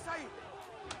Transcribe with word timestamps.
sair! 0.00 0.30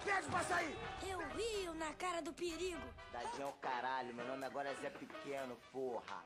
Pede 0.04 0.28
pra 0.28 0.42
sair! 0.44 0.76
Eu 1.08 1.18
rio 1.28 1.74
na 1.74 1.92
cara 1.94 2.20
do 2.22 2.32
perigo. 2.32 2.80
Dadinho 3.12 3.42
é 3.42 3.46
o 3.46 3.52
caralho, 3.54 4.14
meu 4.14 4.26
nome 4.26 4.44
agora 4.44 4.70
é 4.70 4.74
Zé 4.74 4.90
Pequeno, 4.90 5.56
porra. 5.72 6.24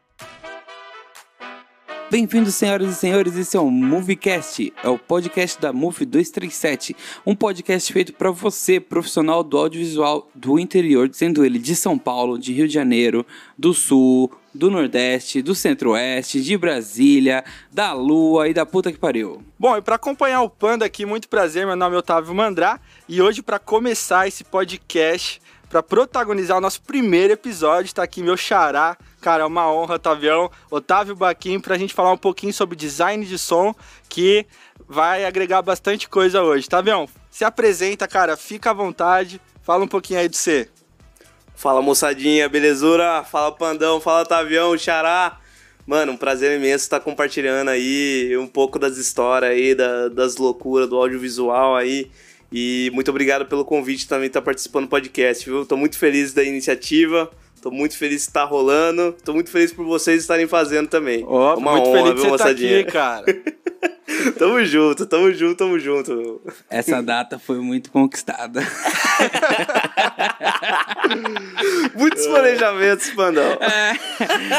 Bem-vindos, 2.15 2.55
senhoras 2.55 2.91
e 2.91 2.95
senhores, 2.95 3.37
esse 3.37 3.57
é 3.57 3.61
o 3.61 3.69
Moviecast, 3.69 4.73
é 4.85 4.89
o 4.89 4.97
podcast 4.97 5.61
da 5.61 5.73
Move 5.73 6.05
237, 6.07 6.95
um 7.27 7.35
podcast 7.35 7.93
feito 7.93 8.13
para 8.13 8.31
você, 8.31 8.79
profissional 8.79 9.43
do 9.43 9.59
audiovisual 9.59 10.31
do 10.33 10.57
interior, 10.57 11.11
sendo 11.13 11.45
ele 11.45 11.59
de 11.59 11.75
São 11.75 11.99
Paulo, 11.99 12.39
de 12.39 12.53
Rio 12.53 12.69
de 12.69 12.75
Janeiro, 12.75 13.27
do 13.59 13.75
Sul, 13.75 14.31
do 14.55 14.71
Nordeste, 14.71 15.43
do 15.43 15.57
Centro-Oeste, 15.57 16.41
de 16.41 16.57
Brasília, 16.57 17.43
da 17.73 17.93
Lua 17.93 18.49
e 18.49 18.55
da 18.55 18.65
puta 18.65 18.93
que 18.93 18.99
pariu. 18.99 19.43
Bom, 19.59 19.77
e 19.77 19.83
para 19.83 19.97
acompanhar 19.97 20.43
o 20.43 20.49
Panda 20.49 20.85
aqui, 20.85 21.05
muito 21.05 21.29
prazer, 21.29 21.67
meu 21.67 21.75
nome 21.75 21.97
é 21.97 21.99
Otávio 21.99 22.33
Mandrá, 22.33 22.79
e 23.09 23.21
hoje 23.21 23.43
para 23.43 23.59
começar 23.59 24.29
esse 24.29 24.45
podcast, 24.45 25.43
para 25.75 25.83
protagonizar 25.83 26.57
o 26.57 26.61
nosso 26.61 26.81
primeiro 26.83 27.33
episódio, 27.33 27.87
está 27.87 28.05
aqui 28.05 28.23
meu 28.23 28.37
xará, 28.37 28.97
cara, 29.21 29.43
é 29.43 29.47
uma 29.47 29.69
honra, 29.73 29.97
Otavião, 29.97 30.49
Otávio 30.71 31.17
Baquim, 31.17 31.59
para 31.59 31.75
a 31.75 31.79
gente 31.79 31.93
falar 31.93 32.13
um 32.13 32.17
pouquinho 32.17 32.53
sobre 32.53 32.77
design 32.77 33.27
de 33.27 33.37
som, 33.37 33.75
que 34.09 34.47
vai 34.87 35.25
agregar 35.25 35.63
bastante 35.63 36.09
coisa 36.09 36.45
hoje. 36.45 36.69
Tavião, 36.69 37.09
se 37.29 37.45
apresenta, 37.45 38.07
cara, 38.07 38.37
fica 38.37 38.71
à 38.71 38.73
vontade, 38.73 39.41
fala 39.65 39.83
um 39.83 39.89
pouquinho 39.89 40.21
aí 40.21 40.29
de 40.29 40.37
você. 40.37 40.71
Fala 41.57 41.83
moçadinha, 41.83 42.49
belezura? 42.49 43.25
Fala 43.25 43.51
Pandão, 43.51 44.01
fala 44.01 44.25
Tavião, 44.25 44.79
Xará. 44.79 45.41
Mano, 45.85 46.13
um 46.13 46.17
prazer 46.17 46.57
imenso 46.57 46.85
estar 46.85 47.01
compartilhando 47.01 47.69
aí 47.69 48.37
um 48.39 48.47
pouco 48.47 48.79
das 48.79 48.97
histórias 48.97 49.51
aí, 49.51 49.75
da, 49.75 50.07
das 50.07 50.37
loucuras 50.37 50.89
do 50.89 50.97
audiovisual 50.97 51.75
aí. 51.75 52.13
E 52.57 52.89
muito 52.95 53.11
obrigado 53.11 53.47
pelo 53.47 53.65
convite 53.65 54.07
também 54.07 54.29
estar 54.29 54.41
participando 54.41 54.85
do 54.85 54.89
podcast, 54.91 55.45
viu? 55.45 55.67
Tô 55.67 55.77
muito 55.77 55.99
feliz 55.99 56.33
da 56.33 56.45
iniciativa. 56.45 57.29
Tô 57.61 57.69
muito 57.69 57.99
feliz 57.99 58.23
de 58.23 58.29
estar 58.29 58.45
rolando. 58.45 59.13
Tô 59.25 59.33
muito 59.35 59.51
feliz 59.51 59.73
por 59.73 59.85
vocês 59.85 60.21
estarem 60.21 60.47
fazendo 60.47 60.87
também. 60.87 61.25
Ó, 61.27 61.57
Uma 61.57 61.73
muito 61.73 61.89
honra, 61.89 61.99
feliz 62.03 62.15
de 62.15 62.21
viu, 62.21 62.31
você 62.31 62.35
estar 62.37 62.45
moçadinha? 62.45 62.81
aqui, 62.81 62.93
cara. 62.93 63.25
tamo 64.39 64.65
junto, 64.65 65.07
tamo 65.07 65.31
junto, 65.33 65.57
tamo 65.57 65.79
junto. 65.79 66.41
Essa 66.71 67.03
data 67.03 67.39
foi 67.39 67.59
muito 67.61 67.91
conquistada. 67.91 68.63
Muitos 71.95 72.27
planejamentos, 72.27 73.11
Pandão. 73.11 73.59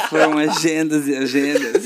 Foram 0.10 0.38
agendas 0.38 1.08
e 1.08 1.16
agendas. 1.16 1.84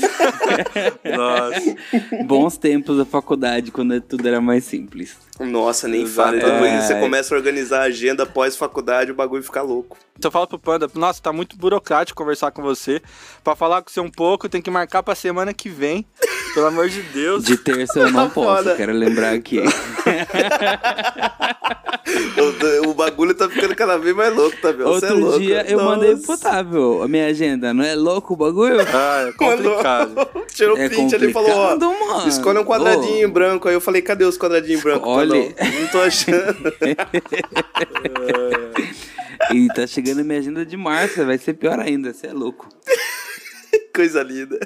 Nossa. 1.16 1.76
Bons 2.24 2.56
tempos 2.56 2.98
da 2.98 3.04
faculdade, 3.04 3.70
quando 3.70 4.00
tudo 4.00 4.26
era 4.26 4.40
mais 4.40 4.64
simples. 4.64 5.16
Nossa, 5.38 5.88
nem 5.88 6.06
fala. 6.06 6.38
Que 6.38 6.80
você 6.82 6.92
É. 6.94 7.00
começa 7.00 7.34
a 7.34 7.38
organizar 7.38 7.80
a 7.80 7.84
agenda 7.84 8.26
pós-faculdade, 8.26 9.10
o 9.10 9.14
bagulho 9.14 9.42
fica 9.42 9.62
louco. 9.62 9.96
Então 10.18 10.30
fala 10.30 10.46
pro 10.46 10.58
Panda, 10.58 10.90
nossa, 10.94 11.22
tá 11.22 11.32
muito 11.32 11.56
burocrático 11.56 12.18
conversar 12.18 12.50
com 12.50 12.60
você. 12.60 13.00
Pra 13.42 13.56
falar 13.56 13.80
com 13.82 13.90
você 13.90 14.00
um 14.00 14.10
pouco, 14.10 14.48
tem 14.50 14.60
que 14.60 14.70
marcar 14.70 15.02
pra 15.02 15.14
semana 15.14 15.54
que 15.54 15.70
vem. 15.70 16.04
Pelo 16.54 16.66
amor 16.66 16.88
de 16.88 17.02
Deus. 17.02 17.44
De 17.44 17.56
terça 17.56 18.00
eu 18.00 18.10
não 18.10 18.28
Tá 18.28 18.34
posso, 18.34 18.62
foda. 18.64 18.74
quero 18.76 18.92
lembrar 18.92 19.32
aqui. 19.34 19.60
O, 22.84 22.90
o 22.90 22.94
bagulho 22.94 23.34
tá 23.34 23.48
ficando 23.48 23.74
cada 23.76 23.96
vez 23.96 24.14
mais 24.16 24.34
louco, 24.34 24.56
tá 24.60 24.72
vendo? 24.72 24.84
Você 24.84 25.06
é 25.06 25.08
Outro 25.10 25.18
louco. 25.24 25.38
dia 25.40 25.64
eu 25.68 25.76
Nossa. 25.78 25.90
mandei 25.96 26.16
pro 26.16 26.34
Otávio 26.34 27.02
a 27.02 27.08
minha 27.08 27.26
agenda, 27.26 27.72
não 27.72 27.84
é 27.84 27.94
louco 27.94 28.34
o 28.34 28.36
bagulho? 28.36 28.80
Ah, 28.80 29.26
é 29.28 29.32
complicado. 29.38 30.08
Mandou, 30.08 30.46
tirou 30.52 30.76
É 30.76 30.88
print 30.88 31.14
ali 31.14 31.30
e 31.30 31.32
falou, 31.32 31.50
ó, 31.50 31.68
complicado, 31.74 32.06
mano. 32.08 32.28
escolhe 32.28 32.58
um 32.58 32.64
quadradinho 32.64 33.28
Ô. 33.28 33.30
branco. 33.30 33.68
Aí 33.68 33.74
eu 33.74 33.80
falei, 33.80 34.02
cadê 34.02 34.24
os 34.24 34.36
quadradinhos 34.36 34.82
brancos? 34.82 35.08
Escolhe. 35.08 35.54
Não, 35.60 35.80
não 35.80 35.88
tô 35.88 36.00
achando. 36.00 36.72
E 39.52 39.68
tá 39.68 39.86
chegando 39.86 40.20
a 40.20 40.24
minha 40.24 40.38
agenda 40.38 40.64
de 40.66 40.76
março, 40.76 41.24
vai 41.24 41.36
ser 41.38 41.54
pior 41.54 41.78
ainda, 41.80 42.12
você 42.12 42.28
é 42.28 42.32
louco. 42.32 42.68
Coisa 43.94 44.22
linda. 44.22 44.58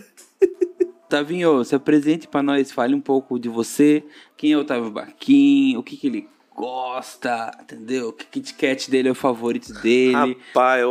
Tavinho, 1.19 1.65
se 1.65 1.77
apresente 1.77 2.27
pra 2.27 2.43
nós, 2.43 2.73
fale 2.73 2.93
um 2.93 3.01
pouco 3.01 3.39
de 3.39 3.49
você, 3.49 4.03
quem 4.37 4.51
é 4.53 4.57
o 4.57 4.61
Otávio 4.63 4.91
Baquim, 4.91 5.77
o 5.77 5.83
que 5.83 5.97
que 5.97 6.09
ele 6.09 6.29
gosta, 6.57 7.53
entendeu? 7.63 8.13
Que 8.13 8.27
Kit 8.27 8.55
Kat 8.55 8.91
dele 8.91 9.09
é 9.09 9.13
o 9.13 9.15
favorito 9.15 9.73
dele. 9.75 10.37
Rapaz, 10.53 10.83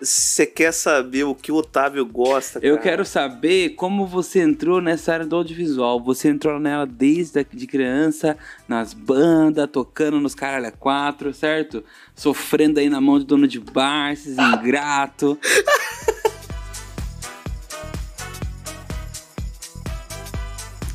você 0.00 0.46
quer 0.46 0.72
saber 0.72 1.24
o 1.24 1.34
que 1.34 1.50
o 1.50 1.56
Otávio 1.56 2.06
gosta, 2.06 2.60
Eu 2.62 2.76
cara? 2.76 2.82
quero 2.82 3.04
saber 3.04 3.70
como 3.70 4.06
você 4.06 4.40
entrou 4.40 4.80
nessa 4.80 5.12
área 5.12 5.26
do 5.26 5.34
audiovisual. 5.34 6.00
Você 6.04 6.28
entrou 6.28 6.60
nela 6.60 6.86
desde 6.86 7.44
de 7.52 7.66
criança, 7.66 8.36
nas 8.68 8.94
bandas, 8.94 9.68
tocando 9.72 10.20
nos 10.20 10.36
caralho 10.36 10.68
a 10.68 10.72
quatro, 10.72 11.34
certo? 11.34 11.82
Sofrendo 12.14 12.78
aí 12.78 12.88
na 12.88 13.00
mão 13.00 13.18
de 13.18 13.24
dono 13.24 13.48
de 13.48 13.58
bar, 13.58 14.12
esses 14.12 14.38
ingrato. 14.38 15.36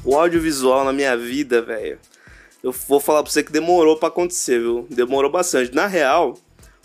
O 0.04 0.16
audiovisual 0.16 0.86
na 0.86 0.94
minha 0.94 1.16
vida, 1.18 1.62
velho. 1.62 2.00
Eu 2.64 2.72
vou 2.72 3.00
falar 3.00 3.24
pra 3.24 3.32
você 3.32 3.44
que 3.44 3.52
demorou 3.52 3.98
pra 3.98 4.10
acontecer, 4.10 4.60
viu? 4.60 4.88
Demorou 4.90 5.32
bastante. 5.32 5.74
Na 5.74 5.88
real, 5.88 6.38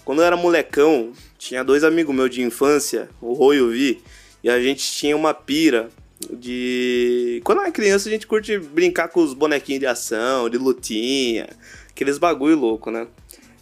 quando 0.04 0.20
eu 0.20 0.26
era 0.26 0.36
molecão, 0.36 1.12
tinha 1.38 1.64
dois 1.64 1.82
amigos 1.82 2.14
meus 2.14 2.30
de 2.30 2.42
infância, 2.42 3.08
o 3.20 3.32
Rô 3.32 3.54
e 3.54 3.60
o 3.60 3.70
Vi, 3.70 4.02
e 4.42 4.50
a 4.50 4.60
gente 4.60 4.84
tinha 4.92 5.16
uma 5.16 5.32
pira 5.32 5.88
de. 6.30 7.40
Quando 7.44 7.62
era 7.62 7.70
criança, 7.70 8.08
a 8.08 8.12
gente 8.12 8.26
curte 8.26 8.58
brincar 8.58 9.08
com 9.08 9.22
os 9.22 9.34
bonequinhos 9.34 9.80
de 9.80 9.86
ação, 9.86 10.48
de 10.48 10.58
lutinha, 10.58 11.48
aqueles 11.88 12.18
bagulho 12.18 12.56
louco, 12.56 12.90
né? 12.90 13.06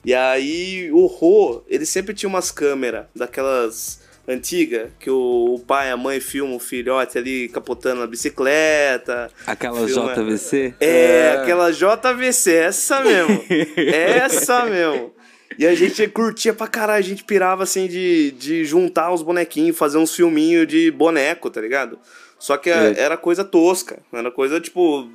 E 0.04 0.12
aí 0.12 0.90
o 0.92 1.06
Rô, 1.06 1.62
ele 1.68 1.86
sempre 1.86 2.14
tinha 2.14 2.28
umas 2.28 2.50
câmeras 2.50 3.06
daquelas 3.14 4.00
antigas, 4.26 4.90
que 5.00 5.10
o, 5.10 5.60
pai 5.66 5.88
e 5.88 5.90
a 5.90 5.96
mãe 5.96 6.20
filmam 6.20 6.56
o 6.56 6.60
filhote 6.60 7.18
ali 7.18 7.48
capotando 7.48 8.00
na 8.00 8.06
bicicleta. 8.06 9.30
Aquela 9.46 9.86
Filma- 9.86 10.14
JVC. 10.14 10.74
É, 10.80 11.38
aquela 11.42 11.70
JVC, 11.72 12.52
essa 12.54 13.00
mesmo. 13.02 13.42
essa 13.76 14.64
mesmo. 14.64 15.12
E 15.58 15.66
a 15.66 15.74
gente 15.74 16.06
curtia 16.08 16.54
pra 16.54 16.66
caralho, 16.66 16.98
a 17.04 17.06
gente 17.06 17.24
pirava 17.24 17.62
assim 17.64 17.86
de, 17.86 18.30
de 18.32 18.64
juntar 18.64 19.12
os 19.12 19.22
bonequinhos, 19.22 19.76
fazer 19.76 19.98
uns 19.98 20.14
filminhos 20.14 20.66
de 20.66 20.90
boneco, 20.90 21.50
tá 21.50 21.60
ligado? 21.60 21.98
Só 22.38 22.56
que 22.56 22.70
É. 22.70 22.94
era 22.98 23.16
coisa 23.16 23.44
tosca, 23.44 23.98
era 24.12 24.30
coisa 24.30 24.58
tipo, 24.60 25.08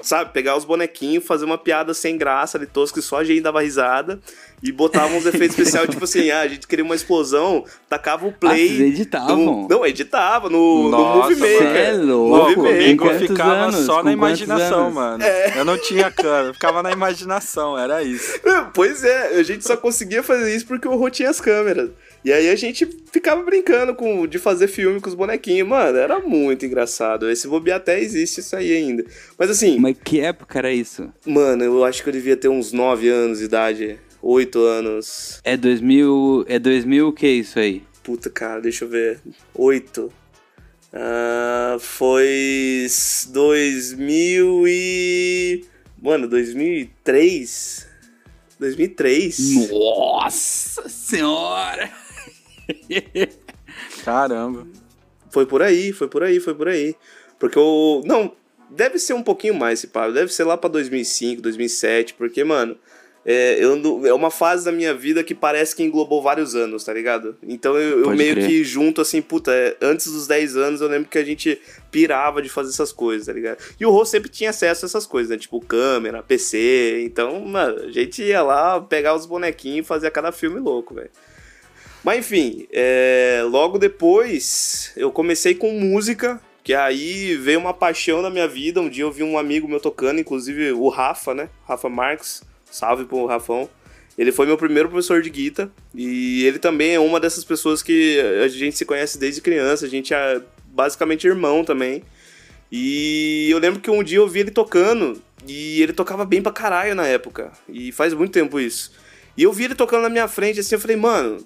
sabe, 0.00 0.32
pegar 0.32 0.56
os 0.56 0.64
bonequinhos, 0.64 1.24
fazer 1.26 1.44
uma 1.44 1.58
piada 1.58 1.92
sem 1.94 2.16
graça 2.16 2.56
ali 2.56 2.66
tosca 2.66 3.00
que 3.00 3.04
só 3.06 3.16
a 3.18 3.24
gente 3.24 3.40
dava 3.40 3.60
risada 3.60 4.20
e 4.62 4.70
botava 4.70 5.14
uns 5.14 5.26
efeitos 5.26 5.56
especiais, 5.58 5.88
tipo 5.90 6.04
assim, 6.04 6.30
ah, 6.30 6.40
a 6.40 6.48
gente 6.48 6.66
queria 6.66 6.84
uma 6.84 6.94
explosão, 6.94 7.64
tacava 7.88 8.26
o 8.26 8.30
Ah, 8.30 8.32
play. 8.38 8.68
vocês 8.68 8.80
editavam? 8.80 9.36
no- 9.36 9.68
não, 9.68 9.84
editava 9.86 10.48
no, 10.48 10.84
no 10.84 10.90
Nossa, 10.90 11.30
Movie 11.30 11.36
mano. 11.40 11.52
Maker. 11.54 11.72
Cê 11.72 11.78
é 11.78 11.92
louco. 11.92 12.36
Movie 12.62 12.94
Maker. 12.96 13.18
ficava 13.28 13.52
anos? 13.54 13.86
só 13.86 13.96
Com 13.98 14.02
na 14.04 14.12
imaginação, 14.12 14.80
anos? 14.82 14.94
mano. 14.94 15.24
Eu 15.56 15.64
não 15.64 15.76
tinha 15.78 16.10
câmera, 16.10 16.52
ficava 16.54 16.82
na 16.82 16.92
imaginação, 16.92 17.76
era 17.78 18.02
isso. 18.02 18.40
Pois 18.74 19.04
é, 19.04 19.38
a 19.38 19.42
gente 19.42 19.64
só 19.66 19.76
conseguia 19.76 20.22
fazer 20.22 20.54
isso 20.54 20.66
porque 20.66 20.86
o 20.88 20.96
Rô 20.96 21.10
tinha 21.10 21.28
as 21.28 21.40
câmeras. 21.40 21.90
E 22.24 22.32
aí 22.32 22.48
a 22.48 22.56
gente 22.56 22.88
ficava 23.10 23.42
brincando 23.42 23.94
com, 23.94 24.26
de 24.26 24.38
fazer 24.38 24.68
filme 24.68 25.00
com 25.00 25.08
os 25.08 25.14
bonequinhos. 25.14 25.66
Mano, 25.68 25.98
era 25.98 26.20
muito 26.20 26.64
engraçado. 26.64 27.28
Esse 27.28 27.48
bobear 27.48 27.78
até 27.78 28.00
existe 28.00 28.40
isso 28.40 28.54
aí 28.56 28.72
ainda. 28.72 29.04
Mas 29.38 29.50
assim, 29.50 29.78
Mas 29.78 29.96
que 30.02 30.20
época 30.20 30.58
era 30.58 30.72
isso? 30.72 31.08
mano, 31.26 31.64
eu 31.64 31.84
acho 31.84 32.02
que 32.02 32.08
eu 32.08 32.12
devia 32.12 32.36
ter 32.36 32.48
uns 32.48 32.72
9 32.72 33.08
anos 33.08 33.38
de 33.40 33.44
idade. 33.44 33.98
8 34.22 34.58
anos. 34.60 35.40
É 35.42 35.56
2000, 35.56 36.44
é 36.46 36.58
2000 36.58 37.08
o 37.08 37.12
que 37.12 37.26
é 37.26 37.30
isso 37.30 37.58
aí? 37.58 37.82
Puta, 38.04 38.30
cara, 38.30 38.60
deixa 38.60 38.84
eu 38.84 38.88
ver. 38.88 39.20
8. 39.52 40.12
Ah, 40.92 41.76
foi 41.80 42.86
2000 43.28 44.68
e... 44.68 45.64
Mano, 46.00 46.28
2003? 46.28 47.88
2003? 48.60 49.70
Nossa 49.70 50.88
senhora! 50.88 51.90
Caramba. 54.04 54.66
Foi 55.30 55.46
por 55.46 55.62
aí, 55.62 55.92
foi 55.92 56.08
por 56.08 56.22
aí, 56.22 56.38
foi 56.38 56.54
por 56.54 56.68
aí. 56.68 56.94
Porque 57.38 57.58
o. 57.58 58.02
Não, 58.04 58.36
deve 58.70 58.98
ser 58.98 59.14
um 59.14 59.22
pouquinho 59.22 59.54
mais 59.54 59.78
esse 59.80 59.88
pá. 59.88 60.08
Deve 60.10 60.32
ser 60.32 60.44
lá 60.44 60.56
pra 60.56 60.68
2005, 60.68 61.40
2007. 61.40 62.14
Porque, 62.14 62.44
mano, 62.44 62.76
é, 63.24 63.56
eu, 63.62 64.06
é 64.06 64.12
uma 64.12 64.30
fase 64.30 64.64
da 64.64 64.72
minha 64.72 64.92
vida 64.92 65.22
que 65.22 65.34
parece 65.34 65.76
que 65.76 65.82
englobou 65.82 66.20
vários 66.20 66.56
anos, 66.56 66.82
tá 66.82 66.92
ligado? 66.92 67.36
Então 67.42 67.76
eu, 67.76 68.04
eu 68.04 68.10
meio 68.10 68.34
crer. 68.34 68.48
que 68.48 68.64
junto 68.64 69.00
assim, 69.00 69.22
puta, 69.22 69.52
é, 69.52 69.76
antes 69.80 70.10
dos 70.10 70.26
10 70.26 70.56
anos 70.56 70.80
eu 70.80 70.88
lembro 70.88 71.08
que 71.08 71.18
a 71.18 71.24
gente 71.24 71.60
pirava 71.90 72.42
de 72.42 72.48
fazer 72.48 72.70
essas 72.70 72.90
coisas, 72.90 73.26
tá 73.26 73.32
ligado? 73.32 73.58
E 73.78 73.86
o 73.86 73.90
Rô 73.90 74.04
sempre 74.04 74.28
tinha 74.28 74.50
acesso 74.50 74.84
a 74.84 74.88
essas 74.88 75.06
coisas, 75.06 75.30
né? 75.30 75.38
Tipo 75.38 75.60
câmera, 75.60 76.22
PC. 76.22 77.02
Então, 77.04 77.40
mano, 77.44 77.84
a 77.84 77.92
gente 77.92 78.22
ia 78.22 78.42
lá 78.42 78.80
pegar 78.80 79.14
os 79.14 79.24
bonequinhos 79.24 79.84
e 79.84 79.88
fazer 79.88 80.10
cada 80.10 80.32
filme 80.32 80.58
louco, 80.58 80.94
velho. 80.94 81.10
Mas 82.02 82.18
enfim, 82.18 82.66
é, 82.72 83.42
logo 83.48 83.78
depois 83.78 84.92
eu 84.96 85.12
comecei 85.12 85.54
com 85.54 85.70
música, 85.78 86.40
que 86.64 86.74
aí 86.74 87.36
veio 87.36 87.60
uma 87.60 87.72
paixão 87.72 88.20
na 88.20 88.30
minha 88.30 88.48
vida. 88.48 88.80
Um 88.80 88.88
dia 88.88 89.04
eu 89.04 89.12
vi 89.12 89.22
um 89.22 89.38
amigo 89.38 89.68
meu 89.68 89.78
tocando, 89.78 90.20
inclusive 90.20 90.72
o 90.72 90.88
Rafa, 90.88 91.32
né? 91.32 91.48
Rafa 91.64 91.88
Marques, 91.88 92.42
Salve 92.72 93.04
pro 93.04 93.26
Rafão. 93.26 93.68
Ele 94.16 94.32
foi 94.32 94.46
meu 94.46 94.56
primeiro 94.56 94.88
professor 94.88 95.22
de 95.22 95.30
guitarra 95.30 95.70
e 95.94 96.44
ele 96.44 96.58
também 96.58 96.94
é 96.94 97.00
uma 97.00 97.20
dessas 97.20 97.44
pessoas 97.44 97.82
que 97.82 98.20
a 98.42 98.48
gente 98.48 98.76
se 98.76 98.84
conhece 98.84 99.18
desde 99.18 99.40
criança, 99.40 99.86
a 99.86 99.88
gente 99.88 100.12
é 100.12 100.40
basicamente 100.66 101.26
irmão 101.26 101.64
também. 101.64 102.02
E 102.70 103.48
eu 103.50 103.58
lembro 103.58 103.80
que 103.80 103.90
um 103.90 104.02
dia 104.02 104.18
eu 104.18 104.28
vi 104.28 104.40
ele 104.40 104.50
tocando 104.50 105.22
e 105.46 105.82
ele 105.82 105.92
tocava 105.92 106.24
bem 106.24 106.42
pra 106.42 106.52
caralho 106.52 106.94
na 106.94 107.06
época. 107.06 107.52
E 107.68 107.92
faz 107.92 108.14
muito 108.14 108.32
tempo 108.32 108.58
isso. 108.58 108.92
E 109.36 109.42
eu 109.42 109.52
vi 109.52 109.64
ele 109.64 109.74
tocando 109.74 110.02
na 110.02 110.08
minha 110.08 110.28
frente 110.28 110.60
assim, 110.60 110.74
eu 110.74 110.80
falei, 110.80 110.96
mano, 110.96 111.44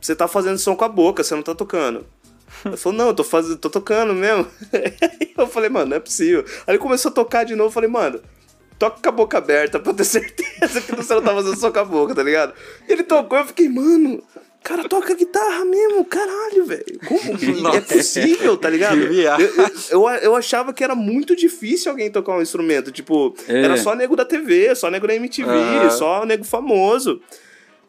você 0.00 0.14
tá 0.14 0.26
fazendo 0.26 0.58
som 0.58 0.76
com 0.76 0.84
a 0.84 0.88
boca, 0.88 1.22
você 1.22 1.34
não 1.34 1.42
tá 1.42 1.54
tocando. 1.54 2.06
Ele 2.64 2.76
falou, 2.76 2.98
não, 2.98 3.06
eu 3.08 3.14
tô, 3.14 3.24
fazendo, 3.24 3.56
tô 3.56 3.70
tocando 3.70 4.14
mesmo. 4.14 4.46
eu 5.38 5.46
falei, 5.46 5.70
mano, 5.70 5.90
não 5.90 5.96
é 5.96 6.00
possível. 6.00 6.44
Aí 6.66 6.74
ele 6.74 6.78
começou 6.78 7.10
a 7.10 7.14
tocar 7.14 7.44
de 7.44 7.54
novo, 7.54 7.68
eu 7.68 7.72
falei, 7.72 7.88
mano, 7.88 8.20
toca 8.80 8.98
com 9.02 9.08
a 9.10 9.12
boca 9.12 9.38
aberta 9.38 9.78
pra 9.78 9.92
eu 9.92 9.96
ter 9.96 10.04
certeza 10.04 10.80
que 10.80 10.96
você 10.96 11.14
não 11.14 11.22
tá 11.22 11.34
fazendo 11.34 11.56
só 11.56 11.70
com 11.70 11.78
a 11.78 11.84
boca, 11.84 12.14
tá 12.14 12.22
ligado? 12.22 12.54
Ele 12.88 13.04
tocou, 13.04 13.38
eu 13.38 13.44
fiquei, 13.46 13.68
mano, 13.68 14.22
cara 14.64 14.88
toca 14.88 15.14
guitarra 15.14 15.64
mesmo, 15.66 16.02
caralho, 16.06 16.64
velho. 16.64 16.98
Como 17.06 17.68
é 17.76 17.80
possível, 17.82 18.56
tá 18.56 18.70
ligado? 18.70 18.96
Eu, 19.42 19.70
eu, 19.90 20.08
eu 20.22 20.34
achava 20.34 20.72
que 20.72 20.82
era 20.82 20.94
muito 20.94 21.36
difícil 21.36 21.92
alguém 21.92 22.10
tocar 22.10 22.32
um 22.36 22.42
instrumento. 22.42 22.90
Tipo, 22.90 23.34
É. 23.46 23.62
era 23.64 23.76
só 23.76 23.94
nego 23.94 24.16
da 24.16 24.24
TV, 24.24 24.74
só 24.74 24.90
nego 24.90 25.06
da 25.06 25.14
MTV, 25.14 25.90
só 25.90 26.24
nego 26.24 26.44
famoso. 26.44 27.20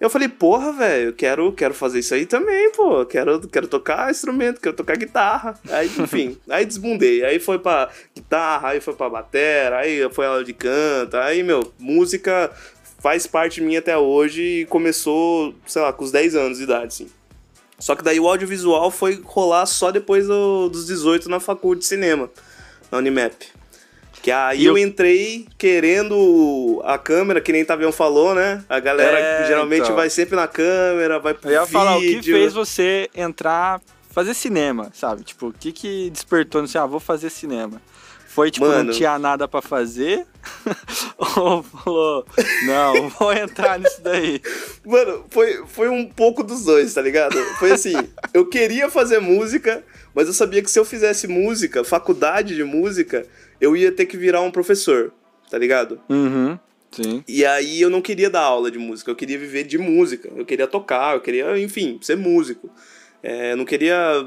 Eu 0.01 0.09
falei, 0.09 0.27
porra, 0.27 0.73
velho, 0.73 1.13
quero, 1.13 1.51
quero 1.53 1.75
fazer 1.75 1.99
isso 1.99 2.15
aí 2.15 2.25
também, 2.25 2.71
pô. 2.71 3.05
Quero, 3.05 3.39
quero 3.47 3.67
tocar 3.67 4.09
instrumento, 4.09 4.59
quero 4.59 4.75
tocar 4.75 4.97
guitarra. 4.97 5.57
Aí, 5.69 5.85
enfim, 5.99 6.35
aí 6.49 6.65
desbundei. 6.65 7.23
Aí 7.23 7.39
foi 7.39 7.59
pra 7.59 7.87
guitarra, 8.15 8.69
aí 8.69 8.81
foi 8.81 8.95
pra 8.95 9.07
batera, 9.09 9.77
aí 9.77 10.09
foi 10.11 10.25
aula 10.25 10.43
de 10.43 10.53
canto. 10.53 11.15
Aí, 11.17 11.43
meu, 11.43 11.71
música 11.77 12.51
faz 12.99 13.27
parte 13.27 13.61
minha 13.61 13.77
até 13.77 13.95
hoje 13.95 14.41
e 14.41 14.65
começou, 14.65 15.53
sei 15.67 15.81
lá, 15.83 15.93
com 15.93 16.03
os 16.03 16.11
10 16.11 16.35
anos 16.35 16.57
de 16.57 16.63
idade, 16.63 16.87
assim. 16.87 17.07
Só 17.77 17.95
que 17.95 18.03
daí 18.03 18.19
o 18.19 18.27
audiovisual 18.27 18.89
foi 18.91 19.21
rolar 19.23 19.65
só 19.67 19.91
depois 19.91 20.25
do- 20.27 20.67
dos 20.69 20.85
18 20.87 21.29
na 21.29 21.39
faculdade 21.39 21.81
de 21.81 21.87
cinema, 21.87 22.29
na 22.91 22.97
Unimap. 22.97 23.33
Que 24.21 24.31
aí 24.31 24.65
eu... 24.65 24.77
eu- 24.77 24.83
entrei 24.83 25.47
querendo 25.57 26.81
a 26.85 26.97
câmera, 26.97 27.41
que 27.41 27.51
nem 27.51 27.65
Tavião 27.65 27.91
falou, 27.91 28.35
né? 28.35 28.63
A 28.69 28.79
galera 28.79 29.17
É, 29.19 29.47
geralmente 29.47 29.83
então. 29.83 29.95
vai 29.95 30.09
sempre 30.09 30.35
na 30.35 30.47
câmera, 30.47 31.19
vai 31.19 31.33
pro 31.33 31.49
Eu 31.49 31.53
ia 31.53 31.59
vídeo. 31.61 31.71
falar, 31.73 31.97
o 31.97 32.01
que 32.01 32.21
fez 32.21 32.53
você 32.53 33.09
entrar, 33.15 33.81
fazer 34.11 34.33
cinema, 34.33 34.91
sabe? 34.93 35.23
Tipo, 35.23 35.47
o 35.47 35.53
que 35.53 35.71
que 35.71 36.09
despertou 36.11 36.61
no 36.61 36.65
assim, 36.65 36.77
ah, 36.77 36.85
vou 36.85 36.99
fazer 36.99 37.29
cinema? 37.29 37.81
Foi 38.27 38.49
tipo, 38.49 38.65
Mano. 38.65 38.85
não 38.85 38.93
tinha 38.93 39.19
nada 39.19 39.45
pra 39.47 39.61
fazer? 39.61 40.25
Ou 41.17 41.61
falou, 41.63 42.25
não, 42.65 43.09
vou 43.19 43.33
entrar 43.33 43.77
nisso 43.79 44.01
daí? 44.01 44.41
Mano, 44.85 45.25
foi, 45.29 45.63
foi 45.67 45.89
um 45.89 46.05
pouco 46.07 46.41
dos 46.43 46.63
dois, 46.63 46.93
tá 46.93 47.01
ligado? 47.01 47.37
Foi 47.59 47.71
assim, 47.73 47.93
eu 48.33 48.45
queria 48.45 48.89
fazer 48.89 49.19
música, 49.19 49.83
mas 50.15 50.27
eu 50.27 50.33
sabia 50.33 50.61
que 50.61 50.71
se 50.71 50.79
eu 50.79 50.85
fizesse 50.85 51.27
música, 51.27 51.83
faculdade 51.83 52.55
de 52.55 52.63
música, 52.63 53.25
eu 53.61 53.77
ia 53.77 53.91
ter 53.91 54.05
que 54.07 54.17
virar 54.17 54.41
um 54.41 54.51
professor, 54.51 55.13
tá 55.49 55.57
ligado? 55.57 56.01
Uhum, 56.09 56.57
sim. 56.91 57.23
E 57.27 57.45
aí 57.45 57.79
eu 57.79 57.89
não 57.89 58.01
queria 58.01 58.29
dar 58.29 58.41
aula 58.41 58.69
de 58.71 58.79
música, 58.79 59.11
eu 59.11 59.15
queria 59.15 59.37
viver 59.37 59.63
de 59.63 59.77
música, 59.77 60.29
eu 60.35 60.45
queria 60.45 60.67
tocar, 60.67 61.15
eu 61.15 61.21
queria, 61.21 61.57
enfim, 61.59 61.99
ser 62.01 62.17
músico. 62.17 62.69
É, 63.23 63.53
eu 63.53 63.57
não 63.57 63.65
queria 63.65 64.25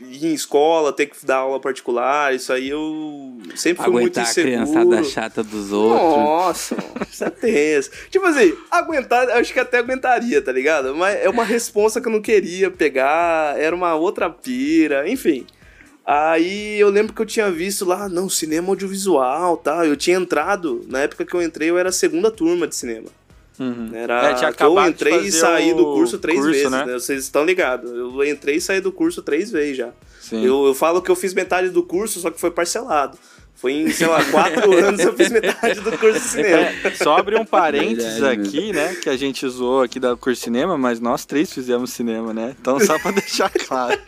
ir 0.00 0.26
em 0.26 0.34
escola, 0.34 0.92
ter 0.92 1.06
que 1.06 1.24
dar 1.24 1.36
aula 1.36 1.58
particular, 1.60 2.34
isso 2.34 2.52
aí 2.52 2.68
eu 2.68 3.38
sempre 3.54 3.82
fui 3.82 3.92
muito 3.92 4.18
Aguentar 4.18 4.26
a 4.26 4.30
inseguro. 4.30 4.54
criançada 4.54 5.04
chata 5.04 5.42
dos 5.42 5.72
outros. 5.72 6.16
Nossa, 6.16 6.76
isso 7.10 7.24
é 7.24 7.30
tenso. 7.30 7.90
Tipo 8.10 8.26
assim, 8.26 8.54
aguentar, 8.70 9.28
acho 9.30 9.52
que 9.52 9.60
até 9.60 9.78
aguentaria, 9.78 10.40
tá 10.42 10.52
ligado? 10.52 10.94
Mas 10.94 11.16
é 11.16 11.28
uma 11.28 11.44
responsa 11.44 12.00
que 12.00 12.08
eu 12.08 12.12
não 12.12 12.20
queria 12.20 12.70
pegar, 12.70 13.58
era 13.58 13.74
uma 13.74 13.94
outra 13.94 14.28
pira, 14.30 15.08
enfim. 15.08 15.46
Aí 16.06 16.78
eu 16.78 16.88
lembro 16.88 17.12
que 17.12 17.20
eu 17.20 17.26
tinha 17.26 17.50
visto 17.50 17.84
lá, 17.84 18.08
não, 18.08 18.28
cinema 18.28 18.68
audiovisual, 18.68 19.56
tá? 19.56 19.84
Eu 19.84 19.96
tinha 19.96 20.16
entrado, 20.16 20.84
na 20.86 21.00
época 21.00 21.24
que 21.24 21.34
eu 21.34 21.42
entrei, 21.42 21.68
eu 21.68 21.76
era 21.76 21.88
a 21.88 21.92
segunda 21.92 22.30
turma 22.30 22.68
de 22.68 22.76
cinema. 22.76 23.08
Uhum. 23.58 23.90
Era 23.92 24.30
É, 24.30 24.34
tinha 24.34 24.52
que 24.52 24.62
eu 24.62 24.86
entrei 24.86 25.18
e 25.18 25.32
saí 25.32 25.74
do 25.74 25.84
curso 25.84 26.18
três 26.18 26.38
curso, 26.38 26.52
vezes, 26.52 26.70
né? 26.70 26.84
né? 26.84 26.92
Vocês 26.92 27.24
estão 27.24 27.44
ligados. 27.44 27.90
Eu 27.90 28.24
entrei 28.24 28.56
e 28.56 28.60
saí 28.60 28.80
do 28.80 28.92
curso 28.92 29.22
três 29.22 29.50
vezes 29.50 29.78
já. 29.78 29.90
Sim. 30.20 30.44
Eu, 30.44 30.66
eu 30.66 30.74
falo 30.74 31.02
que 31.02 31.10
eu 31.10 31.16
fiz 31.16 31.34
metade 31.34 31.70
do 31.70 31.82
curso, 31.82 32.20
só 32.20 32.30
que 32.30 32.40
foi 32.40 32.50
parcelado. 32.50 33.18
Foi 33.54 33.72
em, 33.72 33.90
sei 33.90 34.06
lá, 34.06 34.22
quatro 34.26 34.70
anos 34.76 35.00
eu 35.00 35.14
fiz 35.14 35.30
metade 35.30 35.80
do 35.80 35.90
curso 35.98 36.20
de 36.20 36.26
cinema. 36.26 36.68
É, 36.84 36.90
só 36.94 37.16
abrir 37.16 37.40
um 37.40 37.44
parênteses 37.46 38.20
Verdade 38.20 38.42
aqui, 38.42 38.72
né? 38.72 38.94
Que 39.02 39.08
a 39.08 39.16
gente 39.16 39.48
zoou 39.48 39.82
aqui 39.82 39.98
da 39.98 40.14
curso 40.14 40.38
de 40.38 40.44
cinema, 40.44 40.76
mas 40.76 41.00
nós 41.00 41.24
três 41.24 41.52
fizemos 41.52 41.90
cinema, 41.90 42.34
né? 42.34 42.54
Então, 42.60 42.78
só 42.78 42.98
pra 42.98 43.10
deixar 43.12 43.50
claro. 43.50 43.98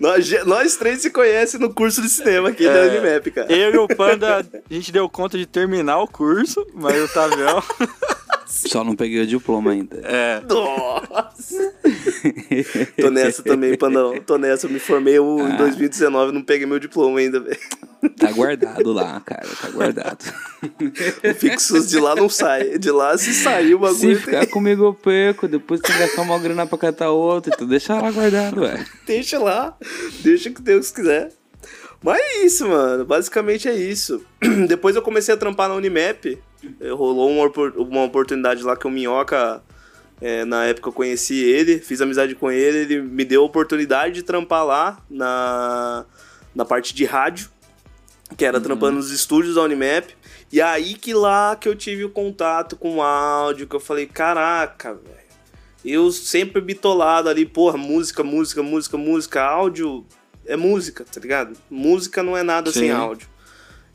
Nós, 0.00 0.44
nós 0.44 0.76
três 0.76 1.00
se 1.02 1.10
conhecem 1.10 1.58
no 1.60 1.72
curso 1.72 2.00
de 2.02 2.08
cinema 2.08 2.50
aqui 2.50 2.64
da 2.64 2.70
É. 2.86 2.88
Unimap, 3.00 3.26
cara. 3.32 3.52
Eu 3.52 3.74
e 3.74 3.78
o 3.78 3.88
Panda, 3.88 4.38
a 4.38 4.74
gente 4.74 4.92
deu 4.92 5.08
conta 5.08 5.36
de 5.38 5.46
terminar 5.46 5.98
o 6.00 6.06
curso, 6.06 6.66
mas 6.74 7.02
o 7.02 7.08
Tavião. 7.12 7.62
Só 8.46 8.84
não 8.84 8.94
peguei 8.94 9.20
o 9.20 9.26
diploma 9.26 9.72
ainda. 9.72 9.96
É. 10.04 10.40
Nossa! 10.48 11.74
Tô 13.00 13.10
nessa 13.10 13.42
também, 13.42 13.76
Pandão. 13.76 14.20
Tô 14.20 14.38
nessa. 14.38 14.66
Eu 14.66 14.70
me 14.70 14.78
formei 14.78 15.18
eu, 15.18 15.38
Ah. 15.40 15.50
em 15.50 15.56
2019, 15.56 16.32
não 16.32 16.42
peguei 16.42 16.64
meu 16.66 16.78
diploma 16.78 17.18
ainda, 17.18 17.40
velho. 17.40 17.58
Tá 18.18 18.30
guardado 18.32 18.92
lá, 18.92 19.20
cara. 19.20 19.48
Tá 19.60 19.68
guardado. 19.70 20.24
O 20.62 21.34
fixos 21.34 21.88
de 21.88 21.98
lá 21.98 22.14
não 22.14 22.28
sai. 22.28 22.78
De 22.78 22.90
lá, 22.90 23.16
se 23.18 23.32
sair 23.34 23.74
o 23.74 23.78
Se 23.78 23.94
bagulho, 24.06 24.20
ficar 24.20 24.46
comigo 24.46 24.84
eu 24.84 24.94
perco, 24.94 25.46
depois 25.48 25.80
tem 25.80 25.94
que 25.94 26.00
gastar 26.00 26.22
uma 26.22 26.38
grana 26.38 26.66
pra 26.66 26.78
catar 26.78 27.10
outro, 27.10 27.52
então 27.54 27.66
deixa 27.66 27.94
lá 27.94 28.10
guardado, 28.10 28.60
velho. 28.60 28.86
deixa 29.06 29.38
lá. 29.38 29.76
Deixa 30.22 30.50
que 30.50 30.62
Deus 30.62 30.90
quiser. 30.90 31.30
Mas 32.02 32.18
é 32.20 32.44
isso, 32.44 32.68
mano. 32.68 33.04
Basicamente 33.04 33.68
é 33.68 33.74
isso. 33.74 34.24
Depois 34.68 34.94
eu 34.94 35.02
comecei 35.02 35.34
a 35.34 35.36
trampar 35.36 35.68
na 35.68 35.74
Unimap. 35.74 36.26
Eh, 36.26 36.90
Rolou 36.90 37.30
uma, 37.30 37.50
uma 37.76 38.04
oportunidade 38.04 38.62
lá 38.62 38.76
que 38.76 38.86
o 38.86 38.90
Minhoca, 38.90 39.62
eh, 40.20 40.44
na 40.44 40.64
época 40.66 40.88
eu 40.88 40.92
conheci 40.92 41.42
ele, 41.42 41.78
fiz 41.78 42.00
amizade 42.00 42.34
com 42.34 42.50
ele, 42.50 42.78
ele 42.78 43.02
me 43.02 43.24
deu 43.24 43.42
a 43.42 43.46
oportunidade 43.46 44.14
de 44.14 44.22
trampar 44.22 44.64
lá 44.64 44.98
na, 45.10 46.04
na 46.54 46.64
parte 46.64 46.94
de 46.94 47.04
rádio, 47.04 47.48
que 48.34 48.44
era 48.44 48.60
trampando 48.60 48.96
nos 48.96 49.10
estúdios 49.10 49.54
da 49.54 49.62
Unimap. 49.62 50.10
E 50.50 50.60
aí 50.60 50.94
que 50.94 51.12
lá 51.12 51.56
que 51.56 51.68
eu 51.68 51.74
tive 51.74 52.04
o 52.04 52.10
contato 52.10 52.76
com 52.76 52.96
o 52.96 53.02
áudio, 53.02 53.66
que 53.66 53.76
eu 53.76 53.80
falei, 53.80 54.06
caraca, 54.06 54.94
velho. 54.94 55.16
Eu 55.84 56.10
sempre 56.10 56.60
bitolado 56.60 57.28
ali, 57.28 57.46
porra, 57.46 57.76
música, 57.76 58.24
música, 58.24 58.62
música, 58.62 58.96
música, 58.96 59.42
áudio 59.42 60.04
é 60.44 60.56
música, 60.56 61.04
tá 61.04 61.20
ligado? 61.20 61.56
Música 61.70 62.22
não 62.22 62.36
é 62.36 62.42
nada 62.42 62.72
Sim. 62.72 62.80
sem 62.80 62.90
áudio. 62.90 63.28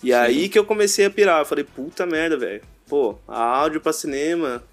E 0.04 0.14
aí 0.14 0.50
que 0.50 0.58
eu 0.58 0.66
comecei 0.66 1.06
a 1.06 1.10
pirar, 1.10 1.42
eu 1.42 1.46
falei, 1.46 1.64
puta 1.64 2.06
merda, 2.06 2.38
velho. 2.38 2.62
Pô, 2.88 3.16
áudio 3.28 3.82
pra 3.82 3.94
cinema. 3.94 4.64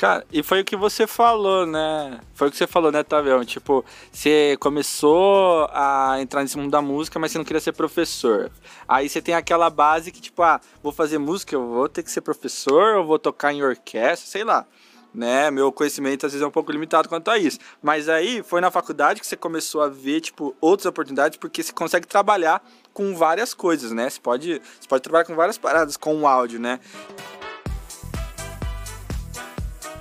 Cara, 0.00 0.24
e 0.32 0.42
foi 0.42 0.62
o 0.62 0.64
que 0.64 0.76
você 0.76 1.06
falou, 1.06 1.66
né? 1.66 2.20
Foi 2.32 2.48
o 2.48 2.50
que 2.50 2.56
você 2.56 2.66
falou, 2.66 2.90
né, 2.90 3.02
Tavião? 3.02 3.44
Tipo, 3.44 3.84
você 4.10 4.56
começou 4.58 5.68
a 5.74 6.16
entrar 6.22 6.40
nesse 6.40 6.56
mundo 6.56 6.70
da 6.70 6.80
música, 6.80 7.18
mas 7.18 7.30
você 7.30 7.36
não 7.36 7.44
queria 7.44 7.60
ser 7.60 7.72
professor. 7.72 8.50
Aí 8.88 9.10
você 9.10 9.20
tem 9.20 9.34
aquela 9.34 9.68
base 9.68 10.10
que, 10.10 10.18
tipo, 10.18 10.42
ah, 10.42 10.58
vou 10.82 10.90
fazer 10.90 11.18
música, 11.18 11.54
eu 11.54 11.68
vou 11.68 11.86
ter 11.86 12.02
que 12.02 12.10
ser 12.10 12.22
professor, 12.22 12.94
eu 12.94 13.04
vou 13.04 13.18
tocar 13.18 13.52
em 13.52 13.62
orquestra, 13.62 14.26
sei 14.26 14.42
lá. 14.42 14.64
Né? 15.12 15.50
Meu 15.50 15.70
conhecimento 15.70 16.24
às 16.24 16.32
vezes 16.32 16.42
é 16.42 16.48
um 16.48 16.50
pouco 16.50 16.72
limitado 16.72 17.06
quanto 17.06 17.30
a 17.30 17.36
isso. 17.36 17.58
Mas 17.82 18.08
aí 18.08 18.42
foi 18.42 18.62
na 18.62 18.70
faculdade 18.70 19.20
que 19.20 19.26
você 19.26 19.36
começou 19.36 19.82
a 19.82 19.88
ver, 19.90 20.22
tipo, 20.22 20.56
outras 20.62 20.86
oportunidades, 20.86 21.36
porque 21.36 21.62
você 21.62 21.74
consegue 21.74 22.06
trabalhar 22.06 22.66
com 22.94 23.14
várias 23.14 23.52
coisas, 23.52 23.92
né? 23.92 24.08
Você 24.08 24.18
pode, 24.18 24.62
você 24.80 24.88
pode 24.88 25.02
trabalhar 25.02 25.26
com 25.26 25.34
várias 25.34 25.58
paradas 25.58 25.98
com 25.98 26.22
o 26.22 26.26
áudio, 26.26 26.58
né? 26.58 26.80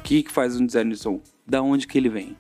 O 0.10 0.12
que 0.12 0.24
que 0.24 0.32
faz 0.32 0.60
um 0.60 0.66
design 0.66 0.92
de 0.92 0.98
som? 0.98 1.22
Da 1.46 1.62
onde 1.62 1.86
que 1.86 1.96
ele 1.96 2.10
vem? 2.10 2.36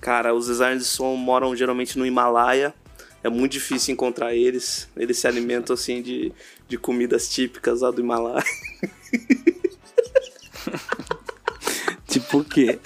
Cara, 0.00 0.34
os 0.34 0.48
designers 0.48 0.82
de 0.82 0.88
som 0.88 1.14
moram 1.14 1.54
geralmente 1.54 1.96
no 1.96 2.04
Himalaia. 2.04 2.74
É 3.22 3.28
muito 3.28 3.52
difícil 3.52 3.92
encontrar 3.92 4.34
eles. 4.34 4.88
Eles 4.96 5.18
se 5.18 5.28
alimentam, 5.28 5.74
assim, 5.74 6.02
de, 6.02 6.32
de 6.66 6.76
comidas 6.76 7.28
típicas 7.28 7.82
lá 7.82 7.92
do 7.92 8.00
Himalaia. 8.00 8.42
Tipo 12.08 12.38
o 12.38 12.44
quê? 12.44 12.80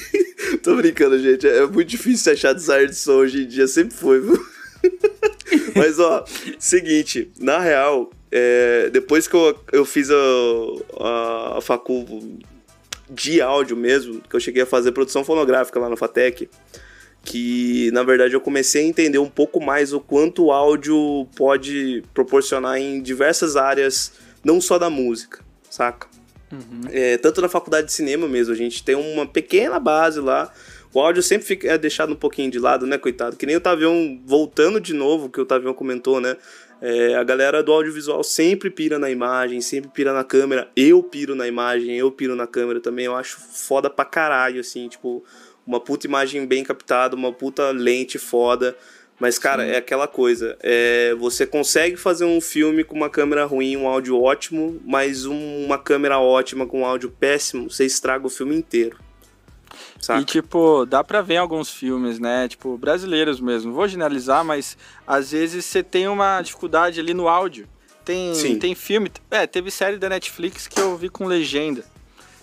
Tô 0.64 0.74
brincando, 0.74 1.18
gente. 1.18 1.46
É 1.46 1.66
muito 1.66 1.90
difícil 1.90 2.32
achar 2.32 2.54
designer 2.54 2.88
de 2.88 2.96
som 2.96 3.16
hoje 3.16 3.42
em 3.42 3.46
dia. 3.46 3.68
Sempre 3.68 3.94
foi, 3.94 4.18
viu? 4.18 4.46
Mas, 5.76 5.98
ó, 5.98 6.24
seguinte. 6.58 7.30
Na 7.38 7.58
real, 7.58 8.10
é, 8.32 8.88
depois 8.88 9.28
que 9.28 9.34
eu, 9.34 9.60
eu 9.72 9.84
fiz 9.84 10.10
a, 10.10 10.16
a, 11.00 11.58
a 11.58 11.60
facul 11.60 12.38
de 13.10 13.40
áudio 13.40 13.76
mesmo, 13.76 14.20
que 14.20 14.34
eu 14.36 14.40
cheguei 14.40 14.62
a 14.62 14.66
fazer 14.66 14.92
produção 14.92 15.24
fonográfica 15.24 15.78
lá 15.78 15.88
na 15.88 15.96
FATEC, 15.96 16.48
que, 17.22 17.90
na 17.92 18.02
verdade, 18.02 18.34
eu 18.34 18.40
comecei 18.40 18.84
a 18.84 18.88
entender 18.88 19.18
um 19.18 19.28
pouco 19.28 19.60
mais 19.60 19.92
o 19.92 20.00
quanto 20.00 20.46
o 20.46 20.52
áudio 20.52 21.26
pode 21.36 22.02
proporcionar 22.14 22.78
em 22.78 23.02
diversas 23.02 23.56
áreas, 23.56 24.12
não 24.44 24.60
só 24.60 24.78
da 24.78 24.88
música. 24.88 25.44
saca? 25.68 26.08
É, 26.90 27.18
tanto 27.18 27.42
na 27.42 27.48
faculdade 27.48 27.88
de 27.88 27.92
cinema 27.92 28.26
mesmo, 28.26 28.54
a 28.54 28.56
gente 28.56 28.82
tem 28.82 28.94
uma 28.94 29.26
pequena 29.26 29.78
base 29.78 30.20
lá. 30.20 30.50
O 30.92 31.00
áudio 31.00 31.22
sempre 31.22 31.46
fica, 31.46 31.68
é 31.68 31.76
deixado 31.76 32.12
um 32.12 32.16
pouquinho 32.16 32.50
de 32.50 32.58
lado, 32.58 32.86
né, 32.86 32.96
coitado? 32.96 33.36
Que 33.36 33.44
nem 33.44 33.56
o 33.56 33.60
Tavião, 33.60 34.18
voltando 34.24 34.80
de 34.80 34.94
novo, 34.94 35.28
que 35.28 35.40
o 35.40 35.44
Tavião 35.44 35.74
comentou, 35.74 36.20
né? 36.20 36.36
É, 36.80 37.14
a 37.16 37.24
galera 37.24 37.62
do 37.62 37.72
audiovisual 37.72 38.22
sempre 38.22 38.70
pira 38.70 38.98
na 38.98 39.10
imagem, 39.10 39.60
sempre 39.60 39.90
pira 39.90 40.12
na 40.12 40.22
câmera. 40.22 40.70
Eu 40.76 41.02
piro 41.02 41.34
na 41.34 41.46
imagem, 41.48 41.96
eu 41.96 42.10
piro 42.10 42.36
na 42.36 42.46
câmera 42.46 42.80
também. 42.80 43.06
Eu 43.06 43.16
acho 43.16 43.38
foda 43.40 43.90
pra 43.90 44.04
caralho, 44.04 44.60
assim, 44.60 44.88
tipo, 44.88 45.24
uma 45.66 45.80
puta 45.80 46.06
imagem 46.06 46.46
bem 46.46 46.62
captada, 46.62 47.16
uma 47.16 47.32
puta 47.32 47.70
lente 47.70 48.18
foda. 48.18 48.76
Mas, 49.20 49.36
cara, 49.36 49.64
é 49.66 49.76
aquela 49.78 50.06
coisa. 50.06 50.56
É, 50.62 51.12
você 51.18 51.44
consegue 51.44 51.96
fazer 51.96 52.24
um 52.24 52.40
filme 52.40 52.84
com 52.84 52.94
uma 52.94 53.10
câmera 53.10 53.44
ruim, 53.44 53.76
um 53.76 53.88
áudio 53.88 54.16
ótimo, 54.22 54.80
mas 54.86 55.26
um- 55.26 55.64
uma 55.64 55.76
câmera 55.76 56.20
ótima 56.20 56.64
com 56.64 56.82
um 56.82 56.86
áudio 56.86 57.10
péssimo, 57.10 57.68
você 57.68 57.84
estraga 57.84 58.24
o 58.24 58.30
filme 58.30 58.54
inteiro. 58.54 58.96
Saca? 60.00 60.20
E, 60.20 60.24
tipo, 60.24 60.86
dá 60.86 61.02
pra 61.02 61.20
ver 61.20 61.34
em 61.34 61.38
alguns 61.38 61.70
filmes, 61.70 62.18
né? 62.18 62.48
Tipo, 62.48 62.78
brasileiros 62.78 63.40
mesmo. 63.40 63.72
Vou 63.72 63.88
generalizar, 63.88 64.44
mas 64.44 64.76
às 65.06 65.32
vezes 65.32 65.64
você 65.64 65.82
tem 65.82 66.08
uma 66.08 66.40
dificuldade 66.40 67.00
ali 67.00 67.12
no 67.12 67.28
áudio. 67.28 67.68
Tem, 68.04 68.34
Sim. 68.34 68.58
tem 68.58 68.74
filme. 68.74 69.10
É, 69.30 69.46
teve 69.46 69.70
série 69.70 69.98
da 69.98 70.08
Netflix 70.08 70.66
que 70.66 70.80
eu 70.80 70.96
vi 70.96 71.08
com 71.08 71.26
legenda. 71.26 71.84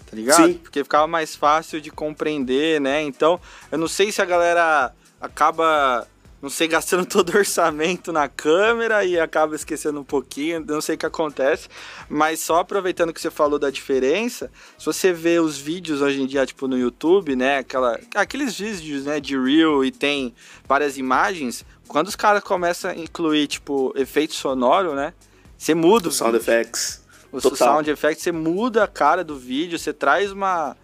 Tá 0.06 0.16
ligado? 0.16 0.46
Sim. 0.46 0.54
Porque 0.56 0.84
ficava 0.84 1.08
mais 1.08 1.36
fácil 1.36 1.82
de 1.82 1.90
compreender, 1.90 2.80
né? 2.80 3.02
Então, 3.02 3.40
eu 3.72 3.78
não 3.78 3.88
sei 3.88 4.12
se 4.12 4.22
a 4.22 4.26
galera 4.26 4.94
acaba. 5.20 6.08
Não 6.46 6.50
sei, 6.52 6.68
gastando 6.68 7.08
todo 7.10 7.34
o 7.34 7.38
orçamento 7.40 8.14
na 8.14 8.30
câmera 8.30 9.04
e 9.04 9.20
acaba 9.20 9.56
esquecendo 9.56 10.00
um 10.00 10.04
pouquinho, 10.04 10.64
não 10.64 10.80
sei 10.80 10.94
o 10.94 10.98
que 11.00 11.06
acontece. 11.08 11.68
Mas 12.08 12.40
só 12.40 12.60
aproveitando 12.60 13.12
que 13.12 13.20
você 13.20 13.32
falou 13.32 13.58
da 13.58 13.72
diferença, 13.72 14.52
se 14.78 14.86
você 14.86 15.12
vê 15.12 15.40
os 15.40 15.58
vídeos 15.58 16.04
hoje 16.04 16.22
em 16.22 16.28
dia, 16.28 16.46
tipo 16.46 16.68
no 16.68 16.78
YouTube, 16.78 17.36
né? 17.36 17.58
Aquela, 17.58 18.00
aqueles 18.14 18.60
vídeos 18.60 19.06
né, 19.06 19.20
de 19.20 19.36
Reel 19.36 19.84
e 19.84 19.90
tem 19.90 20.36
várias 20.68 21.00
imagens, 21.00 21.66
quando 21.88 22.10
os 22.10 22.16
caras 22.16 22.44
começam 22.44 22.92
a 22.92 22.96
incluir, 22.96 23.48
tipo, 23.48 23.92
efeito 23.96 24.36
sonoro, 24.36 24.94
né? 24.94 25.16
Você 25.58 25.74
muda 25.74 26.10
o 26.10 26.12
Sound 26.12 26.38
vídeo. 26.38 26.44
effects. 26.44 27.04
O 27.32 27.42
Total. 27.42 27.58
sound 27.58 27.90
effect, 27.90 28.22
você 28.22 28.32
muda 28.32 28.84
a 28.84 28.88
cara 28.88 29.24
do 29.24 29.36
vídeo, 29.36 29.80
você 29.80 29.92
traz 29.92 30.32
uma. 30.32 30.78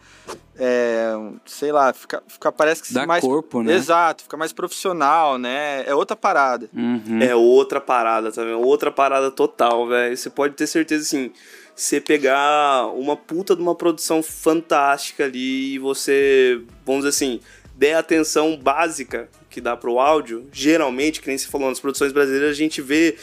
É, 0.58 1.14
sei 1.46 1.72
lá, 1.72 1.92
fica, 1.94 2.22
fica 2.28 2.52
parece 2.52 2.84
que 2.84 2.94
Dá 2.94 3.06
mais. 3.06 3.24
corpo, 3.24 3.64
né? 3.64 3.74
Exato, 3.74 4.24
fica 4.24 4.38
mais 4.38 4.54
profissional, 4.54 5.38
né? 5.38 5.84
É 5.88 5.96
outra 5.96 6.16
parada. 6.16 6.70
Uhum. 6.74 7.22
É 7.22 7.36
outra 7.36 7.82
parada, 7.82 8.32
tá 8.32 8.44
vendo? 8.44 8.60
Outra 8.60 8.92
parada 8.92 9.32
total, 9.32 9.88
velho. 9.88 10.16
Você 10.16 10.30
pode 10.30 10.56
ter 10.56 10.68
certeza, 10.68 11.04
assim, 11.04 11.32
você 11.76 12.00
pegar 12.00 12.88
uma 12.94 13.16
puta 13.16 13.56
de 13.56 13.62
uma 13.62 13.76
produção 13.76 14.22
fantástica 14.22 15.26
ali 15.26 15.74
e 15.74 15.80
você, 15.80 16.62
vamos 16.86 17.06
dizer 17.06 17.10
assim, 17.10 17.40
der 17.76 17.96
a 17.96 18.00
atenção 18.00 18.56
básica 18.56 19.30
que 19.50 19.60
dá 19.60 19.76
pro 19.76 20.00
áudio, 20.00 20.48
geralmente, 20.52 21.22
que 21.22 21.28
nem 21.28 21.38
você 21.38 21.48
falou, 21.48 21.70
nas 21.70 21.80
produções 21.80 22.12
brasileiras 22.12 22.52
a 22.52 22.54
gente 22.54 22.82
vê 22.82 23.18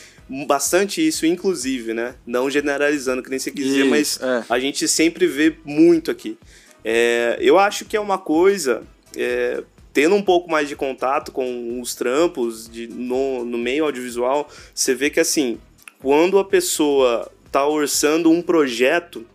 bastante 0.46 1.06
isso, 1.06 1.24
inclusive, 1.24 1.94
né? 1.94 2.16
Não 2.26 2.50
generalizando, 2.50 3.22
que 3.22 3.30
nem 3.30 3.38
você 3.38 3.50
quis 3.50 3.64
dizer, 3.64 3.84
mas 3.84 4.20
é. 4.20 4.44
a 4.48 4.58
gente 4.58 4.86
sempre 4.86 5.26
vê 5.26 5.56
muito 5.64 6.10
aqui. 6.10 6.36
É, 6.84 7.36
eu 7.40 7.58
acho 7.58 7.84
que 7.84 7.96
é 7.96 8.00
uma 8.00 8.18
coisa, 8.18 8.82
é, 9.16 9.62
tendo 9.92 10.14
um 10.14 10.22
pouco 10.22 10.50
mais 10.50 10.68
de 10.68 10.76
contato 10.76 11.32
com 11.32 11.80
os 11.80 11.94
trampos 11.94 12.68
de, 12.68 12.86
no, 12.86 13.44
no 13.44 13.58
meio 13.58 13.84
audiovisual, 13.84 14.48
você 14.74 14.94
vê 14.94 15.10
que 15.10 15.20
assim, 15.20 15.58
quando 16.00 16.38
a 16.38 16.44
pessoa 16.44 17.30
tá 17.50 17.66
orçando 17.66 18.30
um 18.30 18.40
projeto 18.40 19.26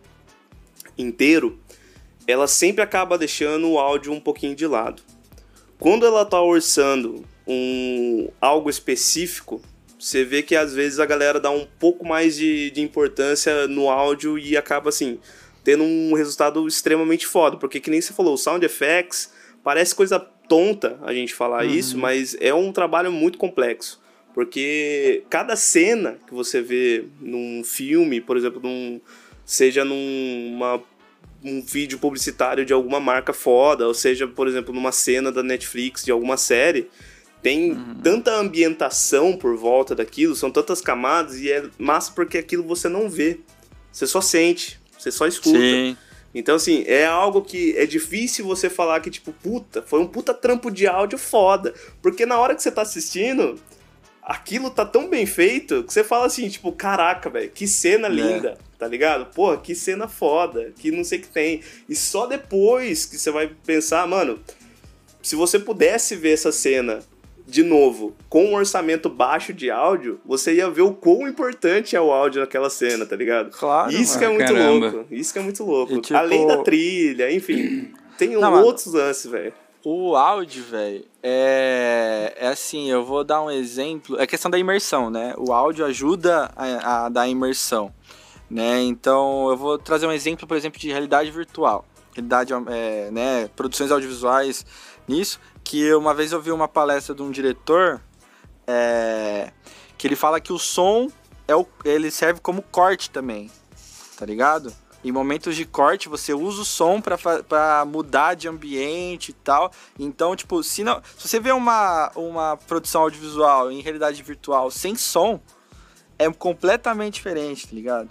inteiro, 0.96 1.58
ela 2.26 2.46
sempre 2.46 2.82
acaba 2.82 3.18
deixando 3.18 3.68
o 3.68 3.78
áudio 3.78 4.12
um 4.12 4.20
pouquinho 4.20 4.54
de 4.54 4.66
lado. 4.66 5.02
Quando 5.78 6.06
ela 6.06 6.24
tá 6.24 6.40
orçando 6.40 7.24
um 7.46 8.28
algo 8.40 8.70
específico, 8.70 9.60
você 9.98 10.24
vê 10.24 10.42
que 10.42 10.56
às 10.56 10.72
vezes 10.72 10.98
a 10.98 11.06
galera 11.06 11.40
dá 11.40 11.50
um 11.50 11.66
pouco 11.78 12.06
mais 12.06 12.36
de, 12.36 12.70
de 12.70 12.80
importância 12.80 13.66
no 13.68 13.90
áudio 13.90 14.38
e 14.38 14.56
acaba 14.56 14.88
assim, 14.88 15.18
tendo 15.64 15.82
um 15.82 16.14
resultado 16.14 16.68
extremamente 16.68 17.26
foda. 17.26 17.56
Porque 17.56 17.80
que 17.80 17.90
nem 17.90 18.00
você 18.00 18.12
falou, 18.12 18.34
o 18.34 18.38
sound 18.38 18.64
effects 18.64 19.32
parece 19.64 19.94
coisa 19.94 20.20
tonta 20.20 20.98
a 21.02 21.12
gente 21.12 21.34
falar 21.34 21.64
isso, 21.64 21.96
mas 21.96 22.36
é 22.38 22.52
um 22.52 22.70
trabalho 22.70 23.10
muito 23.10 23.38
complexo. 23.38 24.00
Porque 24.34 25.24
cada 25.30 25.56
cena 25.56 26.18
que 26.26 26.34
você 26.34 26.60
vê 26.60 27.04
num 27.20 27.62
filme, 27.64 28.20
por 28.20 28.36
exemplo, 28.36 28.60
num, 28.62 29.00
seja 29.44 29.84
numa 29.84 30.82
um 31.42 31.60
vídeo 31.62 31.98
publicitário 31.98 32.64
de 32.64 32.72
alguma 32.72 32.98
marca 32.98 33.32
foda, 33.32 33.86
ou 33.86 33.92
seja, 33.92 34.26
por 34.26 34.48
exemplo, 34.48 34.74
numa 34.74 34.90
cena 34.90 35.30
da 35.30 35.42
Netflix 35.42 36.02
de 36.02 36.10
alguma 36.10 36.38
série, 36.38 36.88
tem 37.42 37.76
tanta 38.02 38.34
ambientação 38.34 39.36
por 39.36 39.54
volta 39.54 39.94
daquilo, 39.94 40.34
são 40.34 40.50
tantas 40.50 40.80
camadas 40.80 41.38
e 41.38 41.52
é 41.52 41.64
massa 41.78 42.10
porque 42.12 42.38
aquilo 42.38 42.62
você 42.62 42.88
não 42.88 43.08
vê. 43.10 43.38
Você 43.92 44.06
só 44.06 44.22
sente, 44.22 44.80
você 45.04 45.12
só 45.12 45.26
escuta. 45.26 45.58
Sim. 45.58 45.96
Então, 46.34 46.56
assim, 46.56 46.82
é 46.86 47.06
algo 47.06 47.42
que 47.42 47.76
é 47.76 47.86
difícil 47.86 48.44
você 48.44 48.68
falar 48.68 48.98
que, 49.00 49.10
tipo, 49.10 49.32
puta, 49.32 49.82
foi 49.82 50.00
um 50.00 50.06
puta 50.06 50.34
trampo 50.34 50.70
de 50.70 50.86
áudio 50.86 51.16
foda. 51.16 51.72
Porque 52.02 52.26
na 52.26 52.38
hora 52.38 52.56
que 52.56 52.62
você 52.62 52.72
tá 52.72 52.82
assistindo, 52.82 53.56
aquilo 54.20 54.68
tá 54.68 54.84
tão 54.84 55.08
bem 55.08 55.26
feito 55.26 55.84
que 55.84 55.92
você 55.92 56.02
fala 56.02 56.26
assim, 56.26 56.48
tipo, 56.48 56.72
caraca, 56.72 57.30
velho, 57.30 57.50
que 57.50 57.68
cena 57.68 58.08
linda, 58.08 58.58
tá 58.76 58.88
ligado? 58.88 59.26
Porra, 59.32 59.58
que 59.58 59.76
cena 59.76 60.08
foda, 60.08 60.72
que 60.76 60.90
não 60.90 61.04
sei 61.04 61.20
o 61.20 61.22
que 61.22 61.28
tem. 61.28 61.62
E 61.88 61.94
só 61.94 62.26
depois 62.26 63.06
que 63.06 63.16
você 63.16 63.30
vai 63.30 63.52
pensar, 63.64 64.04
mano, 64.08 64.40
se 65.22 65.36
você 65.36 65.58
pudesse 65.58 66.16
ver 66.16 66.32
essa 66.32 66.50
cena 66.50 66.98
de 67.46 67.62
novo, 67.62 68.14
com 68.28 68.46
um 68.46 68.54
orçamento 68.54 69.08
baixo 69.08 69.52
de 69.52 69.70
áudio, 69.70 70.18
você 70.24 70.54
ia 70.54 70.70
ver 70.70 70.82
o 70.82 70.92
quão 70.94 71.28
importante 71.28 71.94
é 71.94 72.00
o 72.00 72.10
áudio 72.12 72.40
naquela 72.40 72.70
cena, 72.70 73.04
tá 73.04 73.14
ligado? 73.14 73.50
Claro, 73.50 73.92
Isso 73.92 74.18
que 74.18 74.24
é 74.24 74.28
mano. 74.28 74.38
muito 74.40 74.52
Caramba. 74.54 74.90
louco. 74.90 75.14
Isso 75.14 75.32
que 75.32 75.38
é 75.38 75.42
muito 75.42 75.62
louco. 75.64 75.92
E, 75.94 76.00
tipo- 76.00 76.18
Além 76.18 76.46
da 76.46 76.62
trilha, 76.62 77.30
enfim. 77.32 77.92
Tem 78.16 78.30
Não, 78.30 78.50
mano. 78.50 78.64
outros 78.64 78.86
lances, 78.92 79.30
velho. 79.30 79.52
O 79.84 80.16
áudio, 80.16 80.64
velho, 80.64 81.04
é, 81.22 82.32
é 82.38 82.46
assim, 82.48 82.90
eu 82.90 83.04
vou 83.04 83.22
dar 83.22 83.42
um 83.42 83.50
exemplo. 83.50 84.18
É 84.18 84.26
questão 84.26 84.50
da 84.50 84.58
imersão, 84.58 85.10
né? 85.10 85.34
O 85.36 85.52
áudio 85.52 85.84
ajuda 85.84 86.50
a, 86.56 87.04
a 87.04 87.08
dar 87.10 87.28
imersão, 87.28 87.92
né? 88.48 88.80
Então, 88.82 89.50
eu 89.50 89.56
vou 89.58 89.76
trazer 89.76 90.06
um 90.06 90.12
exemplo, 90.12 90.46
por 90.46 90.56
exemplo, 90.56 90.80
de 90.80 90.88
realidade 90.90 91.30
virtual. 91.30 91.84
Realidade, 92.14 92.54
é, 92.70 93.10
né? 93.10 93.50
Produções 93.54 93.90
audiovisuais 93.90 94.64
nisso. 95.06 95.38
Que 95.64 95.92
uma 95.94 96.14
vez 96.14 96.30
eu 96.30 96.40
vi 96.40 96.52
uma 96.52 96.68
palestra 96.68 97.14
de 97.14 97.22
um 97.22 97.30
diretor 97.30 98.00
é, 98.66 99.50
que 99.96 100.06
ele 100.06 100.16
fala 100.16 100.40
que 100.40 100.52
o 100.52 100.58
som 100.58 101.10
é 101.48 101.56
o, 101.56 101.66
ele 101.84 102.10
serve 102.10 102.40
como 102.40 102.62
corte 102.62 103.10
também, 103.10 103.50
tá 104.16 104.24
ligado? 104.26 104.72
Em 105.04 105.12
momentos 105.12 105.54
de 105.54 105.66
corte, 105.66 106.08
você 106.08 106.32
usa 106.32 106.62
o 106.62 106.64
som 106.64 106.98
pra 107.00 107.84
mudar 107.84 108.32
de 108.32 108.48
ambiente 108.48 109.30
e 109.30 109.34
tal. 109.34 109.70
Então, 109.98 110.34
tipo, 110.34 110.62
se, 110.62 110.82
não, 110.82 111.02
se 111.18 111.28
você 111.28 111.38
vê 111.38 111.52
uma, 111.52 112.10
uma 112.16 112.56
produção 112.56 113.02
audiovisual 113.02 113.70
em 113.70 113.82
realidade 113.82 114.22
virtual 114.22 114.70
sem 114.70 114.96
som, 114.96 115.38
é 116.18 116.30
completamente 116.32 117.14
diferente, 117.14 117.68
tá 117.68 117.74
ligado? 117.74 118.08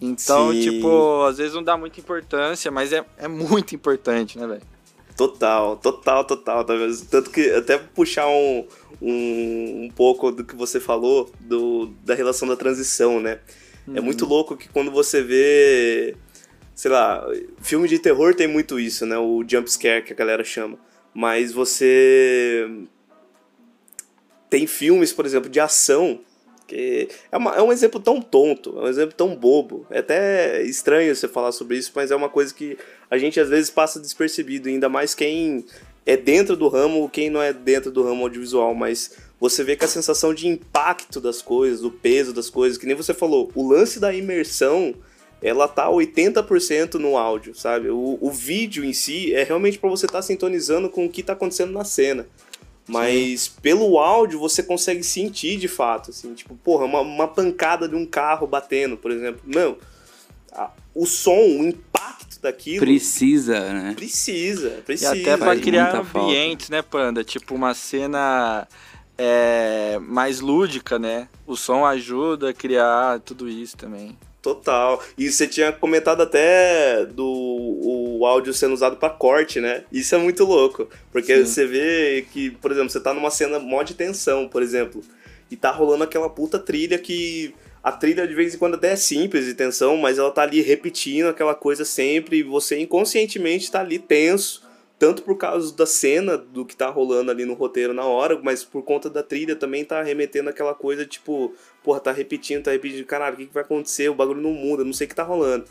Então, 0.00 0.52
Sim. 0.52 0.60
tipo, 0.60 1.24
às 1.24 1.38
vezes 1.38 1.54
não 1.54 1.62
dá 1.62 1.76
muita 1.76 2.00
importância, 2.00 2.72
mas 2.72 2.92
é, 2.92 3.04
é 3.16 3.28
muito 3.28 3.76
importante, 3.76 4.36
né, 4.36 4.48
velho? 4.48 4.75
Total, 5.16 5.76
total, 5.76 6.24
total. 6.24 6.64
tá? 6.64 6.74
Tanto 7.10 7.30
que 7.30 7.50
até 7.50 7.78
puxar 7.78 8.26
um, 8.28 8.66
um, 9.00 9.84
um 9.84 9.90
pouco 9.94 10.30
do 10.30 10.44
que 10.44 10.54
você 10.54 10.78
falou 10.78 11.30
do, 11.40 11.86
da 12.04 12.14
relação 12.14 12.46
da 12.46 12.56
transição, 12.56 13.20
né? 13.20 13.40
É 13.94 14.00
muito 14.00 14.26
louco 14.26 14.56
que 14.56 14.68
quando 14.68 14.90
você 14.90 15.22
vê, 15.22 16.16
sei 16.74 16.90
lá, 16.90 17.24
filme 17.62 17.86
de 17.88 17.98
terror 18.00 18.34
tem 18.34 18.48
muito 18.48 18.80
isso, 18.80 19.06
né? 19.06 19.16
O 19.16 19.44
jump 19.48 19.70
scare 19.70 20.02
que 20.02 20.12
a 20.12 20.16
galera 20.16 20.42
chama. 20.44 20.76
Mas 21.14 21.52
você 21.52 22.68
tem 24.50 24.66
filmes, 24.66 25.12
por 25.12 25.24
exemplo, 25.26 25.48
de 25.50 25.60
ação 25.60 26.20
que 26.66 27.08
é, 27.30 27.36
uma- 27.36 27.54
é 27.54 27.62
um 27.62 27.72
exemplo 27.72 28.00
tão 28.00 28.20
tonto, 28.20 28.76
é 28.76 28.82
um 28.82 28.88
exemplo 28.88 29.14
tão 29.14 29.36
bobo. 29.36 29.86
É 29.88 30.00
até 30.00 30.62
estranho 30.64 31.14
você 31.14 31.28
falar 31.28 31.52
sobre 31.52 31.76
isso, 31.78 31.92
mas 31.94 32.10
é 32.10 32.16
uma 32.16 32.28
coisa 32.28 32.52
que 32.52 32.76
a 33.10 33.18
gente 33.18 33.38
às 33.38 33.48
vezes 33.48 33.70
passa 33.70 34.00
despercebido, 34.00 34.68
ainda 34.68 34.88
mais 34.88 35.14
quem 35.14 35.64
é 36.04 36.16
dentro 36.16 36.56
do 36.56 36.68
ramo, 36.68 37.08
quem 37.08 37.30
não 37.30 37.42
é 37.42 37.52
dentro 37.52 37.90
do 37.90 38.02
ramo 38.02 38.22
audiovisual, 38.22 38.74
mas 38.74 39.16
você 39.40 39.62
vê 39.64 39.76
que 39.76 39.84
a 39.84 39.88
sensação 39.88 40.32
de 40.32 40.46
impacto 40.46 41.20
das 41.20 41.42
coisas, 41.42 41.82
o 41.82 41.90
peso 41.90 42.32
das 42.32 42.48
coisas, 42.48 42.78
que 42.78 42.86
nem 42.86 42.96
você 42.96 43.12
falou, 43.12 43.50
o 43.54 43.68
lance 43.68 44.00
da 44.00 44.14
imersão, 44.14 44.94
ela 45.42 45.68
tá 45.68 45.88
80% 45.88 46.94
no 46.94 47.16
áudio, 47.16 47.54
sabe? 47.54 47.90
O, 47.90 48.18
o 48.20 48.30
vídeo 48.30 48.84
em 48.84 48.92
si 48.92 49.34
é 49.34 49.42
realmente 49.42 49.78
para 49.78 49.90
você 49.90 50.06
estar 50.06 50.22
sintonizando 50.22 50.88
com 50.88 51.04
o 51.04 51.10
que 51.10 51.22
tá 51.22 51.34
acontecendo 51.34 51.72
na 51.72 51.84
cena. 51.84 52.26
Mas 52.88 53.48
pelo 53.48 53.98
áudio 53.98 54.38
você 54.38 54.62
consegue 54.62 55.02
sentir 55.02 55.58
de 55.58 55.66
fato, 55.66 56.10
assim, 56.10 56.32
tipo, 56.34 56.54
porra, 56.54 56.84
uma, 56.84 57.00
uma 57.00 57.28
pancada 57.28 57.88
de 57.88 57.96
um 57.96 58.06
carro 58.06 58.46
batendo, 58.46 58.96
por 58.96 59.10
exemplo. 59.10 59.42
Não, 59.44 59.76
o 60.94 61.04
som, 61.04 61.36
o 61.36 61.66
impacto 61.66 62.25
daquilo. 62.40 62.80
Precisa, 62.80 63.60
né? 63.72 63.92
Precisa, 63.96 64.76
E 64.78 64.82
precisa. 64.82 65.12
até 65.12 65.36
pra 65.36 65.56
criar 65.56 65.92
muita 65.92 66.04
falta. 66.04 66.26
ambientes, 66.28 66.68
né, 66.68 66.82
Panda? 66.82 67.22
Tipo, 67.24 67.54
uma 67.54 67.74
cena 67.74 68.66
é, 69.18 69.98
mais 70.00 70.40
lúdica, 70.40 70.98
né? 70.98 71.28
O 71.46 71.56
som 71.56 71.84
ajuda 71.84 72.50
a 72.50 72.54
criar 72.54 73.20
tudo 73.20 73.48
isso 73.48 73.76
também. 73.76 74.16
Total. 74.42 75.02
E 75.18 75.30
você 75.30 75.46
tinha 75.48 75.72
comentado 75.72 76.20
até 76.22 77.04
do 77.06 77.26
o 78.18 78.24
áudio 78.24 78.54
sendo 78.54 78.74
usado 78.74 78.96
pra 78.96 79.10
corte, 79.10 79.60
né? 79.60 79.82
Isso 79.90 80.14
é 80.14 80.18
muito 80.18 80.44
louco. 80.44 80.88
Porque 81.10 81.36
Sim. 81.38 81.44
você 81.44 81.66
vê 81.66 82.26
que, 82.32 82.50
por 82.52 82.70
exemplo, 82.70 82.90
você 82.90 83.00
tá 83.00 83.12
numa 83.12 83.30
cena 83.30 83.58
mó 83.58 83.82
de 83.82 83.94
tensão, 83.94 84.46
por 84.48 84.62
exemplo. 84.62 85.02
E 85.50 85.56
tá 85.56 85.70
rolando 85.72 86.04
aquela 86.04 86.30
puta 86.30 86.58
trilha 86.60 86.96
que. 86.98 87.54
A 87.86 87.92
trilha 87.92 88.26
de 88.26 88.34
vez 88.34 88.52
em 88.52 88.58
quando 88.58 88.74
até 88.74 88.90
é 88.90 88.96
simples 88.96 89.44
de 89.44 89.54
tensão, 89.54 89.96
mas 89.96 90.18
ela 90.18 90.32
tá 90.32 90.42
ali 90.42 90.60
repetindo 90.60 91.28
aquela 91.28 91.54
coisa 91.54 91.84
sempre. 91.84 92.38
E 92.38 92.42
você 92.42 92.76
inconscientemente 92.80 93.70
tá 93.70 93.78
ali 93.78 93.96
tenso. 93.96 94.64
Tanto 94.98 95.22
por 95.22 95.36
causa 95.36 95.72
da 95.72 95.86
cena, 95.86 96.36
do 96.36 96.66
que 96.66 96.74
tá 96.74 96.88
rolando 96.90 97.30
ali 97.30 97.44
no 97.44 97.54
roteiro 97.54 97.94
na 97.94 98.04
hora, 98.04 98.40
mas 98.42 98.64
por 98.64 98.82
conta 98.82 99.08
da 99.08 99.22
trilha 99.22 99.54
também 99.54 99.84
tá 99.84 100.02
remetendo 100.02 100.50
aquela 100.50 100.74
coisa, 100.74 101.06
tipo, 101.06 101.54
porra, 101.84 102.00
tá 102.00 102.10
repetindo, 102.10 102.64
tá 102.64 102.72
repetindo, 102.72 103.06
caralho, 103.06 103.34
o 103.34 103.38
que, 103.38 103.46
que 103.46 103.54
vai 103.54 103.62
acontecer? 103.62 104.08
O 104.08 104.14
bagulho 104.16 104.40
não 104.40 104.52
muda, 104.52 104.82
não 104.82 104.92
sei 104.92 105.04
o 105.04 105.08
que 105.08 105.14
tá 105.14 105.22
rolando. 105.22 105.66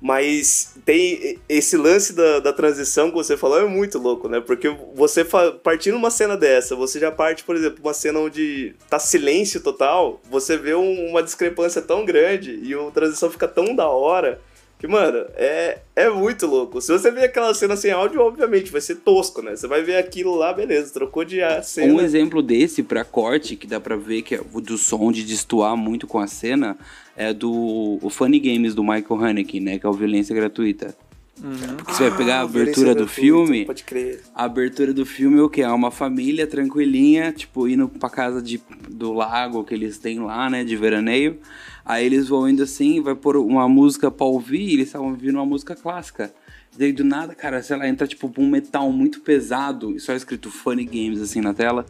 Mas 0.00 0.74
tem 0.84 1.38
esse 1.48 1.76
lance 1.76 2.14
da, 2.14 2.40
da 2.40 2.52
transição 2.52 3.10
que 3.10 3.16
você 3.16 3.36
falou 3.36 3.58
é 3.60 3.66
muito 3.66 3.98
louco, 3.98 4.28
né? 4.28 4.40
Porque 4.40 4.68
você 4.94 5.24
partindo 5.62 5.96
uma 5.96 6.10
cena 6.10 6.36
dessa, 6.36 6.74
você 6.74 6.98
já 6.98 7.12
parte, 7.12 7.44
por 7.44 7.54
exemplo, 7.54 7.80
uma 7.82 7.92
cena 7.92 8.18
onde 8.18 8.74
tá 8.88 8.98
silêncio 8.98 9.60
total, 9.60 10.20
você 10.30 10.56
vê 10.56 10.74
um- 10.74 11.08
uma 11.10 11.22
discrepância 11.22 11.82
tão 11.82 12.04
grande 12.04 12.58
e 12.62 12.72
a 12.72 12.90
transição 12.90 13.30
fica 13.30 13.46
tão 13.46 13.74
da 13.76 13.88
hora 13.88 14.40
que, 14.80 14.88
mano, 14.88 15.26
é, 15.36 15.80
é 15.94 16.08
muito 16.08 16.46
louco. 16.46 16.80
Se 16.80 16.90
você 16.90 17.10
ver 17.10 17.24
aquela 17.24 17.52
cena 17.52 17.76
sem 17.76 17.90
áudio, 17.90 18.22
obviamente 18.22 18.72
vai 18.72 18.80
ser 18.80 18.96
tosco, 18.96 19.42
né? 19.42 19.54
Você 19.54 19.68
vai 19.68 19.82
ver 19.82 19.96
aquilo 19.96 20.34
lá, 20.34 20.54
beleza, 20.54 20.90
trocou 20.90 21.22
de 21.22 21.38
cena. 21.62 21.92
Um 21.92 22.00
exemplo 22.00 22.42
desse 22.42 22.82
pra 22.82 23.04
corte, 23.04 23.56
que 23.56 23.66
dá 23.66 23.78
pra 23.78 23.94
ver 23.94 24.22
que 24.22 24.36
é 24.36 24.40
do 24.40 24.78
som 24.78 25.12
de 25.12 25.22
destoar 25.22 25.76
muito 25.76 26.06
com 26.06 26.18
a 26.18 26.26
cena, 26.26 26.78
é 27.14 27.30
do 27.30 27.98
o 28.00 28.08
Funny 28.08 28.40
Games 28.40 28.74
do 28.74 28.82
Michael 28.82 29.22
Haneke, 29.22 29.60
né? 29.60 29.78
Que 29.78 29.84
é 29.84 29.88
o 29.88 29.92
Violência 29.92 30.34
Gratuita. 30.34 30.96
Porque 31.40 31.92
você 31.92 32.08
vai 32.10 32.18
pegar 32.18 32.36
a 32.36 32.40
Ah, 32.40 32.46
violência 32.46 32.82
abertura 32.82 32.94
do 32.94 33.08
filme. 33.08 33.64
Pode 33.64 33.84
crer. 33.84 34.20
A 34.34 34.44
abertura 34.44 34.92
do 34.92 35.06
filme 35.06 35.38
é 35.38 35.42
o 35.42 35.48
que? 35.48 35.62
É 35.62 35.68
uma 35.68 35.90
família 35.90 36.46
tranquilinha, 36.46 37.32
tipo, 37.32 37.66
indo 37.66 37.88
pra 37.88 38.10
casa 38.10 38.42
de, 38.42 38.60
do 38.88 39.12
lago 39.12 39.64
que 39.64 39.72
eles 39.72 39.98
têm 39.98 40.20
lá, 40.20 40.50
né? 40.50 40.64
De 40.64 40.76
veraneio. 40.76 41.38
Aí 41.84 42.04
eles 42.04 42.28
vão 42.28 42.48
indo 42.48 42.62
assim, 42.62 43.00
vai 43.00 43.14
pôr 43.14 43.36
uma 43.36 43.68
música 43.68 44.10
pra 44.10 44.26
ouvir, 44.26 44.60
e 44.60 44.74
eles 44.74 44.86
estavam 44.88 45.08
ouvindo 45.08 45.36
uma 45.36 45.46
música 45.46 45.74
clássica. 45.74 46.32
Daí 46.76 46.92
do 46.92 47.02
nada, 47.02 47.34
cara, 47.34 47.62
sei 47.62 47.76
lá, 47.76 47.88
entra 47.88 48.06
tipo 48.06 48.32
um 48.38 48.48
metal 48.48 48.92
muito 48.92 49.20
pesado, 49.20 49.96
e 49.96 49.98
só 49.98 50.14
escrito 50.14 50.50
Funny 50.50 50.84
Games 50.84 51.20
assim 51.20 51.40
na 51.40 51.52
tela. 51.52 51.84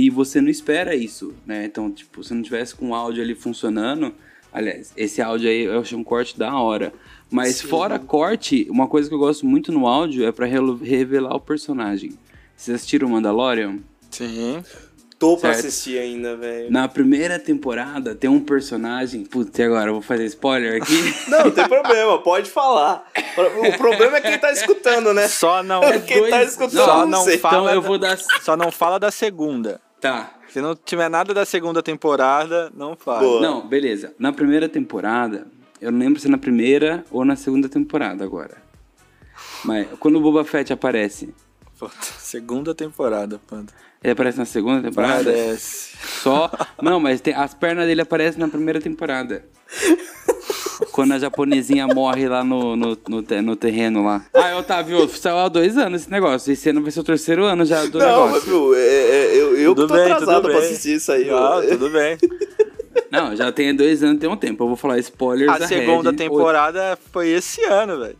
E 0.00 0.10
você 0.10 0.40
não 0.40 0.48
espera 0.48 0.94
isso, 0.94 1.34
né? 1.44 1.64
Então, 1.64 1.90
tipo, 1.90 2.22
se 2.22 2.32
não 2.32 2.40
tivesse 2.40 2.72
com 2.72 2.90
o 2.90 2.94
áudio 2.94 3.20
ali 3.20 3.34
funcionando. 3.34 4.14
Aliás, 4.52 4.92
esse 4.96 5.20
áudio 5.20 5.50
aí 5.50 5.64
eu 5.64 5.80
achei 5.80 5.98
um 5.98 6.04
corte 6.04 6.38
da 6.38 6.54
hora. 6.56 6.92
Mas 7.28 7.60
fora 7.60 7.98
corte, 7.98 8.64
uma 8.70 8.86
coisa 8.86 9.08
que 9.08 9.14
eu 9.16 9.18
gosto 9.18 9.44
muito 9.44 9.72
no 9.72 9.88
áudio 9.88 10.24
é 10.24 10.30
pra 10.30 10.46
relo- 10.46 10.76
revelar 10.80 11.34
o 11.34 11.40
personagem. 11.40 12.16
Vocês 12.56 12.76
assistiram 12.76 13.08
Mandalorian? 13.08 13.78
Sim. 14.08 14.62
Tô 15.18 15.36
pra 15.36 15.52
Certo. 15.52 15.66
assistir 15.66 15.98
ainda, 15.98 16.36
velho. 16.36 16.70
Na 16.70 16.86
primeira 16.86 17.36
temporada 17.40 18.14
tem 18.14 18.30
um 18.30 18.38
personagem. 18.38 19.24
Putz, 19.24 19.58
e 19.58 19.62
agora? 19.64 19.88
Eu 19.90 19.94
vou 19.94 20.02
fazer 20.02 20.24
spoiler 20.26 20.80
aqui. 20.80 20.94
Não, 21.28 21.46
não 21.46 21.50
tem 21.50 21.66
problema, 21.68 22.22
pode 22.22 22.48
falar. 22.48 23.04
O 23.68 23.76
problema 23.76 24.18
é 24.18 24.20
quem 24.20 24.38
tá 24.38 24.52
escutando, 24.52 25.12
né? 25.12 25.26
Só 25.26 25.60
não, 25.64 25.80
Quem 26.06 26.30
tá 26.30 26.44
escutando, 26.44 26.84
só 26.84 26.98
não 27.00 27.08
não 27.08 27.24
sei. 27.24 27.36
fala. 27.36 27.62
Então 27.62 27.74
eu 27.74 27.82
vou 27.82 27.98
dar. 27.98 28.16
Só 28.16 28.56
não 28.56 28.70
fala 28.70 29.00
da 29.00 29.10
segunda. 29.10 29.80
Tá. 30.00 30.34
Se 30.48 30.60
não 30.60 30.74
tiver 30.74 31.08
nada 31.10 31.34
da 31.34 31.44
segunda 31.44 31.82
temporada, 31.82 32.70
não 32.74 32.96
fala. 32.96 33.20
Boa. 33.20 33.40
Não, 33.40 33.66
beleza. 33.66 34.14
Na 34.18 34.32
primeira 34.32 34.68
temporada, 34.68 35.46
eu 35.80 35.90
não 35.92 35.98
lembro 35.98 36.20
se 36.20 36.26
é 36.26 36.30
na 36.30 36.38
primeira 36.38 37.04
ou 37.10 37.24
na 37.24 37.36
segunda 37.36 37.68
temporada 37.68 38.24
agora. 38.24 38.56
Mas 39.64 39.86
quando 39.98 40.16
o 40.16 40.20
Boba 40.20 40.44
Fett 40.44 40.72
aparece, 40.72 41.34
Puta, 41.78 41.94
Segunda 42.18 42.74
temporada, 42.74 43.40
Panda. 43.46 43.72
ele 44.02 44.12
aparece 44.12 44.36
na 44.38 44.44
segunda 44.44 44.82
temporada? 44.82 45.24
Parece. 45.24 45.96
Só. 46.22 46.50
Não, 46.82 46.98
mas 46.98 47.20
tem- 47.20 47.34
as 47.34 47.54
pernas 47.54 47.86
dele 47.86 48.00
aparecem 48.00 48.40
na 48.40 48.48
primeira 48.48 48.80
temporada. 48.80 49.44
Quando 50.98 51.12
a 51.12 51.18
japonesinha 51.20 51.86
morre 51.86 52.28
lá 52.28 52.42
no, 52.42 52.74
no, 52.74 52.98
no, 53.08 53.22
te- 53.22 53.40
no 53.40 53.54
terreno 53.54 54.02
lá. 54.04 54.24
Ah, 54.34 54.56
Otávio, 54.58 55.08
saiu 55.08 55.38
há 55.38 55.48
dois 55.48 55.78
anos 55.78 56.00
esse 56.00 56.10
negócio. 56.10 56.52
Esse 56.52 56.70
ano 56.70 56.82
vai 56.82 56.90
ser 56.90 56.98
o 56.98 57.04
terceiro 57.04 57.44
ano 57.44 57.64
já 57.64 57.84
do 57.86 58.00
Não, 58.00 58.22
mas, 58.26 58.44
negócio. 58.44 58.50
viu, 58.50 58.74
é, 58.74 58.80
é, 58.80 59.36
eu, 59.36 59.56
eu 59.56 59.74
que 59.76 59.80
Tudo 59.82 59.86
tô 59.86 59.94
bem, 59.94 60.02
atrasado 60.10 60.34
tudo 60.42 60.50
pra 60.50 60.58
bem. 60.60 60.68
assistir 60.70 60.96
isso 60.96 61.12
aí. 61.12 61.30
Ah, 61.30 61.60
tudo 61.68 61.88
bem. 61.90 62.18
Não, 63.12 63.36
já 63.36 63.52
tem 63.52 63.72
dois 63.76 64.02
anos, 64.02 64.18
tem 64.18 64.28
um 64.28 64.36
tempo. 64.36 64.64
Eu 64.64 64.68
vou 64.68 64.76
falar 64.76 64.98
spoilers 64.98 65.62
A 65.62 65.68
segunda 65.68 66.12
temporada 66.12 66.98
foi 67.12 67.28
esse 67.28 67.62
ano, 67.62 68.00
velho. 68.00 68.16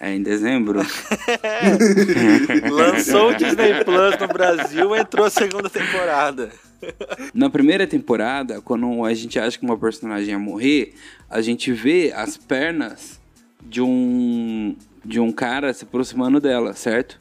É 0.00 0.14
em 0.14 0.22
dezembro. 0.22 0.80
Lançou 2.72 3.28
o 3.30 3.34
Disney 3.34 3.84
Plus 3.84 4.18
no 4.18 4.28
Brasil, 4.28 4.96
entrou 4.96 5.26
a 5.26 5.30
segunda 5.30 5.68
temporada. 5.68 6.48
Na 7.34 7.48
primeira 7.50 7.86
temporada, 7.86 8.60
quando 8.60 9.04
a 9.04 9.14
gente 9.14 9.38
acha 9.38 9.58
que 9.58 9.64
uma 9.64 9.76
personagem 9.78 10.30
ia 10.30 10.38
morrer, 10.38 10.94
a 11.28 11.40
gente 11.40 11.72
vê 11.72 12.12
as 12.14 12.36
pernas 12.36 13.20
de 13.62 13.82
um 13.82 14.76
de 15.04 15.20
um 15.20 15.30
cara 15.30 15.72
se 15.72 15.84
aproximando 15.84 16.40
dela, 16.40 16.72
certo? 16.72 17.16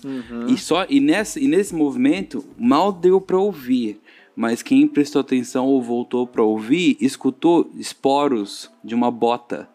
E 0.47 0.57
só 0.57 0.87
e 0.89 0.99
nesse, 0.99 1.39
e 1.43 1.47
nesse 1.47 1.75
movimento 1.75 2.43
mal 2.57 2.91
deu 2.91 3.21
pra 3.21 3.37
ouvir, 3.37 4.01
mas 4.35 4.63
quem 4.63 4.87
prestou 4.87 5.21
atenção 5.21 5.67
ou 5.67 5.79
voltou 5.81 6.25
pra 6.25 6.41
ouvir, 6.41 6.97
escutou 6.99 7.69
esporos 7.75 8.71
de 8.83 8.95
uma 8.95 9.11
bota. 9.11 9.69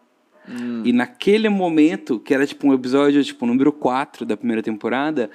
E 0.85 0.93
naquele 0.93 1.49
momento, 1.49 2.19
que 2.19 2.35
era 2.35 2.45
tipo 2.45 2.67
um 2.67 2.75
episódio, 2.75 3.23
tipo, 3.23 3.47
número 3.47 3.71
4 3.73 4.27
da 4.27 4.37
primeira 4.37 4.61
temporada, 4.63 5.31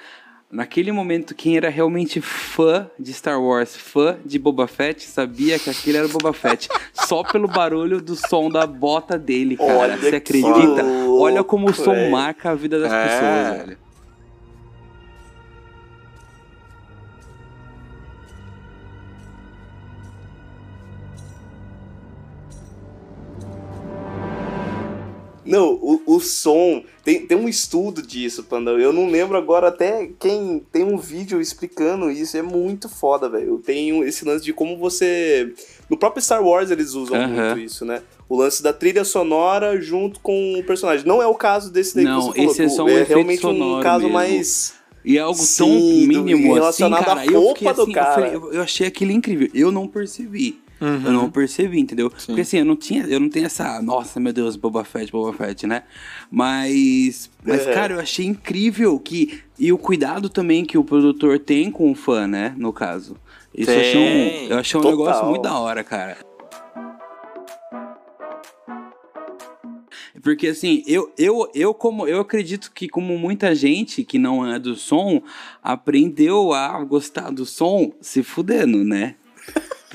naquele 0.56 0.90
momento, 0.90 1.34
quem 1.34 1.56
era 1.56 1.68
realmente 1.68 2.20
fã 2.20 2.90
de 2.98 3.12
Star 3.12 3.40
Wars, 3.40 3.76
fã 3.76 4.16
de 4.24 4.38
Boba 4.38 4.66
Fett, 4.66 5.04
sabia 5.04 5.58
que 5.58 5.68
aquele 5.68 5.98
era 5.98 6.06
o 6.06 6.10
Boba 6.10 6.32
Fett. 6.32 6.68
só 7.06 7.22
pelo 7.22 7.46
barulho 7.46 8.00
do 8.00 8.16
som 8.16 8.48
da 8.48 8.66
bota 8.66 9.18
dele, 9.18 9.56
cara. 9.56 9.74
Olha 9.74 9.96
Você 9.98 10.16
acredita? 10.16 10.84
Olha 11.18 11.44
como 11.44 11.68
o 11.68 11.74
som 11.74 12.08
marca 12.10 12.50
a 12.50 12.54
vida 12.54 12.80
das 12.80 12.90
É. 12.92 13.04
pessoas, 13.04 13.66
velho. 13.66 13.85
Não, 25.46 25.72
o, 25.74 26.02
o 26.06 26.20
som. 26.20 26.82
Tem, 27.04 27.24
tem 27.26 27.36
um 27.38 27.48
estudo 27.48 28.02
disso, 28.02 28.42
Panda. 28.44 28.72
Eu 28.72 28.92
não 28.92 29.08
lembro 29.08 29.36
agora 29.36 29.68
até 29.68 30.10
quem 30.18 30.62
tem 30.72 30.82
um 30.84 30.96
vídeo 30.98 31.40
explicando 31.40 32.10
isso. 32.10 32.36
É 32.36 32.42
muito 32.42 32.88
foda, 32.88 33.28
velho. 33.28 33.58
Tem 33.58 33.92
um- 33.92 34.02
esse 34.04 34.24
lance 34.24 34.44
de 34.44 34.52
como 34.52 34.76
você. 34.76 35.52
No 35.88 35.96
próprio 35.96 36.22
Star 36.22 36.42
Wars 36.44 36.70
eles 36.70 36.94
usam 36.94 37.16
muito 37.28 37.58
isso, 37.60 37.84
né? 37.84 38.02
O 38.28 38.36
lance 38.36 38.60
da 38.62 38.72
trilha 38.72 39.04
sonora 39.04 39.80
junto 39.80 40.18
com 40.20 40.58
o 40.58 40.64
personagem. 40.64 41.06
Não 41.06 41.22
é 41.22 41.26
o 41.26 41.34
caso 41.34 41.70
desse 41.70 41.94
daí 41.94 42.04
Não, 42.04 42.18
que 42.18 42.26
você 42.26 42.34
falou. 42.38 42.50
esse 42.52 42.62
é 42.62 42.68
só 42.68 42.84
um 42.84 42.88
é 42.88 42.92
efeito 42.94 43.08
realmente 43.08 43.46
um 43.46 43.80
caso 43.80 44.00
mesmo. 44.02 44.12
mais. 44.14 44.74
E 45.04 45.16
é 45.16 45.20
algo 45.20 45.38
Sim, 45.38 45.64
tão 45.64 45.68
mínimo 46.08 46.46
assim, 46.46 46.54
relacionado 46.54 47.04
cara. 47.04 47.20
à 47.20 47.26
eu 47.26 47.40
roupa 47.40 47.58
fiquei 47.60 47.72
do 47.74 47.82
assim, 47.82 47.90
eu, 47.90 47.94
cara. 47.94 48.14
falei, 48.14 48.34
eu, 48.34 48.52
eu 48.54 48.62
achei 48.62 48.86
aquilo 48.88 49.12
incrível. 49.12 49.48
Eu 49.54 49.70
não 49.70 49.86
percebi. 49.86 50.58
Eu 50.80 51.12
não 51.12 51.30
percebi, 51.30 51.80
entendeu? 51.80 52.10
Porque 52.10 52.40
assim, 52.42 52.58
eu 52.58 52.64
não 52.64 52.76
tinha, 52.76 53.04
eu 53.06 53.18
não 53.18 53.30
tenho 53.30 53.46
essa, 53.46 53.80
nossa, 53.80 54.20
meu 54.20 54.32
Deus, 54.32 54.56
Boba 54.56 54.84
Fett, 54.84 55.10
Boba 55.10 55.32
Fett, 55.32 55.66
né? 55.66 55.84
Mas, 56.30 57.30
mas 57.42 57.66
É. 57.66 57.72
cara, 57.72 57.94
eu 57.94 58.00
achei 58.00 58.26
incrível 58.26 58.98
que 58.98 59.40
e 59.58 59.72
o 59.72 59.78
cuidado 59.78 60.28
também 60.28 60.64
que 60.66 60.76
o 60.76 60.84
produtor 60.84 61.38
tem 61.38 61.70
com 61.70 61.90
o 61.90 61.94
fã, 61.94 62.26
né, 62.26 62.54
no 62.58 62.72
caso. 62.72 63.16
Isso 63.54 63.70
eu 63.70 63.80
achei 63.80 63.96
um, 63.98 64.48
eu 64.50 64.58
achei 64.58 64.78
um 64.78 64.82
Total. 64.82 64.98
negócio 64.98 65.26
muito 65.26 65.42
da 65.42 65.58
hora, 65.58 65.82
cara. 65.82 66.18
Porque 70.22 70.48
assim, 70.48 70.82
eu, 70.86 71.12
eu, 71.16 71.48
eu 71.54 71.72
como 71.74 72.06
eu 72.06 72.20
acredito 72.20 72.72
que 72.74 72.88
como 72.88 73.16
muita 73.18 73.54
gente 73.54 74.02
que 74.02 74.18
não 74.18 74.46
é 74.46 74.58
do 74.58 74.74
som 74.74 75.22
aprendeu 75.62 76.52
a 76.52 76.82
gostar 76.84 77.30
do 77.30 77.46
som 77.46 77.92
se 78.00 78.22
fudendo, 78.22 78.82
né? 78.82 79.14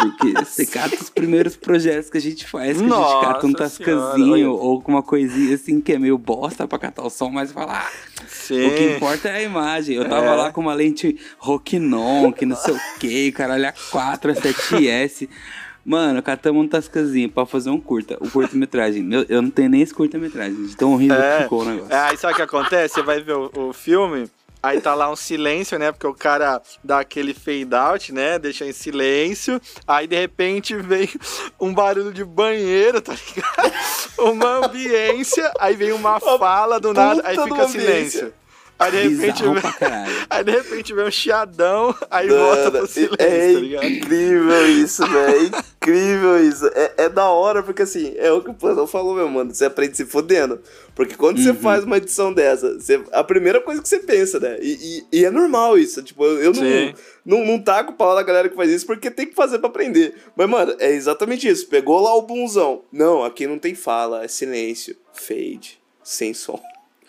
Porque 0.02 0.34
você 0.34 0.66
cata 0.66 0.96
os 0.96 1.10
primeiros 1.10 1.56
projetos 1.56 2.10
que 2.10 2.18
a 2.18 2.22
gente 2.22 2.48
faz, 2.48 2.78
que 2.78 2.84
a 2.84 2.88
gente 2.88 3.22
cata 3.22 3.46
um 3.46 3.50
Nossa 3.52 3.64
tascazinho 3.64 4.52
ou 4.52 4.72
alguma 4.72 5.02
coisinha 5.04 5.56
assim 5.56 5.80
que 5.82 5.94
é 5.94 6.00
meio 6.00 6.18
bosta 6.18 6.68
pra 6.68 6.80
catar 6.80 7.04
o 7.04 7.10
som, 7.10 7.30
mas 7.30 7.52
falar. 7.52 7.88
Ah, 7.88 8.24
Sim. 8.28 8.68
o 8.68 8.76
que 8.76 8.84
importa 8.96 9.30
é 9.30 9.38
a 9.38 9.44
imagem. 9.44 9.96
Eu 9.96 10.08
tava 10.10 10.26
É. 10.26 10.36
lá 10.36 10.52
com 10.52 10.62
uma 10.62 10.74
lente 10.74 11.18
Rokinon, 11.38 12.32
que 12.32 12.46
não 12.46 12.56
sei 12.56 12.74
o 12.74 12.80
que, 13.00 13.32
caralho, 13.32 13.68
a 13.68 13.74
4, 13.92 14.32
a 14.32 14.36
7S. 14.36 15.28
Mano, 15.84 16.22
catamos 16.22 16.64
um 16.64 16.68
tascazinho 16.68 17.28
pra 17.28 17.44
fazer 17.46 17.72
um 17.72 17.80
curta, 17.80 18.16
o 18.22 18.30
curta-metragem. 18.30 19.02
Meu, 19.02 19.26
Eu 19.28 19.42
não 19.42 19.50
tenho 19.50 19.68
nem 19.70 19.82
esse 19.82 19.92
curta-metragem, 19.94 20.64
de 20.68 20.78
tão 20.78 20.94
horrível 20.94 21.16
que 21.18 21.22
É, 21.24 21.42
ficou 21.44 21.62
o 21.62 21.66
negócio. 21.66 21.92
é, 21.94 22.00
aí 22.02 22.18
sabe 22.18 22.34
o 22.34 22.36
que 22.36 22.42
acontece? 22.44 22.94
Você 22.94 23.02
vai 23.02 23.20
ver 23.20 23.34
o, 23.36 23.50
o 23.56 23.74
filme, 23.74 24.30
aí 24.62 24.80
tá 24.80 24.94
lá 24.94 25.10
um 25.10 25.16
silêncio, 25.16 25.78
né? 25.80 25.92
Porque 25.92 26.08
o 26.08 26.14
cara 26.14 26.62
dá 26.84 27.00
aquele 27.00 27.34
fade 27.34 27.74
out, 27.74 28.14
né? 28.14 28.38
Deixa 28.38 28.66
em 28.66 28.74
silêncio. 28.74 29.60
Aí 29.88 30.08
de 30.08 30.16
repente 30.16 30.76
vem 30.76 31.10
um 31.60 31.74
barulho 31.74 32.12
de 32.12 32.24
banheiro, 32.24 33.02
tá 33.02 33.14
ligado? 33.14 33.74
Uma 34.32 34.66
ambiência, 34.66 35.52
aí 35.60 35.76
vem 35.76 35.92
uma 35.92 36.20
fala 36.20 36.80
do 36.80 36.94
nada, 36.94 37.24
aí 37.26 37.36
fica 37.36 37.68
silêncio. 37.68 38.32
Aí 38.82 38.92
de 38.92 38.98
repente 39.16 39.44
vem, 39.44 39.54
aí 40.30 40.44
de 40.44 40.52
repente 40.52 40.94
vem 40.94 41.06
um 41.06 41.12
chiadão, 41.12 41.96
aí 42.10 42.28
volta 42.28 42.72
pro 42.72 42.88
silêncio, 42.88 43.16
é 43.20 43.54
tá 43.54 43.60
ligado? 43.60 43.86
incrível 43.86 44.68
isso, 44.70 45.08
velho. 45.08 45.36
É 45.36 45.60
incrível 45.86 46.44
isso. 46.44 46.66
É, 46.74 46.94
é 46.98 47.10
da 47.10 47.30
hora, 47.30 47.62
porque 47.62 47.84
assim, 47.84 48.14
é 48.18 48.32
o 48.32 48.42
que 48.42 48.50
o 48.50 48.54
Plantão 48.54 48.88
falou, 48.88 49.14
meu 49.16 49.30
mano. 49.30 49.54
Você 49.54 49.66
aprende 49.66 49.96
se 49.98 50.06
fodendo. 50.06 50.60
Porque 50.96 51.16
quando 51.16 51.38
Uhum. 51.38 51.44
você 51.44 51.54
faz 51.54 51.84
uma 51.84 51.98
edição 51.98 52.34
dessa, 52.34 52.80
você- 52.80 53.04
a 53.12 53.24
primeira 53.24 53.62
coisa 53.62 53.82
que 53.82 53.88
você 53.88 54.00
pensa, 54.00 54.40
né? 54.40 54.58
E, 54.62 55.04
e- 55.12 55.20
e 55.20 55.26
é 55.26 55.30
normal 55.32 55.78
isso. 55.78 56.02
Tipo, 56.04 56.26
eu, 56.26 56.42
eu 56.44 56.54
Sim. 56.56 56.94
não, 57.26 57.40
não, 57.40 57.46
não 57.46 57.60
taco 57.60 57.92
o 57.92 57.96
pau 57.96 58.16
da 58.16 58.24
galera 58.24 58.50
que 58.50 58.56
faz 58.56 58.70
isso 58.70 58.86
porque 58.88 59.12
tem 59.12 59.28
que 59.28 59.36
fazer 59.36 59.60
pra 59.60 59.70
aprender. 59.70 60.16
Mas, 60.36 60.50
mano, 60.50 60.76
é 60.80 60.92
exatamente 60.92 61.48
isso. 61.48 61.68
Pegou 61.68 62.02
lá 62.02 62.16
o 62.16 62.24
bunzão. 62.24 62.84
Não, 62.92 63.24
aqui 63.24 63.46
não 63.46 63.60
tem 63.60 63.76
fala, 63.76 64.24
é 64.24 64.28
silêncio. 64.28 64.96
Fade. 65.14 65.80
Sem 66.04 66.34
som. 66.34 66.60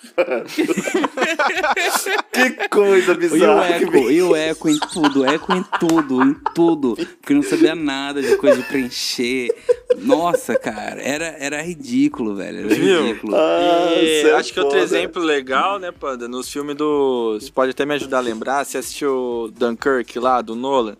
que 2.33 2.69
coisa 2.69 3.13
E 3.13 3.15
o 3.15 3.19
bizarra. 3.19 3.79
que 3.79 3.85
eco, 3.85 4.11
e 4.11 4.23
o 4.23 4.37
eco 4.37 4.69
em 4.69 4.79
tudo, 4.79 5.25
eco 5.25 5.53
em 5.55 5.63
tudo, 5.79 6.23
em 6.23 6.35
tudo. 6.55 6.95
Porque 6.97 7.35
não 7.35 7.43
sabia 7.43 7.75
nada 7.75 8.21
de 8.23 8.37
coisa 8.37 8.61
de 8.61 8.69
preencher. 8.69 9.55
Nossa, 9.99 10.55
cara, 10.57 11.01
era, 11.01 11.27
era 11.39 11.63
ridículo, 11.63 12.35
velho. 12.35 12.61
Era 12.61 12.69
Viu? 12.75 13.03
ridículo. 13.07 13.37
Ah, 13.37 13.93
E 13.97 14.23
é 14.23 14.33
acho 14.35 14.53
que 14.53 14.61
outro 14.61 14.79
foda. 14.79 14.85
exemplo 14.85 15.23
legal, 15.23 15.79
né, 15.79 15.91
Panda? 15.93 16.27
Nos 16.29 16.51
filmes 16.51 16.77
do. 16.77 17.39
Você 17.41 17.51
pode 17.51 17.71
até 17.71 17.85
me 17.87 17.95
ajudar 17.95 18.19
a 18.19 18.23
lembrar. 18.23 18.65
Você 18.65 18.79
assistiu 18.79 19.53
Dunkirk 19.57 20.19
lá, 20.19 20.43
do 20.43 20.55
Nolan? 20.55 20.97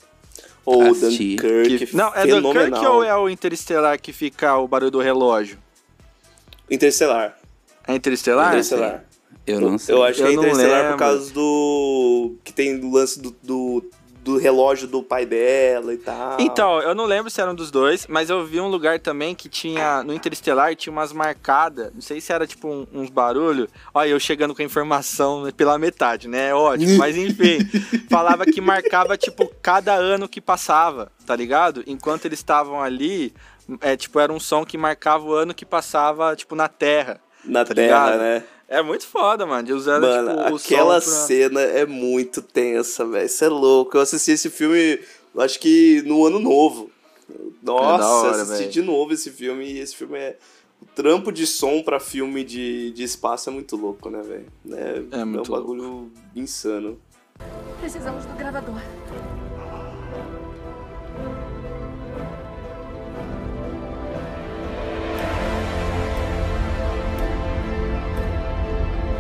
Ou 0.65 0.83
Assisti. 0.93 1.37
Dunkirk. 1.37 1.87
Que- 1.87 1.97
Não, 1.97 2.09
é 2.15 2.23
fenomenal. 2.23 2.65
Dunkirk 2.71 2.87
ou 2.87 3.03
é 3.03 3.17
o 3.17 3.29
Interestelar 3.29 4.01
que 4.01 4.13
fica 4.13 4.57
o 4.59 4.69
barulho 4.69 4.91
do 4.93 5.01
relógio? 5.01 5.59
Interestelar. 6.71 7.37
É 7.87 7.95
Interestelar? 7.95 8.49
Interestelar. 8.49 9.05
Eu 9.47 9.61
não 9.61 9.77
sei. 9.79 9.95
Eu 9.95 10.03
acho 10.05 10.23
que 10.23 10.29
é 10.29 10.33
Interestelar 10.33 10.93
por 10.93 10.99
causa 10.99 11.33
do. 11.33 12.37
Que 12.45 12.53
tem 12.53 12.79
do 12.79 12.91
lance 12.91 13.21
do, 13.21 13.35
do, 13.43 13.85
do 14.23 14.39
relógio 14.39 14.87
do 14.87 15.03
pai 15.03 15.27
dela 15.27 15.93
e 15.93 15.97
tal. 15.97 16.37
Então, 16.39 16.81
eu 16.81 16.95
não 16.95 17.05
lembro 17.07 17.29
se 17.29 17.41
era 17.41 17.51
um 17.51 17.55
dos 17.55 17.69
dois, 17.73 18.07
mas 18.07 18.31
eu 18.31 18.47
vi 18.47 18.61
um 18.61 18.69
lugar 18.69 19.01
também 19.01 19.35
que 19.35 19.49
tinha, 19.49 20.05
no 20.05 20.15
Interestelar, 20.15 20.77
tinha 20.77 20.93
umas 20.93 21.13
marcadas, 21.13 21.91
não 21.93 22.01
sei 22.01 22.21
se 22.21 22.33
era 22.33 22.47
tipo 22.47 22.69
um- 22.69 22.87
uns 22.93 23.11
barulhos. 23.11 23.67
Olha, 23.93 24.11
eu 24.11 24.21
chegando 24.21 24.55
com 24.55 24.63
a 24.63 24.65
informação 24.65 25.51
pela 25.57 25.77
metade, 25.77 26.29
né? 26.29 26.51
É 26.51 26.55
Ótimo, 26.55 26.97
mas 26.99 27.17
enfim, 27.17 27.59
falava 28.09 28.45
que 28.45 28.61
marcava 28.61 29.17
tipo 29.17 29.51
cada 29.61 29.93
ano 29.95 30.29
que 30.29 30.41
passava, 30.41 31.11
tá 31.27 31.35
ligado? 31.35 31.83
Enquanto 31.85 32.27
eles 32.27 32.39
estavam 32.39 32.81
ali, 32.81 33.35
é 33.81 33.97
tipo, 33.97 34.21
era 34.21 34.33
um 34.33 34.39
som 34.39 34.65
que 34.65 34.79
marcava 34.79 35.25
o 35.25 35.33
ano 35.33 35.53
que 35.53 35.67
passava, 35.67 36.37
tipo, 36.37 36.55
na 36.55 36.69
Terra. 36.69 37.21
Na 37.45 37.65
tá 37.65 37.75
Terra, 37.75 38.05
ligado? 38.13 38.21
né? 38.21 38.45
É 38.69 38.81
muito 38.83 39.07
foda, 39.07 39.45
mano. 39.45 39.63
De 39.65 39.73
usar, 39.73 40.01
Mano, 40.01 40.45
tipo, 40.45 40.57
aquela 40.57 40.93
pra... 40.95 41.01
cena 41.03 41.61
é 41.61 41.85
muito 41.85 42.41
tensa, 42.41 43.05
velho. 43.05 43.27
Isso 43.27 43.45
é 43.45 43.49
louco. 43.49 43.97
Eu 43.97 44.01
assisti 44.01 44.31
esse 44.33 44.49
filme, 44.49 44.99
acho 45.39 45.59
que 45.61 46.03
no 46.07 46.25
ano 46.27 46.39
novo. 46.39 46.91
Nossa, 47.63 48.03
É 48.03 48.07
hora, 48.31 48.43
assisti 48.43 48.59
velho. 48.61 48.71
de 48.71 48.83
novo 48.83 49.13
esse 49.13 49.31
filme 49.31 49.65
e 49.65 49.79
esse 49.79 49.95
filme 49.95 50.19
é. 50.19 50.37
O 50.81 50.87
trampo 50.97 51.31
de 51.31 51.47
som 51.47 51.81
pra 51.83 52.01
filme 52.01 52.43
de, 52.43 52.91
de 52.93 53.05
espaço 53.05 53.49
é 53.49 53.53
muito 53.53 53.77
louco, 53.77 54.11
né, 54.11 54.21
velho? 54.23 54.47
É, 55.13 55.21
É 55.21 55.25
muito 55.25 55.53
um 55.53 55.57
bagulho 55.57 56.11
insano. 56.35 56.99
Precisamos 57.81 58.25
do 58.25 58.35
gravador. 58.37 58.81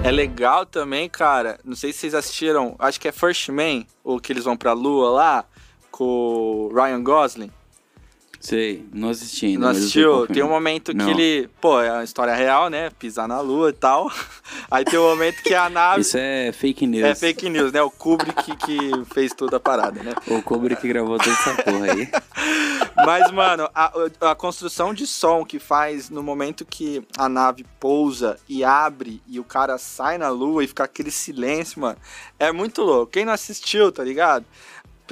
É 0.04 0.10
legal 0.10 0.66
também, 0.66 1.08
cara. 1.08 1.60
Não 1.64 1.76
sei 1.76 1.92
se 1.92 2.00
vocês 2.00 2.14
assistiram. 2.14 2.74
Acho 2.78 3.00
que 3.00 3.06
é 3.06 3.12
First 3.12 3.48
Man, 3.50 3.84
o 4.02 4.18
que 4.18 4.32
eles 4.32 4.44
vão 4.44 4.56
pra 4.56 4.72
lua 4.72 5.10
lá, 5.10 5.44
com 5.92 6.04
o 6.04 6.74
Ryan 6.74 7.02
Gosling. 7.02 7.52
Sei, 8.42 8.84
não 8.92 9.10
assisti 9.10 9.46
ainda. 9.46 9.60
Não 9.60 9.68
assistiu? 9.68 10.26
Tem 10.26 10.42
um 10.42 10.48
momento 10.48 10.92
Não. 10.92 11.04
que 11.06 11.12
ele. 11.12 11.48
Pô, 11.60 11.80
é 11.80 11.92
uma 11.92 12.02
história 12.02 12.34
real, 12.34 12.68
né? 12.68 12.90
Pisar 12.98 13.28
na 13.28 13.40
lua 13.40 13.70
e 13.70 13.72
tal. 13.72 14.10
Aí 14.68 14.84
tem 14.84 14.98
um 14.98 15.08
momento 15.08 15.40
que 15.44 15.54
a 15.54 15.70
nave. 15.70 16.00
Isso 16.00 16.16
é 16.18 16.50
fake 16.50 16.84
news. 16.84 17.04
É 17.04 17.14
fake 17.14 17.48
news, 17.48 17.70
né? 17.70 17.80
O 17.80 17.88
Kubrick 17.88 18.56
que 18.56 18.90
fez 19.14 19.32
toda 19.32 19.58
a 19.58 19.60
parada, 19.60 20.02
né? 20.02 20.12
O 20.26 20.42
Kubrick 20.42 20.86
gravou 20.88 21.18
toda 21.18 21.30
essa 21.30 21.62
porra 21.62 21.92
aí. 21.92 22.10
Mas, 23.06 23.30
mano, 23.30 23.70
a, 23.72 23.92
a 24.32 24.34
construção 24.34 24.92
de 24.92 25.06
som 25.06 25.44
que 25.44 25.60
faz 25.60 26.10
no 26.10 26.20
momento 26.20 26.64
que 26.64 27.06
a 27.16 27.28
nave 27.28 27.64
pousa 27.78 28.36
e 28.48 28.64
abre 28.64 29.22
e 29.28 29.38
o 29.38 29.44
cara 29.44 29.78
sai 29.78 30.18
na 30.18 30.28
lua 30.30 30.64
e 30.64 30.66
fica 30.66 30.82
aquele 30.82 31.12
silêncio, 31.12 31.80
mano, 31.80 31.96
é 32.40 32.50
muito 32.50 32.82
louco. 32.82 33.12
Quem 33.12 33.24
não 33.24 33.32
assistiu, 33.32 33.92
tá 33.92 34.02
ligado? 34.02 34.44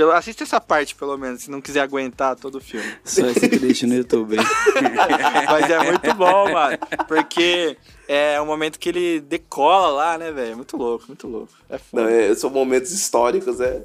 Pelo, 0.01 0.13
assiste 0.13 0.43
essa 0.43 0.59
parte, 0.59 0.95
pelo 0.95 1.19
menos, 1.19 1.43
se 1.43 1.51
não 1.51 1.61
quiser 1.61 1.81
aguentar 1.81 2.35
todo 2.35 2.55
o 2.55 2.61
filme. 2.61 2.91
Só 3.05 3.27
esse 3.27 3.47
trecho 3.51 3.87
no 3.87 3.97
YouTube, 3.97 4.39
hein? 4.39 4.45
Mas 5.47 5.71
é 5.71 5.79
muito 5.79 6.15
bom, 6.15 6.51
mano. 6.51 6.79
Porque 7.07 7.77
é 8.09 8.41
o 8.41 8.47
momento 8.47 8.79
que 8.79 8.89
ele 8.89 9.21
decola 9.21 9.91
lá, 9.91 10.17
né, 10.17 10.33
velho? 10.33 10.57
Muito 10.57 10.75
louco, 10.75 11.05
muito 11.07 11.29
louco. 11.29 11.53
É 11.69 11.77
foda. 11.77 12.05
Não, 12.05 12.09
é, 12.09 12.35
são 12.35 12.49
momentos 12.49 12.93
históricos, 12.93 13.61
é. 13.61 13.83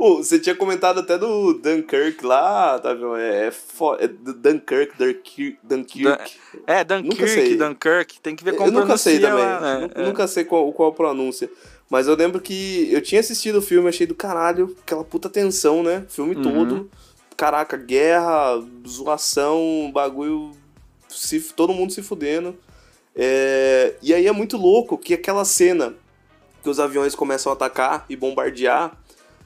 Pô, 0.00 0.16
você 0.16 0.38
tinha 0.38 0.54
comentado 0.54 1.00
até 1.00 1.18
do 1.18 1.52
Dunkirk 1.52 2.24
lá, 2.24 2.78
tá 2.78 2.94
vendo? 2.94 3.16
É, 3.16 3.48
é, 3.48 3.50
fo- 3.50 3.96
é 3.96 4.08
Dunkirk, 4.08 4.96
Dunkirk, 4.96 5.58
Dunkirk. 5.62 6.32
É, 6.66 6.78
Nunca 6.78 7.02
Dunkirk. 7.02 7.54
Dunkirk, 7.56 8.20
tem 8.22 8.34
que 8.34 8.42
ver 8.42 8.56
como 8.56 8.68
Eu 8.68 8.72
nunca 8.72 8.96
sei 8.96 9.20
também. 9.20 9.44
lá, 9.44 9.60
né? 9.60 9.78
Nu- 9.94 10.02
É. 10.02 10.06
Nunca 10.06 10.26
sei 10.26 10.44
qual, 10.44 10.72
qual 10.72 10.88
a 10.88 10.94
pronúncia. 10.94 11.50
Mas 11.90 12.06
eu 12.08 12.14
lembro 12.16 12.40
que 12.40 12.88
eu 12.90 13.02
tinha 13.02 13.20
assistido 13.20 13.56
o 13.56 13.60
filme, 13.62 13.90
achei 13.90 14.06
do 14.06 14.14
caralho, 14.14 14.74
aquela 14.82 15.04
puta 15.04 15.28
tensão, 15.28 15.82
né? 15.82 16.06
Filme 16.08 16.34
Uhum. 16.34 16.42
todo. 16.44 16.90
Caraca, 17.36 17.76
guerra, 17.76 18.58
zoação, 18.88 19.90
bagulho. 19.92 20.52
Se, 21.10 21.40
todo 21.52 21.74
mundo 21.74 21.92
se 21.92 22.00
fudendo. 22.02 22.56
É, 23.14 23.96
e 24.00 24.14
aí 24.14 24.26
é 24.26 24.32
muito 24.32 24.56
louco 24.56 24.96
que 24.96 25.12
aquela 25.12 25.44
cena 25.44 25.94
que 26.62 26.70
os 26.70 26.80
aviões 26.80 27.14
começam 27.14 27.52
a 27.52 27.54
atacar 27.54 28.06
e 28.08 28.16
bombardear, 28.16 28.96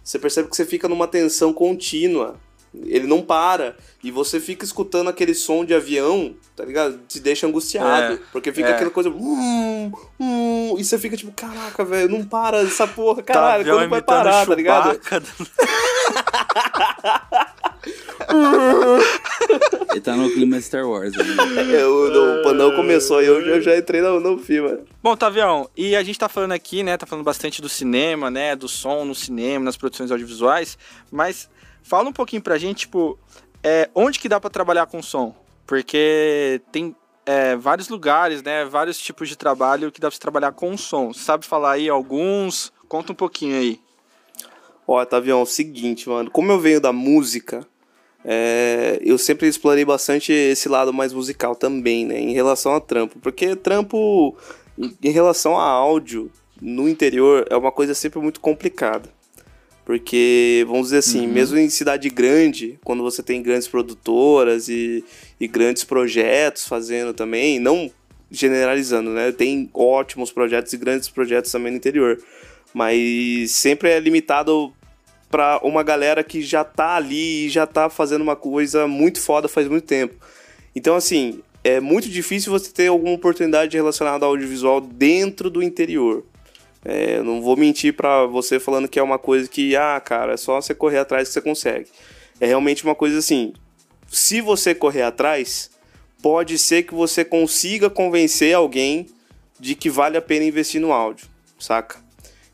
você 0.05 0.19
percebe 0.19 0.51
que 0.51 0.57
você 0.57 0.67
fica 0.67 0.87
numa 0.87 1.09
tensão 1.09 1.53
contínua. 1.53 2.39
Ele 2.83 3.07
não 3.07 3.23
para. 3.23 3.77
E 4.03 4.11
você 4.11 4.41
fica 4.41 4.65
escutando 4.65 5.09
aquele 5.09 5.35
som 5.35 5.65
de 5.65 5.73
avião, 5.73 6.35
tá 6.57 6.65
ligado? 6.65 6.99
Te 7.09 7.21
deixa 7.21 7.47
angustiado. 7.47 8.15
É, 8.15 8.19
porque 8.33 8.53
fica 8.53 8.69
é. 8.69 8.73
aquela 8.75 8.91
coisa. 8.91 9.09
Hum, 9.11 9.93
hum, 10.19 10.75
e 10.79 10.85
você 10.85 10.99
fica 10.99 11.17
tipo, 11.17 11.33
caraca, 11.33 11.85
velho, 11.85 12.11
não 12.11 12.25
para 12.25 12.59
essa 12.63 12.87
porra, 12.87 13.23
Tá 13.23 13.35
caralho, 13.35 13.61
avião 13.63 13.79
quando 13.79 13.91
vai 13.91 14.03
parar, 14.03 14.47
tá 14.47 14.55
ligado? 14.55 15.01
Ele 19.91 20.01
tá 20.01 20.17
no 20.17 20.31
clima 20.31 20.61
Star 20.61 20.89
Wars. 20.89 21.13
Né? 21.17 21.25
É, 21.81 21.87
o, 21.87 22.41
o 22.41 22.43
Pandão 22.43 22.75
começou 22.75 23.23
e 23.23 23.27
eu, 23.27 23.41
eu 23.41 23.63
já 23.63 23.77
entrei 23.77 24.01
no, 24.01 24.21
no 24.21 24.39
filme. 24.39 24.79
Bom, 25.03 25.17
Tavião, 25.17 25.69
e 25.77 25.95
a 25.95 26.03
gente 26.03 26.19
tá 26.19 26.29
falando 26.29 26.53
aqui, 26.53 26.83
né? 26.83 26.97
Tá 26.97 27.07
falando 27.07 27.25
bastante 27.25 27.61
do 27.63 27.69
cinema, 27.69 28.31
né? 28.31 28.57
Do 28.57 28.69
som 28.69 29.05
no 29.05 29.15
cinema, 29.15 29.65
nas 29.65 29.77
produções 29.77 30.11
audiovisuais. 30.11 30.79
Mas 31.11 31.49
fala 31.85 32.09
um 32.09 32.13
pouquinho 32.13 32.43
pra 32.43 32.59
gente, 32.59 32.79
tipo, 32.79 33.17
é, 33.63 33.89
onde 33.95 34.19
que 34.19 34.29
dá 34.29 34.41
pra 34.41 34.51
trabalhar 34.51 34.87
com 34.87 35.01
som? 35.01 35.35
Porque 35.67 36.61
tem 36.73 36.97
é, 37.25 37.55
vários 37.55 37.89
lugares, 37.89 38.43
né? 38.43 38.65
Vários 38.65 38.99
tipos 38.99 39.29
de 39.29 39.37
trabalho 39.37 39.93
que 39.93 40.01
dá 40.01 40.11
pra 40.11 40.19
trabalhar 40.19 40.53
com 40.53 40.77
som. 40.77 41.13
Você 41.13 41.21
sabe 41.21 41.47
falar 41.47 41.73
aí 41.73 41.89
alguns? 41.89 42.73
Conta 42.89 43.13
um 43.13 43.15
pouquinho 43.15 43.57
aí. 43.57 43.81
Ó, 44.87 45.03
Tavião, 45.05 45.41
é 45.41 45.43
o 45.43 45.47
seguinte, 45.47 46.09
mano. 46.09 46.31
Como 46.31 46.51
eu 46.51 46.59
venho 46.59 46.81
da 46.81 46.93
música, 46.93 47.67
é, 48.25 48.99
eu 49.03 49.17
sempre 49.17 49.47
explorei 49.47 49.85
bastante 49.85 50.33
esse 50.33 50.69
lado 50.69 50.93
mais 50.93 51.13
musical 51.13 51.55
também, 51.55 52.05
né? 52.05 52.19
Em 52.19 52.33
relação 52.33 52.75
a 52.75 52.81
trampo. 52.81 53.19
Porque 53.21 53.57
trampo, 53.57 54.37
em 55.03 55.11
relação 55.11 55.59
a 55.59 55.65
áudio, 55.65 56.31
no 56.61 56.89
interior, 56.89 57.47
é 57.51 57.57
uma 57.57 57.73
coisa 57.73 57.95
sempre 57.95 58.19
muito 58.21 58.41
complicada. 58.41 59.14
Porque, 59.85 60.65
vamos 60.67 60.85
dizer 60.87 60.99
assim, 60.99 61.27
Uhum. 61.27 61.33
mesmo 61.33 61.59
em 61.59 61.69
cidade 61.69 62.09
grande, 62.09 62.79
quando 62.83 63.03
você 63.03 63.23
tem 63.23 63.43
grandes 63.43 63.69
produtoras 63.69 64.69
e, 64.69 65.05
e 65.39 65.47
grandes 65.47 65.85
projetos 65.85 66.67
fazendo 66.67 67.13
também, 67.13 67.59
não 67.59 67.91
generalizando, 68.31 69.11
né? 69.11 69.31
Tem 69.31 69.69
ótimos 69.75 70.33
projetos 70.33 70.73
e 70.73 70.77
grandes 70.79 71.09
projetos 71.09 71.53
também 71.53 71.71
no 71.71 71.77
interior. 71.77 72.19
Mas 72.73 73.51
sempre 73.53 73.91
é 73.91 74.01
limitado 74.01 74.73
para 75.31 75.61
uma 75.63 75.83
galera 75.83 76.25
que 76.25 76.43
já 76.43 76.65
tá 76.65 76.97
ali 76.97 77.47
e 77.47 77.49
já 77.49 77.67
tá 77.67 77.91
fazendo 77.91 78.23
uma 78.23 78.37
coisa 78.37 78.87
muito 78.87 79.21
foda 79.21 79.49
faz 79.49 79.69
muito 79.69 79.85
tempo. 79.85 80.15
Então, 80.75 80.97
assim, 80.97 81.41
é 81.63 81.79
muito 81.79 82.09
difícil 82.09 82.51
você 82.53 82.71
ter 82.71 82.89
alguma 82.89 83.15
oportunidade 83.15 83.77
relacionada 83.77 84.25
ao 84.25 84.33
audiovisual 84.33 84.81
dentro 84.81 85.51
do 85.51 85.63
interior. 85.63 86.25
É, 86.85 87.23
não 87.23 87.41
vou 87.41 87.57
mentir 87.57 87.95
pra 87.95 88.27
você 88.27 88.61
falando 88.61 88.89
que 88.89 88.99
é 88.99 89.03
uma 89.03 89.19
coisa 89.19 89.49
que, 89.49 89.75
ah, 89.75 90.01
cara, 90.01 90.35
é 90.35 90.37
só 90.37 90.61
você 90.61 90.75
correr 90.75 90.99
atrás 90.99 91.29
que 91.29 91.35
você 91.35 91.41
consegue. 91.41 91.89
É 92.41 92.47
realmente 92.47 92.85
uma 92.85 92.95
coisa 92.95 93.19
assim. 93.19 93.55
Se 94.07 94.41
você 94.41 94.75
correr 94.75 95.03
atrás, 95.03 95.71
pode 96.23 96.59
ser 96.59 96.83
que 96.83 96.95
você 96.95 97.25
consiga 97.25 97.89
convencer 97.89 98.55
alguém 98.55 99.07
de 99.59 99.75
que 99.75 99.89
vale 99.89 100.17
a 100.17 100.23
pena 100.23 100.45
investir 100.45 100.81
no 100.81 100.93
áudio, 100.93 101.27
saca? 101.59 102.05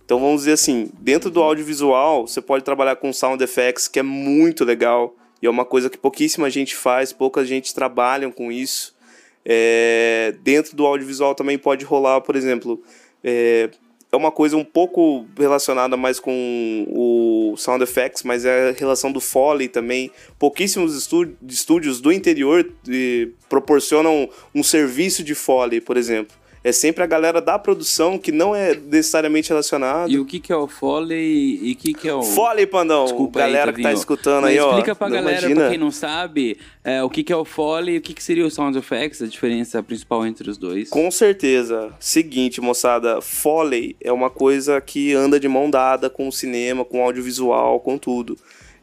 Então 0.04 0.18
vamos 0.18 0.42
dizer 0.42 0.52
assim, 0.52 0.90
dentro 1.00 1.30
do 1.30 1.42
audiovisual, 1.42 2.26
você 2.26 2.40
pode 2.40 2.64
trabalhar 2.64 2.96
com 2.96 3.12
sound 3.12 3.42
effects, 3.42 3.88
que 3.88 3.98
é 3.98 4.02
muito 4.02 4.64
legal, 4.64 5.14
e 5.40 5.46
é 5.46 5.50
uma 5.50 5.64
coisa 5.64 5.88
que 5.88 5.96
pouquíssima 5.96 6.50
gente 6.50 6.74
faz, 6.74 7.12
pouca 7.12 7.44
gente 7.44 7.74
trabalham 7.74 8.30
com 8.30 8.50
isso. 8.50 8.94
É, 9.44 10.34
dentro 10.42 10.76
do 10.76 10.84
audiovisual 10.84 11.34
também 11.34 11.56
pode 11.56 11.84
rolar, 11.84 12.20
por 12.20 12.36
exemplo, 12.36 12.82
é, 13.22 13.70
é 14.12 14.16
uma 14.16 14.32
coisa 14.32 14.56
um 14.56 14.64
pouco 14.64 15.24
relacionada 15.38 15.96
mais 15.96 16.18
com 16.18 16.84
o 16.88 17.54
sound 17.56 17.82
effects, 17.84 18.22
mas 18.24 18.44
é 18.44 18.70
a 18.70 18.72
relação 18.72 19.12
do 19.12 19.20
Foley 19.20 19.68
também. 19.68 20.10
Pouquíssimos 20.38 20.96
estú- 20.96 21.28
estúdios 21.48 22.00
do 22.00 22.10
interior 22.12 22.68
eh, 22.88 23.28
proporcionam 23.48 24.28
um 24.54 24.62
serviço 24.62 25.22
de 25.22 25.34
Foley, 25.34 25.80
por 25.80 25.96
exemplo. 25.96 26.36
É 26.62 26.72
sempre 26.72 27.02
a 27.02 27.06
galera 27.06 27.40
da 27.40 27.58
produção 27.58 28.18
que 28.18 28.30
não 28.30 28.54
é 28.54 28.74
necessariamente 28.74 29.48
relacionada. 29.48 30.10
E 30.10 30.18
o 30.18 30.26
que, 30.26 30.38
que 30.38 30.52
é 30.52 30.56
o 30.56 30.68
Foley 30.68 31.58
e 31.62 31.72
o 31.72 31.76
que, 31.76 31.94
que 31.94 32.06
é 32.06 32.14
o. 32.14 32.22
Foley, 32.22 32.66
Pandão! 32.66 33.04
Desculpa 33.04 33.40
aí, 33.40 33.46
galera 33.46 33.72
que 33.72 33.82
tá 33.82 33.92
escutando 33.92 34.42
Mas 34.42 34.50
aí, 34.50 34.60
ó. 34.60 34.68
Explica 34.70 34.94
pra 34.94 35.08
galera, 35.08 35.40
imagina. 35.40 35.60
pra 35.62 35.70
quem 35.70 35.78
não 35.78 35.90
sabe, 35.90 36.58
é, 36.84 37.02
o 37.02 37.08
que, 37.08 37.24
que 37.24 37.32
é 37.32 37.36
o 37.36 37.46
Foley 37.46 37.94
e 37.94 37.98
o 37.98 38.00
que, 38.02 38.12
que 38.12 38.22
seria 38.22 38.44
o 38.44 38.50
Sound 38.50 38.76
Effects, 38.76 39.22
a 39.22 39.26
diferença 39.26 39.82
principal 39.82 40.26
entre 40.26 40.50
os 40.50 40.58
dois. 40.58 40.90
Com 40.90 41.10
certeza. 41.10 41.94
Seguinte, 41.98 42.60
moçada, 42.60 43.22
Foley 43.22 43.96
é 43.98 44.12
uma 44.12 44.28
coisa 44.28 44.80
que 44.82 45.14
anda 45.14 45.40
de 45.40 45.48
mão 45.48 45.70
dada 45.70 46.10
com 46.10 46.28
o 46.28 46.32
cinema, 46.32 46.84
com 46.84 47.00
o 47.00 47.02
audiovisual, 47.02 47.80
com 47.80 47.96
tudo. 47.96 48.36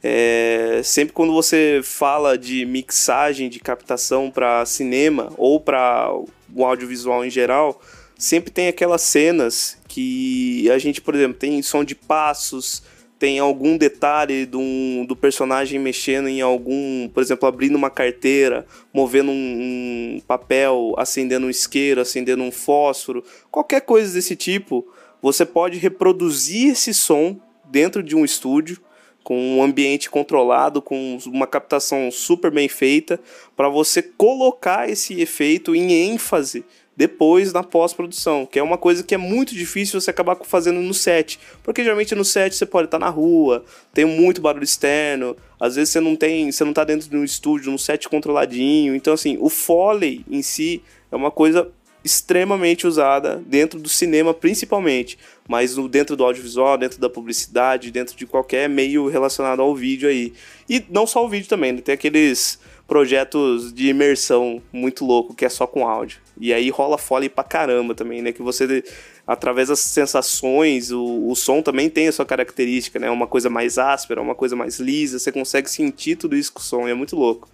É, 0.04 0.82
sempre 0.84 1.13
quando 1.13 1.34
você 1.34 1.82
fala 1.84 2.38
de 2.38 2.66
mixagem, 2.66 3.50
de 3.50 3.60
captação 3.60 4.32
para 4.32 4.66
cinema 4.66 5.32
ou 5.38 5.60
para 5.60 6.12
o 6.54 6.66
audiovisual 6.66 7.26
em 7.26 7.30
geral, 7.30 7.82
sempre 8.18 8.52
tem 8.52 8.68
aquelas 8.68 9.02
cenas 9.02 9.78
que 9.88 10.70
a 10.72 10.78
gente, 10.78 11.02
por 11.02 11.16
exemplo, 11.16 11.38
tem 11.38 11.62
som 11.62 11.84
de 11.84 11.96
passos, 11.96 12.84
tem 13.20 13.40
algum 13.40 13.78
detalhe 13.78 14.46
do, 14.46 14.60
do 15.08 15.16
personagem 15.16 15.80
mexendo 15.80 16.28
em 16.28 16.42
algum, 16.42 17.10
por 17.10 17.22
exemplo, 17.22 17.48
abrindo 17.48 17.76
uma 17.76 17.90
carteira, 17.90 18.66
movendo 18.94 19.32
um, 19.32 20.16
um 20.18 20.22
papel, 20.28 20.94
acendendo 20.98 21.48
um 21.48 21.50
isqueiro, 21.50 22.02
acendendo 22.02 22.44
um 22.44 22.52
fósforo, 22.52 23.24
qualquer 23.50 23.82
coisa 23.82 24.14
desse 24.14 24.36
tipo, 24.36 24.88
você 25.22 25.46
pode 25.46 25.80
reproduzir 25.80 26.72
esse 26.72 26.94
som 26.94 27.40
dentro 27.66 28.04
de 28.04 28.16
um 28.16 28.24
estúdio 28.24 28.80
com 29.28 29.58
um 29.58 29.62
ambiente 29.62 30.10
controlado, 30.10 30.82
com 30.82 31.18
uma 31.26 31.46
captação 31.46 32.10
super 32.10 32.50
bem 32.50 32.70
feita, 32.70 33.20
para 33.58 33.68
você 33.68 34.02
colocar 34.02 34.90
esse 34.90 35.20
efeito 35.20 35.76
em 35.76 35.92
ênfase 35.92 36.63
depois 36.96 37.52
na 37.52 37.62
pós-produção, 37.62 38.46
que 38.46 38.58
é 38.58 38.63
uma 38.63 38.78
coisa 38.78 39.04
que 39.04 39.13
é 39.13 39.18
muito 39.18 39.54
difícil 39.54 40.00
você 40.00 40.12
acabar 40.12 40.38
fazendo 40.46 40.80
no 40.80 40.94
set, 40.94 41.42
porque 41.62 41.84
geralmente 41.84 42.16
no 42.16 42.24
set 42.24 42.56
você 42.56 42.66
pode 42.66 42.88
estar 42.88 43.00
na 43.00 43.10
rua, 43.10 43.66
tem 43.94 44.06
muito 44.06 44.40
barulho 44.40 44.63
externo, 44.63 45.36
às 45.60 45.76
vezes 45.76 45.90
você 45.90 46.00
não 46.00 46.16
tem, 46.16 46.50
você 46.50 46.63
não 46.63 46.72
tá 46.72 46.86
dentro 46.86 47.10
de 47.10 47.18
um 47.18 47.26
estúdio, 47.26 47.70
num 47.70 47.78
set 47.78 48.08
controladinho, 48.08 48.96
então 48.96 49.13
assim, 49.13 49.38
o 49.42 49.50
foley 49.50 50.24
em 50.32 50.42
si 50.42 50.82
é 51.12 51.18
uma 51.18 51.32
coisa 51.32 51.70
extremamente 52.08 52.88
usada 52.88 53.43
dentro 53.46 53.80
do 53.80 53.89
cinema 53.89 54.34
principalmente, 54.34 55.20
mas 55.48 55.76
dentro 55.89 56.15
do 56.15 56.24
audiovisual, 56.24 56.78
dentro 56.78 57.00
da 57.00 57.10
publicidade, 57.10 57.91
dentro 57.91 58.15
de 58.15 58.26
qualquer 58.26 58.67
meio 58.67 59.08
relacionado 59.08 59.62
ao 59.62 59.76
vídeo 59.76 60.10
aí. 60.10 60.34
E 60.70 60.84
não 60.89 61.06
só 61.06 61.24
o 61.24 61.30
vídeo 61.30 61.48
também, 61.48 61.74
né? 61.74 61.82
tem 61.82 61.93
aqueles 61.93 62.60
projetos 62.88 63.74
de 63.74 63.89
imersão 63.89 64.62
muito 64.72 65.06
louco, 65.06 65.36
que 65.36 65.43
é 65.43 65.50
só 65.50 65.67
com 65.67 65.86
áudio. 65.86 66.20
E 66.39 66.54
aí 66.54 66.70
rola 66.70 66.98
foley 66.98 67.28
pra 67.28 67.43
caramba 67.43 67.93
também, 67.93 68.22
né? 68.22 68.32
Que 68.32 68.41
você, 68.41 68.82
através 69.26 69.67
das 69.67 69.80
sensações, 69.80 70.89
o, 70.91 71.28
o 71.30 71.36
som 71.36 71.62
também 71.62 71.89
tem 71.89 72.08
a 72.08 72.12
sua 72.13 72.26
característica, 72.26 72.98
né? 72.98 73.10
Uma 73.10 73.28
coisa 73.28 73.50
mais 73.50 73.78
áspera, 73.78 74.22
uma 74.22 74.36
coisa 74.36 74.56
mais 74.56 74.80
lisa, 74.80 75.20
você 75.20 75.34
consegue 75.34 75.70
sentir 75.70 76.15
tudo 76.15 76.36
isso 76.36 76.54
com 76.54 76.62
o 76.62 76.63
som, 76.63 76.88
é 76.88 76.93
muito 76.93 77.15
louco. 77.17 77.50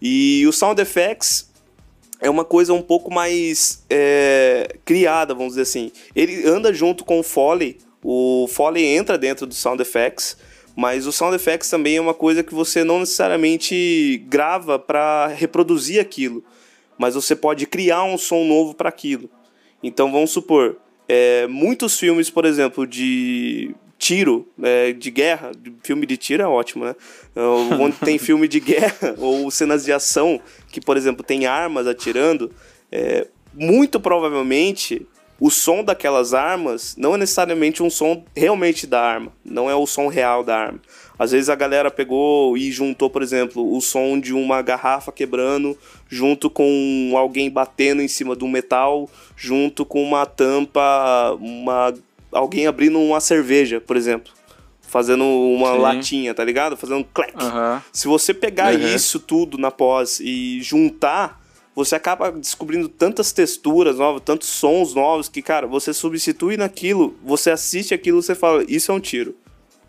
E 0.00 0.46
o 0.46 0.52
Sound 0.52 0.80
Effects 0.80 1.51
é 2.22 2.30
uma 2.30 2.44
coisa 2.44 2.72
um 2.72 2.80
pouco 2.80 3.12
mais 3.12 3.84
é, 3.90 4.76
criada, 4.84 5.34
vamos 5.34 5.50
dizer 5.52 5.62
assim. 5.62 5.90
Ele 6.14 6.46
anda 6.46 6.72
junto 6.72 7.04
com 7.04 7.18
o 7.18 7.22
Foley, 7.22 7.78
o 8.02 8.46
Foley 8.48 8.84
entra 8.86 9.18
dentro 9.18 9.44
do 9.44 9.54
Sound 9.54 9.82
Effects, 9.82 10.36
mas 10.76 11.06
o 11.06 11.12
Sound 11.12 11.34
Effects 11.34 11.68
também 11.68 11.96
é 11.96 12.00
uma 12.00 12.14
coisa 12.14 12.44
que 12.44 12.54
você 12.54 12.84
não 12.84 13.00
necessariamente 13.00 14.24
grava 14.28 14.78
para 14.78 15.26
reproduzir 15.26 16.00
aquilo, 16.00 16.44
mas 16.96 17.16
você 17.16 17.34
pode 17.34 17.66
criar 17.66 18.04
um 18.04 18.16
som 18.16 18.44
novo 18.44 18.72
para 18.72 18.88
aquilo. 18.88 19.28
Então 19.82 20.12
vamos 20.12 20.30
supor, 20.30 20.76
é, 21.08 21.48
muitos 21.48 21.98
filmes, 21.98 22.30
por 22.30 22.44
exemplo, 22.44 22.86
de 22.86 23.74
tiro, 24.02 24.48
é, 24.60 24.92
de 24.92 25.12
guerra, 25.12 25.52
filme 25.84 26.06
de 26.06 26.16
tiro 26.16 26.42
é 26.42 26.46
ótimo, 26.46 26.84
né? 26.84 26.96
Uh, 27.36 27.80
Onde 27.80 27.96
tem 27.98 28.18
filme 28.18 28.48
de 28.48 28.58
guerra 28.58 29.14
ou 29.16 29.48
cenas 29.48 29.84
de 29.84 29.92
ação 29.92 30.40
que, 30.72 30.80
por 30.80 30.96
exemplo, 30.96 31.22
tem 31.22 31.46
armas 31.46 31.86
atirando, 31.86 32.50
é, 32.90 33.28
muito 33.54 34.00
provavelmente 34.00 35.06
o 35.38 35.50
som 35.50 35.82
daquelas 35.82 36.34
armas 36.34 36.94
não 36.96 37.14
é 37.14 37.18
necessariamente 37.18 37.82
um 37.82 37.90
som 37.90 38.24
realmente 38.34 38.86
da 38.86 39.00
arma, 39.00 39.32
não 39.44 39.68
é 39.68 39.74
o 39.74 39.86
som 39.86 40.06
real 40.06 40.44
da 40.44 40.56
arma. 40.56 40.80
Às 41.18 41.32
vezes 41.32 41.48
a 41.48 41.54
galera 41.54 41.90
pegou 41.90 42.56
e 42.56 42.70
juntou, 42.70 43.10
por 43.10 43.22
exemplo, 43.22 43.76
o 43.76 43.80
som 43.80 44.18
de 44.18 44.32
uma 44.32 44.62
garrafa 44.62 45.12
quebrando 45.12 45.76
junto 46.08 46.48
com 46.48 47.12
alguém 47.16 47.50
batendo 47.50 48.02
em 48.02 48.08
cima 48.08 48.36
de 48.36 48.44
um 48.44 48.48
metal, 48.48 49.10
junto 49.36 49.84
com 49.84 50.02
uma 50.02 50.26
tampa, 50.26 51.36
uma 51.40 51.92
alguém 52.30 52.66
abrindo 52.66 52.98
uma 52.98 53.20
cerveja, 53.20 53.80
por 53.80 53.96
exemplo, 53.96 54.32
fazendo 54.92 55.24
uma 55.24 55.72
Sim. 55.72 55.78
latinha, 55.78 56.34
tá 56.34 56.44
ligado? 56.44 56.76
Fazendo 56.76 56.98
um 56.98 57.04
clack. 57.14 57.32
Aham. 57.34 57.82
Se 57.90 58.06
você 58.06 58.34
pegar 58.34 58.74
Uhum. 58.74 58.94
isso 58.94 59.18
tudo 59.18 59.56
na 59.56 59.70
pós 59.70 60.20
e 60.20 60.60
juntar, 60.60 61.40
você 61.74 61.94
acaba 61.94 62.30
descobrindo 62.30 62.90
tantas 62.90 63.32
texturas 63.32 63.96
novas, 63.96 64.20
tantos 64.22 64.48
sons 64.50 64.94
novos 64.94 65.30
que, 65.30 65.40
cara, 65.40 65.66
você 65.66 65.94
substitui 65.94 66.58
naquilo, 66.58 67.16
você 67.24 67.50
assiste 67.50 67.94
aquilo, 67.94 68.22
você 68.22 68.34
fala, 68.34 68.62
isso 68.68 68.92
é 68.92 68.94
um 68.94 69.00
tiro. 69.00 69.34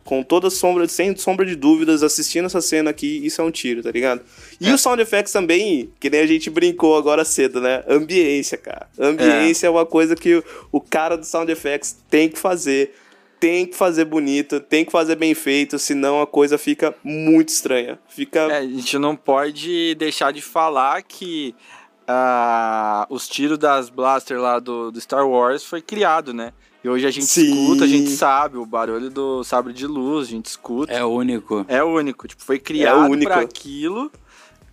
Com 0.06 0.24
toda 0.24 0.50
sombra, 0.50 0.88
sem 0.88 1.13
sombra 1.18 1.46
de 1.46 1.56
dúvidas, 1.56 2.02
assistindo 2.02 2.46
essa 2.46 2.62
cena 2.62 2.89
aqui, 2.89 3.26
isso 3.26 3.42
é 3.42 3.44
um 3.44 3.52
tiro, 3.52 3.84
tá 3.84 3.92
ligado? 3.92 4.22
E 4.60 4.72
o 4.72 4.78
sound 4.78 5.02
effects 5.02 5.34
também, 5.34 5.89
que 6.00 6.10
nem 6.10 6.22
a 6.22 6.28
gente 6.28 6.50
brincou 6.50 6.98
agora 6.98 7.26
cedo, 7.26 7.60
né? 7.60 7.84
Ambiência, 7.89 8.58
cara. 8.58 8.88
Ambiência 8.98 9.68
é, 9.68 9.70
uma 9.70 9.86
coisa 9.86 10.16
que 10.16 10.42
o 10.72 10.80
cara 10.80 11.18
do 11.18 11.26
sound 11.26 11.52
effects 11.52 11.98
tem 12.10 12.30
que 12.30 12.39
fazer. 12.39 12.94
Tem 13.44 13.66
que 13.66 13.76
fazer 13.76 14.06
bonito, 14.06 14.62
tem 14.62 14.86
que 14.86 14.92
fazer 14.92 15.18
bem 15.18 15.34
feito, 15.34 15.78
senão 15.78 16.22
a 16.22 16.26
coisa 16.26 16.58
fica 16.58 16.96
muito 17.04 17.50
estranha. 17.50 18.00
Fica. 18.08 18.40
É, 18.40 18.60
a 18.60 18.62
gente 18.62 18.98
não 18.98 19.18
pode 19.18 19.96
deixar 19.96 20.32
de 20.32 20.42
falar 20.42 21.04
que 21.04 21.54
ah, 22.08 23.06
os 23.10 23.28
tiros 23.28 23.58
das 23.58 23.90
blaster 23.90 24.40
lá 24.40 24.60
do, 24.60 24.92
do 24.92 25.02
Star 25.02 25.28
Wars 25.28 25.66
foi 25.66 25.82
criado, 25.82 26.34
né? 26.34 26.54
E 26.82 26.88
hoje 26.88 27.06
a 27.06 27.12
gente 27.12 27.26
Sim. 27.26 27.52
escuta, 27.52 27.84
a 27.84 27.88
gente 27.88 28.12
sabe 28.12 28.58
o 28.58 28.66
barulho 28.66 29.10
do 29.10 29.44
sabre 29.44 29.74
de 29.74 29.86
luz, 29.86 30.30
a 30.30 30.32
gente 30.32 30.46
escuta. 30.46 30.94
É 30.94 31.04
único. 31.04 31.66
É 31.68 31.84
único, 31.84 32.30
tipo, 32.30 32.42
foi 32.42 32.60
criado 32.60 33.12
único. 33.12 33.30
pra 33.30 33.42
aquilo 33.42 34.10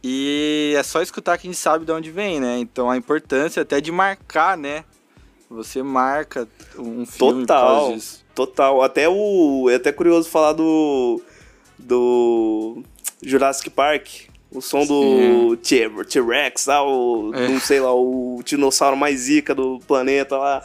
e 0.00 0.74
é 0.76 0.82
só 0.84 1.02
escutar 1.02 1.36
que 1.38 1.48
a 1.48 1.50
gente 1.50 1.58
sabe 1.58 1.84
de 1.84 1.90
onde 1.90 2.12
vem, 2.12 2.38
né? 2.38 2.60
Então 2.60 2.88
a 2.88 2.96
importância 2.96 3.62
até 3.62 3.80
de 3.80 3.90
marcar, 3.90 4.56
né? 4.56 4.84
Você 5.50 5.82
marca 5.82 6.48
um 6.78 7.04
filme 7.04 7.40
Total. 7.40 7.96
Total. 8.34 8.82
Até 8.82 9.08
o. 9.08 9.68
É 9.68 9.74
até 9.74 9.90
curioso 9.90 10.28
falar 10.30 10.52
do. 10.52 11.20
Do. 11.78 12.82
Jurassic 13.22 13.68
Park. 13.68 14.06
O 14.52 14.60
som 14.60 14.84
do 14.84 15.56
T-Rex, 15.58 16.66
lá, 16.66 16.84
o, 16.84 17.32
É. 17.32 17.46
não 17.46 17.60
sei 17.60 17.78
lá, 17.78 17.94
o 17.94 18.40
dinossauro 18.44 18.96
mais 18.96 19.20
zica 19.20 19.54
do 19.54 19.78
planeta 19.86 20.36
lá. 20.36 20.60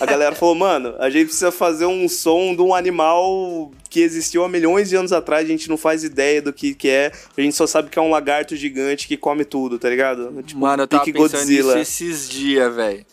A 0.00 0.04
galera 0.04 0.34
falou, 0.34 0.56
mano, 0.56 0.96
a 0.98 1.08
gente 1.08 1.26
precisa 1.26 1.52
fazer 1.52 1.86
um 1.86 2.08
som 2.08 2.52
de 2.56 2.60
um 2.62 2.74
animal 2.74 3.70
que 3.88 4.00
existiu 4.00 4.42
há 4.42 4.48
milhões 4.48 4.88
de 4.88 4.96
anos 4.96 5.12
atrás, 5.12 5.44
a 5.44 5.48
gente 5.48 5.68
não 5.68 5.76
faz 5.76 6.02
ideia 6.02 6.42
do 6.42 6.52
que, 6.52 6.74
que 6.74 6.88
é, 6.88 7.12
a 7.36 7.40
gente 7.40 7.54
só 7.54 7.64
sabe 7.64 7.90
que 7.90 7.98
é 8.00 8.02
um 8.02 8.10
lagarto 8.10 8.56
gigante 8.56 9.06
que 9.06 9.16
come 9.16 9.44
tudo, 9.44 9.78
tá 9.78 9.88
ligado? 9.88 10.42
Tipo, 10.42 10.58
Mano, 10.58 10.82
eu 10.82 10.88
tava 10.88 11.04
pensando 11.04 11.18
Godzilla. 11.20 11.76
nisso 11.76 12.02
esses 12.02 12.28
dias, 12.28 12.74
velho. 12.74 13.06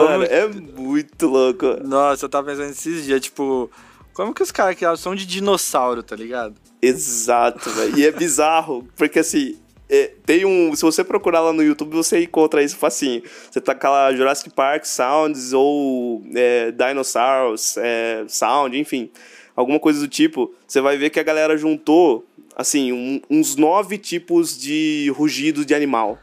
Mano, 0.00 0.24
é 0.24 0.46
muito 0.48 1.26
louco. 1.26 1.66
Nossa, 1.84 2.24
eu 2.24 2.28
tava 2.28 2.48
pensando 2.50 2.70
esses 2.70 3.04
dias, 3.04 3.20
tipo... 3.20 3.70
Como 4.12 4.32
que 4.32 4.42
os 4.42 4.52
caras 4.52 4.76
criaram 4.76 4.96
som 4.96 5.14
de 5.14 5.26
dinossauro, 5.26 6.00
tá 6.00 6.14
ligado? 6.14 6.54
Exato, 6.80 7.68
velho. 7.70 7.98
E 7.98 8.06
é 8.06 8.12
bizarro, 8.12 8.86
porque 8.96 9.18
assim, 9.18 9.56
é, 9.88 10.12
tem 10.24 10.44
um. 10.44 10.74
Se 10.76 10.82
você 10.82 11.02
procurar 11.02 11.40
lá 11.40 11.52
no 11.52 11.62
YouTube, 11.62 11.94
você 11.96 12.22
encontra 12.22 12.62
isso 12.62 12.76
facinho. 12.76 13.22
Você 13.50 13.60
tá 13.60 13.74
com 13.74 13.78
aquela 13.78 14.12
Jurassic 14.14 14.50
Park 14.50 14.84
Sounds 14.84 15.52
ou 15.52 16.22
é, 16.32 16.70
Dinosaurs 16.70 17.76
é, 17.76 18.24
Sound, 18.28 18.78
enfim. 18.78 19.10
Alguma 19.56 19.80
coisa 19.80 19.98
do 19.98 20.06
tipo. 20.06 20.54
Você 20.64 20.80
vai 20.80 20.96
ver 20.96 21.10
que 21.10 21.18
a 21.18 21.24
galera 21.24 21.56
juntou, 21.56 22.24
assim, 22.56 22.92
um- 22.92 23.20
uns 23.28 23.56
nove 23.56 23.98
tipos 23.98 24.56
de 24.56 25.12
rugido 25.16 25.64
de 25.64 25.74
animal. 25.74 26.20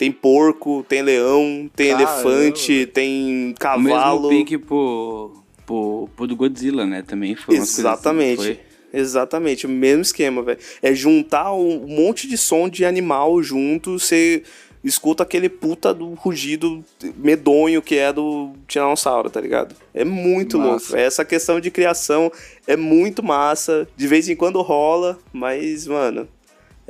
Tem 0.00 0.10
porco, 0.10 0.82
tem 0.88 1.02
leão, 1.02 1.70
tem 1.76 1.90
Caramba. 1.90 2.10
elefante, 2.10 2.86
tem 2.86 3.22
O 3.22 3.28
mesmo 3.28 3.54
cavalo. 3.58 4.28
pique 4.30 4.56
pro, 4.56 5.30
pro, 5.66 6.08
pro 6.16 6.26
do 6.26 6.34
Godzilla, 6.34 6.86
né? 6.86 7.02
Também 7.06 7.36
foi 7.36 7.56
uma 7.56 7.60
coisa 7.66 7.80
Exatamente. 7.82 8.40
assim, 8.40 8.54
foi- 8.54 8.60
Exatamente, 8.98 9.66
o 9.66 9.68
mesmo 9.68 10.00
esquema, 10.00 10.40
velho. 10.42 10.58
É 10.80 10.94
juntar 10.94 11.52
um 11.52 11.86
monte 11.86 12.26
de 12.26 12.38
som 12.38 12.66
de 12.66 12.82
animal 12.82 13.42
junto, 13.42 13.98
você 13.98 14.42
escuta 14.82 15.22
aquele 15.22 15.50
puta 15.50 15.92
do 15.92 16.14
rugido 16.14 16.82
medonho 17.18 17.82
que 17.82 17.96
é 17.96 18.10
do 18.10 18.52
Tiranossauro, 18.66 19.28
tá 19.28 19.38
ligado? 19.38 19.74
É 19.92 20.02
muito 20.02 20.56
Massa. 20.58 20.70
louco. 20.70 20.96
Essa 20.96 21.26
questão 21.26 21.60
de 21.60 21.70
criação 21.70 22.32
é 22.66 22.74
muito 22.74 23.22
massa. 23.22 23.86
De 23.98 24.06
vez 24.08 24.30
em 24.30 24.34
quando 24.34 24.62
rola, 24.62 25.18
mas, 25.30 25.86
mano, 25.86 26.26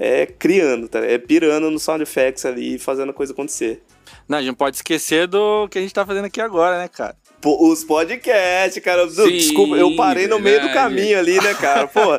é 0.00 0.24
criando, 0.24 0.88
tá? 0.88 0.98
É 1.00 1.18
pirando 1.18 1.70
no 1.70 1.78
sound 1.78 2.02
effects 2.02 2.46
ali, 2.46 2.78
fazendo 2.78 3.10
a 3.10 3.12
coisa 3.12 3.34
acontecer. 3.34 3.82
Não, 4.26 4.38
a 4.38 4.40
gente 4.40 4.48
não 4.48 4.54
pode 4.54 4.76
esquecer 4.76 5.26
do 5.26 5.68
que 5.68 5.78
a 5.78 5.82
gente 5.82 5.92
tá 5.92 6.06
fazendo 6.06 6.24
aqui 6.24 6.40
agora, 6.40 6.78
né, 6.78 6.88
cara? 6.88 7.14
Pô, 7.38 7.70
os 7.70 7.84
podcasts, 7.84 8.82
cara. 8.82 9.08
Sim, 9.10 9.28
Desculpa, 9.28 9.76
eu 9.76 9.94
parei 9.96 10.26
no 10.26 10.38
meio 10.38 10.60
do 10.60 10.66
verdade. 10.66 10.88
caminho 10.88 11.18
ali, 11.18 11.38
né, 11.40 11.52
cara? 11.54 11.86
Pô, 11.86 12.00
ó, 12.00 12.18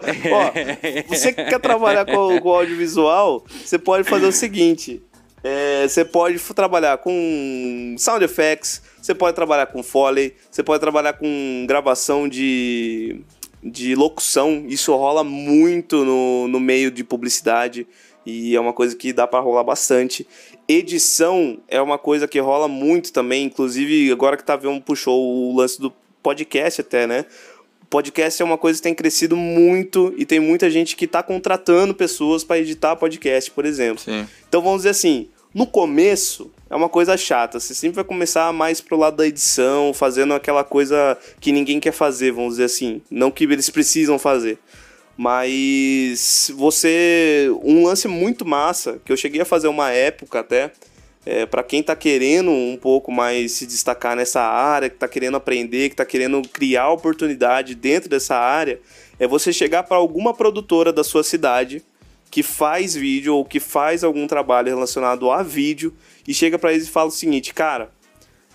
você 1.10 1.34
que 1.34 1.44
quer 1.44 1.60
trabalhar 1.60 2.06
com, 2.06 2.40
com 2.40 2.50
audiovisual, 2.50 3.44
você 3.66 3.80
pode 3.80 4.08
fazer 4.08 4.28
o 4.28 4.32
seguinte: 4.32 5.02
é, 5.44 5.88
você 5.88 6.06
pode 6.06 6.38
trabalhar 6.40 6.98
com 7.00 7.96
sound 7.98 8.24
effects, 8.24 8.82
você 9.02 9.16
pode 9.16 9.36
trabalhar 9.36 9.66
com 9.68 9.82
foley, 9.82 10.36
você 10.52 10.62
pode 10.62 10.80
trabalhar 10.80 11.14
com 11.14 11.66
gravação 11.68 12.28
de, 12.28 13.22
de 13.64 13.96
locução. 13.96 14.66
Isso 14.68 14.96
rola 14.96 15.24
muito 15.24 16.04
no, 16.04 16.48
no 16.48 16.60
meio 16.60 16.90
de 16.90 17.04
publicidade 17.04 17.88
e 18.26 18.56
é 18.56 18.60
uma 18.60 18.74
coisa 18.74 18.96
que 18.96 19.12
dá 19.14 19.28
pra 19.28 19.40
rolar 19.40 19.64
bastante. 19.64 20.28
Edição 20.68 21.60
é 21.68 21.82
uma 21.82 21.98
coisa 21.98 22.28
que 22.28 22.40
rola 22.40 22.68
muito 22.68 23.12
também, 23.12 23.46
inclusive 23.46 24.12
agora 24.12 24.38
que 24.38 24.44
Tavião 24.44 24.80
puxou 24.80 25.22
o 25.22 25.56
lance 25.56 25.80
do 25.80 25.92
podcast 26.22 26.82
até, 26.82 27.08
né? 27.08 27.26
Podcast 27.90 28.42
é 28.42 28.46
uma 28.46 28.58
coisa 28.58 28.80
que 28.80 28.84
tem 28.84 28.96
crescido 28.96 29.36
muito 29.36 30.14
e 30.16 30.26
tem 30.26 30.40
muita 30.40 30.70
gente 30.70 30.96
que 30.96 31.06
tá 31.06 31.22
contratando 31.22 31.94
pessoas 31.94 32.44
para 32.44 32.60
editar 32.60 32.96
podcast, 32.96 33.52
por 33.52 33.66
exemplo. 33.66 34.02
Sim. 34.04 34.26
Então 34.48 34.62
vamos 34.62 34.80
dizer 34.80 34.92
assim, 34.92 35.28
no 35.54 35.68
começo 35.68 36.50
é 36.72 36.76
uma 36.76 36.88
coisa 36.88 37.18
chata, 37.18 37.60
você 37.60 37.74
sempre 37.74 37.98
vai 37.98 38.06
começar 38.06 38.54
mais 38.54 38.80
pro 38.80 38.96
lado 38.96 39.18
da 39.18 39.28
edição, 39.28 39.94
fazendo 39.94 40.34
aquela 40.34 40.64
coisa 40.64 41.18
que 41.42 41.52
ninguém 41.52 41.82
quer 41.82 41.92
fazer, 41.92 42.32
vamos 42.32 42.52
dizer 42.52 42.64
assim, 42.64 43.02
não 43.12 43.30
que 43.30 43.44
eles 43.44 43.70
precisam 43.70 44.18
fazer. 44.18 44.58
Mas 45.18 46.50
você. 46.56 47.50
Um 47.62 47.84
lance 47.84 48.08
muito 48.08 48.46
massa, 48.46 49.02
que 49.04 49.12
eu 49.12 49.18
cheguei 49.18 49.42
a 49.42 49.46
fazer 49.46 49.68
uma 49.68 49.92
época 49.92 50.40
até, 50.40 50.72
é, 51.26 51.46
para 51.46 51.62
quem 51.62 51.84
tá 51.84 51.94
querendo 51.94 52.50
um 52.50 52.78
pouco 52.82 53.12
mais 53.12 53.52
se 53.52 53.66
destacar 53.66 54.16
nessa 54.16 54.42
área, 54.42 54.90
que 54.90 54.96
tá 54.96 55.10
querendo 55.10 55.36
aprender, 55.36 55.90
que 55.90 55.96
tá 55.98 56.06
querendo 56.06 56.42
criar 56.48 56.90
oportunidade 56.90 57.76
dentro 57.76 58.10
dessa 58.10 58.38
área, 58.38 58.80
é 59.20 59.28
você 59.28 59.52
chegar 59.52 59.84
para 59.84 59.98
alguma 59.98 60.34
produtora 60.34 60.94
da 60.94 61.04
sua 61.04 61.22
cidade 61.22 61.84
que 62.32 62.42
faz 62.42 62.96
vídeo 62.96 63.36
ou 63.36 63.44
que 63.44 63.60
faz 63.60 64.06
algum 64.06 64.26
trabalho 64.26 64.70
relacionado 64.70 65.30
a 65.30 65.44
vídeo 65.44 65.94
e 66.28 66.34
chega 66.34 66.58
para 66.58 66.74
eles 66.74 66.88
e 66.88 66.92
fala 66.92 67.10
o 67.10 67.12
seguinte, 67.12 67.54
cara, 67.54 67.92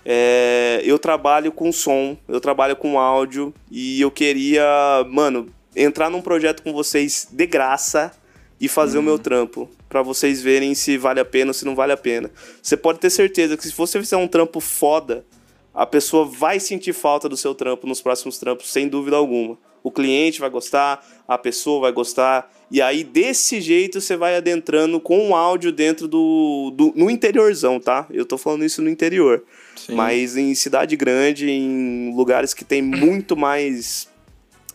é, 0.05 0.81
eu 0.83 0.97
trabalho 0.97 1.51
com 1.51 1.71
som, 1.71 2.17
eu 2.27 2.39
trabalho 2.39 2.75
com 2.75 2.99
áudio 2.99 3.53
e 3.69 3.99
eu 3.99 4.09
queria, 4.09 4.65
mano, 5.09 5.53
entrar 5.75 6.09
num 6.09 6.21
projeto 6.21 6.63
com 6.63 6.73
vocês 6.73 7.27
de 7.31 7.45
graça 7.45 8.11
e 8.59 8.67
fazer 8.67 8.97
o 8.97 9.03
meu 9.03 9.19
trampo, 9.19 9.69
Pra 9.89 10.01
vocês 10.01 10.41
verem 10.41 10.75
se 10.75 10.97
vale 10.97 11.19
a 11.19 11.25
pena 11.25 11.51
ou 11.51 11.53
se 11.53 11.63
não 11.63 11.73
vale 11.73 11.93
a 11.93 11.97
pena. 11.97 12.29
Você 12.61 12.75
pode 12.75 12.99
ter 12.99 13.09
certeza 13.09 13.55
que 13.55 13.63
se 13.63 13.71
você 13.71 13.99
fizer 13.99 14.17
um 14.17 14.27
trampo 14.27 14.59
foda, 14.59 15.25
a 15.73 15.85
pessoa 15.85 16.25
vai 16.25 16.59
sentir 16.59 16.91
falta 16.91 17.29
do 17.29 17.37
seu 17.37 17.55
trampo 17.55 17.87
nos 17.87 18.01
próximos 18.01 18.37
trampos, 18.37 18.69
sem 18.69 18.87
dúvida 18.87 19.15
alguma. 19.15 19.57
O 19.87 19.91
cliente 19.91 20.41
vai 20.41 20.49
gostar, 20.49 21.01
a 21.25 21.37
pessoa 21.37 21.79
vai 21.79 21.93
gostar, 21.93 22.51
e 22.69 22.81
aí 22.81 23.05
desse 23.05 23.61
jeito 23.61 24.01
você 24.01 24.17
vai 24.17 24.35
adentrando 24.35 24.99
com 24.99 25.29
o 25.29 25.33
áudio 25.33 25.71
dentro 25.71 26.09
do, 26.09 26.73
do 26.75 26.91
no 26.93 27.09
interiorzão, 27.09 27.79
tá? 27.79 28.05
Eu 28.11 28.25
tô 28.25 28.37
falando 28.37 28.65
isso 28.65 28.81
no 28.81 28.89
interior. 28.89 29.45
Sim. 29.77 29.95
Mas 29.95 30.35
em 30.35 30.53
cidade 30.55 30.97
grande, 30.97 31.49
em 31.49 32.13
lugares 32.13 32.53
que 32.53 32.65
tem 32.65 32.81
muito 32.81 33.37
mais 33.37 34.09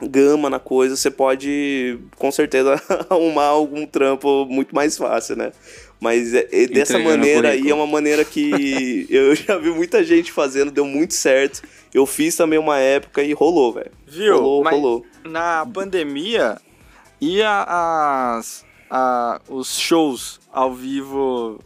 gama 0.00 0.48
na 0.48 0.58
coisa, 0.58 0.96
você 0.96 1.10
pode 1.10 1.98
com 2.16 2.32
certeza 2.32 2.80
arrumar 3.10 3.48
algum 3.48 3.84
trampo 3.84 4.46
muito 4.46 4.74
mais 4.74 4.96
fácil, 4.96 5.36
né? 5.36 5.52
Mas 6.02 6.34
é- 6.34 6.48
é 6.50 6.66
dessa 6.66 6.98
maneira 6.98 7.50
aí 7.50 7.70
é 7.70 7.72
uma 7.74 7.86
maneira 7.86 8.24
que 8.24 9.06
eu 9.08 9.36
já 9.36 9.56
vi 9.56 9.70
muita 9.70 10.02
gente 10.02 10.32
fazendo, 10.32 10.72
deu 10.72 10.84
muito 10.84 11.14
certo. 11.14 11.62
Eu 11.94 12.04
fiz 12.06 12.34
também 12.34 12.58
uma 12.58 12.76
época 12.76 13.22
e 13.22 13.32
rolou, 13.32 13.72
velho. 13.72 13.92
Viu? 14.04 14.34
Rolou, 14.34 14.64
Mas 14.64 14.74
rolou. 14.74 15.06
na 15.24 15.64
pandemia, 15.64 16.58
e 17.20 17.40
as, 17.40 18.64
a- 18.90 19.40
os 19.48 19.78
shows 19.78 20.40
ao 20.52 20.74
vivo, 20.74 21.60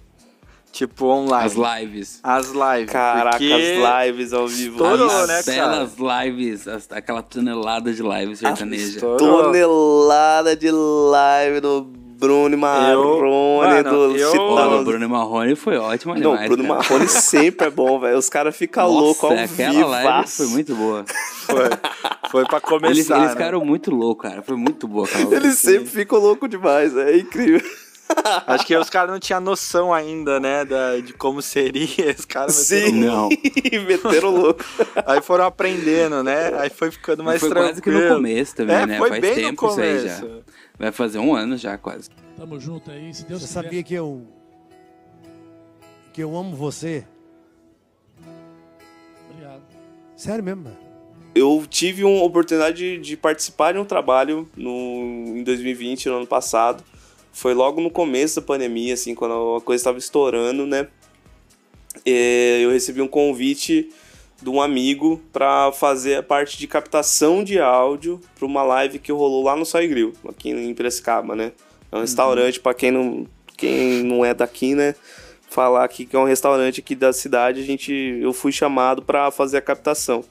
tipo, 0.70 1.06
online? 1.06 1.46
As 1.46 1.54
lives. 1.54 2.20
As 2.22 2.48
lives. 2.48 2.92
Caraca, 2.92 3.38
porque 3.38 3.50
as 3.52 4.06
lives 4.06 4.32
ao 4.34 4.46
vivo. 4.46 4.74
Estourou, 4.76 5.08
as 5.10 5.28
né, 5.46 5.54
belas 5.54 5.92
lives, 5.96 6.68
as- 6.68 6.88
aquela 6.92 7.22
tonelada 7.22 7.90
de 7.90 8.02
live 8.02 8.36
sertaneja. 8.36 8.84
estourou. 8.96 9.16
Tonelada 9.44 10.54
de 10.54 10.70
live 10.70 11.60
do 11.60 12.04
Bruno 12.18 12.54
e 12.54 12.58
Marrone, 12.58 13.82
Mano, 13.82 13.90
do 13.90 14.16
eu- 14.16 14.32
o 14.80 14.84
Bruno 14.84 15.08
Marrone 15.08 15.54
foi 15.54 15.76
ótimo 15.76 16.14
Não, 16.14 16.20
demais, 16.32 16.48
Bruno 16.48 16.68
cara. 16.68 16.78
Marrone 16.78 17.08
sempre 17.08 17.66
é 17.66 17.70
bom, 17.70 17.98
velho. 18.00 18.16
Os 18.18 18.28
caras 18.28 18.56
ficam 18.56 18.88
loucos 18.88 19.24
ao 19.24 19.36
aquela 19.36 19.72
vivo. 19.72 19.88
live 19.88 20.28
foi 20.28 20.46
muito 20.46 20.74
boa. 20.74 21.04
Foi, 21.46 21.68
foi 22.30 22.44
pra 22.46 22.60
começar. 22.60 22.90
Eles, 22.92 23.10
eles 23.10 23.22
né? 23.22 23.28
ficaram 23.30 23.64
muito 23.64 23.90
loucos, 23.94 24.28
cara. 24.30 24.42
Foi 24.42 24.56
muito 24.56 24.88
boa 24.88 25.06
live. 25.12 25.34
Eles 25.34 25.58
sempre 25.58 25.86
ficam 25.86 26.18
loucos 26.18 26.48
demais, 26.48 26.96
é 26.96 27.16
incrível. 27.18 27.60
Acho 28.46 28.64
que 28.64 28.76
os 28.76 28.88
caras 28.88 29.10
não 29.10 29.18
tinham 29.18 29.40
noção 29.40 29.92
ainda, 29.92 30.38
né, 30.38 30.64
da, 30.64 30.96
de 30.98 31.12
como 31.12 31.42
seria. 31.42 32.14
Os 32.16 32.24
caras 32.24 32.54
Sim, 32.54 32.92
Não. 33.04 33.28
meteram 33.86 34.30
louco. 34.30 34.64
Aí 35.04 35.20
foram 35.20 35.44
aprendendo, 35.44 36.22
né? 36.22 36.52
Aí 36.56 36.70
foi 36.70 36.90
ficando 36.92 37.24
mais 37.24 37.40
foi 37.40 37.48
tranquilo. 37.50 37.72
quase 37.72 37.82
que 37.82 37.90
no 37.90 38.14
começo 38.14 38.54
também, 38.54 38.76
é, 38.76 38.86
né? 38.86 38.98
Foi 38.98 39.08
Faz 39.08 39.20
bem 39.20 39.34
tempo 39.34 39.66
no 39.66 39.70
isso 39.72 39.80
aí 39.80 39.98
começo. 39.98 40.20
já. 40.20 40.26
Vai 40.78 40.92
fazer 40.92 41.18
um 41.18 41.34
ano 41.34 41.56
já, 41.56 41.76
quase. 41.78 42.10
Tamo 42.36 42.60
junto 42.60 42.90
aí, 42.90 43.12
se 43.14 43.24
Deus 43.24 43.40
Você 43.42 43.48
quiser. 43.48 43.62
sabia 43.62 43.82
que 43.82 43.94
eu. 43.94 44.26
que 46.12 46.22
eu 46.22 46.36
amo 46.36 46.54
você? 46.54 47.04
Obrigado. 49.30 49.62
Sério 50.16 50.44
mesmo, 50.44 50.64
mano. 50.64 50.76
Eu 51.34 51.66
tive 51.68 52.02
uma 52.04 52.22
oportunidade 52.22 52.76
de, 52.76 52.98
de 52.98 53.16
participar 53.16 53.72
de 53.72 53.78
um 53.78 53.84
trabalho 53.84 54.48
no, 54.56 55.34
em 55.36 55.42
2020, 55.44 56.08
no 56.08 56.16
ano 56.16 56.26
passado. 56.26 56.82
Foi 57.32 57.52
logo 57.52 57.80
no 57.80 57.90
começo 57.90 58.40
da 58.40 58.46
pandemia, 58.46 58.94
assim, 58.94 59.14
quando 59.14 59.56
a 59.56 59.60
coisa 59.60 59.80
estava 59.80 59.98
estourando, 59.98 60.66
né? 60.66 60.88
É, 62.04 62.60
eu 62.62 62.70
recebi 62.70 63.02
um 63.02 63.08
convite 63.08 63.90
de 64.40 64.50
um 64.50 64.60
amigo 64.60 65.20
para 65.32 65.72
fazer 65.72 66.16
a 66.16 66.22
parte 66.22 66.58
de 66.58 66.66
captação 66.66 67.42
de 67.42 67.58
áudio 67.58 68.20
para 68.34 68.46
uma 68.46 68.62
live 68.62 68.98
que 68.98 69.10
rolou 69.10 69.44
lá 69.44 69.56
no 69.56 69.64
Soy 69.64 69.88
Grill, 69.88 70.12
aqui 70.28 70.50
em 70.50 70.74
Piracicaba, 70.74 71.34
né? 71.34 71.52
É 71.90 71.96
um 71.96 72.00
restaurante, 72.00 72.60
para 72.60 72.74
quem 72.74 72.90
não, 72.90 73.26
quem 73.56 74.02
não 74.02 74.24
é 74.24 74.34
daqui, 74.34 74.74
né? 74.74 74.94
Falar 75.48 75.84
aqui 75.84 76.04
que 76.04 76.14
é 76.14 76.18
um 76.18 76.24
restaurante 76.24 76.80
aqui 76.80 76.94
da 76.94 77.12
cidade, 77.12 77.60
a 77.60 77.64
gente, 77.64 77.92
eu 78.20 78.32
fui 78.32 78.52
chamado 78.52 79.02
para 79.02 79.30
fazer 79.30 79.56
a 79.56 79.62
captação. 79.62 80.24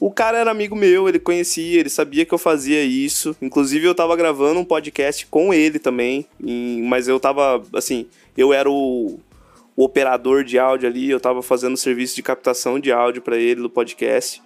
O 0.00 0.10
cara 0.10 0.36
era 0.36 0.50
amigo 0.50 0.74
meu, 0.74 1.08
ele 1.08 1.20
conhecia, 1.20 1.78
ele 1.78 1.88
sabia 1.88 2.24
que 2.24 2.34
eu 2.34 2.38
fazia 2.38 2.82
isso. 2.82 3.36
Inclusive, 3.40 3.86
eu 3.86 3.94
tava 3.94 4.16
gravando 4.16 4.58
um 4.58 4.64
podcast 4.64 5.24
com 5.26 5.54
ele 5.54 5.78
também. 5.78 6.26
mas 6.88 7.06
eu 7.06 7.20
tava, 7.20 7.62
assim, 7.72 8.08
eu 8.36 8.52
era 8.52 8.68
o, 8.68 9.20
o 9.76 9.84
operador 9.84 10.44
de 10.44 10.58
áudio 10.58 10.88
ali, 10.88 11.10
eu 11.10 11.20
tava 11.20 11.42
fazendo 11.42 11.76
serviço 11.76 12.14
de 12.14 12.22
captação 12.22 12.78
de 12.78 12.92
áudio 12.92 13.22
pra 13.22 13.36
ele 13.36 13.60
no 13.60 13.70
podcast. 13.70 14.42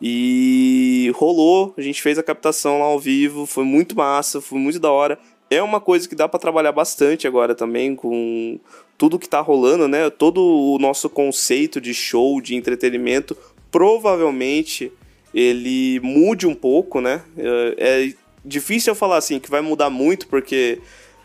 E 0.00 1.12
rolou, 1.16 1.74
a 1.76 1.82
gente 1.82 2.00
fez 2.00 2.18
a 2.18 2.22
captação 2.22 2.78
lá 2.78 2.86
ao 2.86 3.00
vivo, 3.00 3.46
foi 3.46 3.64
muito 3.64 3.96
massa, 3.96 4.40
foi 4.40 4.58
muito 4.58 4.78
da 4.78 4.90
hora. 4.90 5.18
É 5.50 5.62
uma 5.62 5.80
coisa 5.80 6.08
que 6.08 6.14
dá 6.14 6.28
pra 6.28 6.38
trabalhar 6.38 6.72
bastante 6.72 7.26
agora 7.26 7.54
também 7.54 7.96
com 7.96 8.60
tudo 8.96 9.18
que 9.18 9.28
tá 9.28 9.40
rolando, 9.40 9.88
né? 9.88 10.08
Todo 10.10 10.40
o 10.40 10.78
nosso 10.78 11.08
conceito 11.08 11.80
de 11.80 11.92
show, 11.92 12.40
de 12.40 12.54
entretenimento, 12.54 13.36
provavelmente 13.70 14.92
ele 15.34 16.00
mude 16.00 16.46
um 16.46 16.54
pouco, 16.54 17.00
né? 17.00 17.22
É 17.36 18.08
é 18.08 18.14
difícil 18.44 18.92
eu 18.92 18.94
falar 18.94 19.16
assim 19.16 19.38
que 19.38 19.50
vai 19.50 19.60
mudar 19.60 19.90
muito, 19.90 20.26
porque 20.28 20.80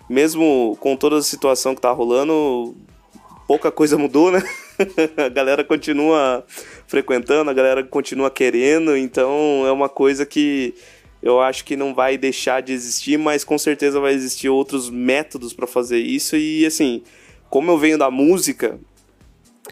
mesmo 0.10 0.78
com 0.80 0.96
toda 0.96 1.18
a 1.18 1.22
situação 1.22 1.76
que 1.76 1.82
tá 1.82 1.92
rolando, 1.92 2.76
pouca 3.48 3.72
coisa 3.72 3.98
mudou, 3.98 4.32
né? 4.32 4.42
a 5.18 5.30
galera 5.30 5.64
continua 5.64 6.46
frequentando, 6.88 7.50
a 7.50 7.54
galera 7.54 7.84
continua 7.84 8.30
querendo, 8.30 8.96
então 8.96 9.64
é 9.66 9.72
uma 9.72 9.90
coisa 9.90 10.26
que 10.26 10.74
eu 11.22 11.40
acho 11.40 11.64
que 11.64 11.78
não 11.78 11.94
vai 11.94 12.18
deixar 12.18 12.62
de 12.62 12.74
existir, 12.74 13.18
mas 13.18 13.44
com 13.44 13.58
certeza 13.58 14.00
vai 14.00 14.14
existir 14.14 14.50
outros 14.50 14.90
métodos 14.90 15.54
para 15.54 15.66
fazer 15.66 16.00
isso 16.00 16.36
e 16.36 16.66
assim, 16.66 17.04
como 17.50 17.72
eu 17.72 17.78
venho 17.78 17.98
da 17.98 18.12
música, 18.12 18.80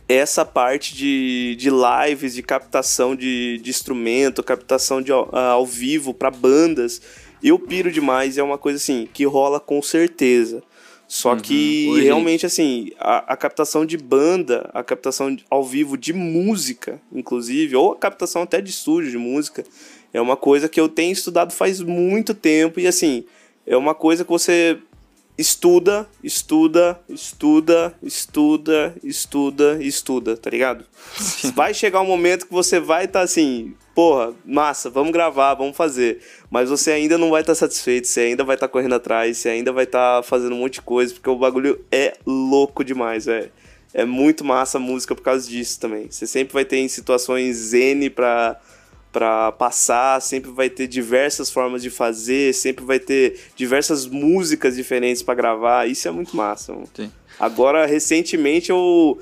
essa 0.07 0.45
parte 0.45 0.95
de, 0.95 1.55
de 1.57 1.69
lives, 1.69 2.33
de 2.33 2.41
captação 2.41 3.15
de, 3.15 3.57
de 3.57 3.69
instrumento, 3.69 4.43
captação 4.43 5.01
de 5.01 5.11
ao, 5.11 5.33
ao 5.35 5.65
vivo 5.65 6.13
para 6.13 6.31
bandas, 6.31 7.01
eu 7.43 7.57
piro 7.57 7.91
demais, 7.91 8.37
é 8.37 8.43
uma 8.43 8.57
coisa 8.57 8.77
assim 8.77 9.07
que 9.11 9.25
rola 9.25 9.59
com 9.59 9.81
certeza. 9.81 10.63
Só 11.11 11.35
que 11.35 11.89
Oi, 11.89 12.03
realmente 12.03 12.45
assim, 12.45 12.89
a, 12.97 13.33
a 13.33 13.35
captação 13.35 13.85
de 13.85 13.97
banda, 13.97 14.69
a 14.73 14.81
captação 14.81 15.35
ao 15.49 15.61
vivo 15.61 15.97
de 15.97 16.13
música, 16.13 17.01
inclusive, 17.11 17.75
ou 17.75 17.91
a 17.91 17.97
captação 17.97 18.43
até 18.43 18.61
de 18.61 18.69
estúdio 18.69 19.11
de 19.11 19.17
música, 19.17 19.65
é 20.13 20.21
uma 20.21 20.37
coisa 20.37 20.69
que 20.69 20.79
eu 20.79 20.87
tenho 20.87 21.11
estudado 21.11 21.51
faz 21.51 21.81
muito 21.81 22.33
tempo 22.33 22.79
e 22.79 22.87
assim, 22.87 23.25
é 23.67 23.75
uma 23.75 23.93
coisa 23.93 24.23
que 24.23 24.29
você 24.29 24.79
estuda, 25.37 26.07
estuda, 26.23 26.97
estuda, 27.09 27.93
estuda, 28.01 28.95
estuda, 29.03 29.83
estuda, 29.83 30.37
tá 30.37 30.49
ligado? 30.49 30.85
Vai 31.53 31.73
chegar 31.73 31.99
um 31.99 32.07
momento 32.07 32.47
que 32.47 32.53
você 32.53 32.79
vai 32.79 33.03
estar 33.03 33.19
assim, 33.19 33.75
porra, 33.93 34.33
massa, 34.45 34.89
vamos 34.89 35.11
gravar, 35.11 35.53
vamos 35.53 35.75
fazer. 35.75 36.21
Mas 36.49 36.69
você 36.69 36.91
ainda 36.91 37.17
não 37.17 37.29
vai 37.29 37.41
estar 37.41 37.55
satisfeito, 37.55 38.07
você 38.07 38.21
ainda 38.21 38.43
vai 38.43 38.55
estar 38.55 38.67
correndo 38.67 38.95
atrás, 38.95 39.37
você 39.37 39.49
ainda 39.49 39.71
vai 39.71 39.83
estar 39.83 40.23
fazendo 40.23 40.55
um 40.55 40.59
monte 40.59 40.75
de 40.75 40.81
coisa, 40.81 41.13
porque 41.13 41.29
o 41.29 41.35
bagulho 41.35 41.83
é 41.91 42.15
louco 42.25 42.83
demais, 42.83 43.25
velho. 43.25 43.51
É 43.93 44.05
muito 44.05 44.43
massa 44.45 44.77
a 44.77 44.81
música 44.81 45.13
por 45.13 45.21
causa 45.21 45.49
disso 45.49 45.79
também. 45.79 46.09
Você 46.09 46.25
sempre 46.25 46.53
vai 46.53 46.63
ter 46.63 46.77
em 46.77 46.87
situações 46.87 47.57
zen 47.57 48.09
pra, 48.09 48.59
pra 49.11 49.51
passar, 49.51 50.21
sempre 50.21 50.49
vai 50.49 50.69
ter 50.69 50.87
diversas 50.87 51.49
formas 51.49 51.81
de 51.81 51.89
fazer, 51.89 52.53
sempre 52.53 52.85
vai 52.85 52.99
ter 52.99 53.37
diversas 53.55 54.07
músicas 54.07 54.75
diferentes 54.75 55.21
pra 55.21 55.35
gravar. 55.35 55.89
Isso 55.89 56.07
é 56.07 56.11
muito 56.11 56.35
massa, 56.35 56.71
mano. 56.71 56.87
Sim. 56.93 57.11
Agora, 57.37 57.85
recentemente, 57.85 58.69
eu, 58.69 59.19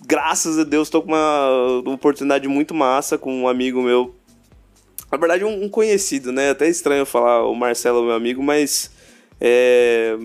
graças 0.00 0.58
a 0.58 0.64
Deus, 0.64 0.88
tô 0.88 1.02
com 1.02 1.08
uma 1.08 1.82
oportunidade 1.86 2.48
muito 2.48 2.74
massa 2.74 3.18
com 3.18 3.34
um 3.42 3.48
amigo 3.48 3.82
meu. 3.82 4.14
Na 5.10 5.18
verdade, 5.18 5.44
um, 5.44 5.64
um 5.64 5.68
conhecido, 5.68 6.32
né? 6.32 6.50
Até 6.50 6.68
estranho 6.68 7.06
falar 7.06 7.46
o 7.46 7.54
Marcelo 7.54 8.02
meu 8.04 8.14
amigo, 8.14 8.42
mas 8.42 8.90
é, 9.40 10.16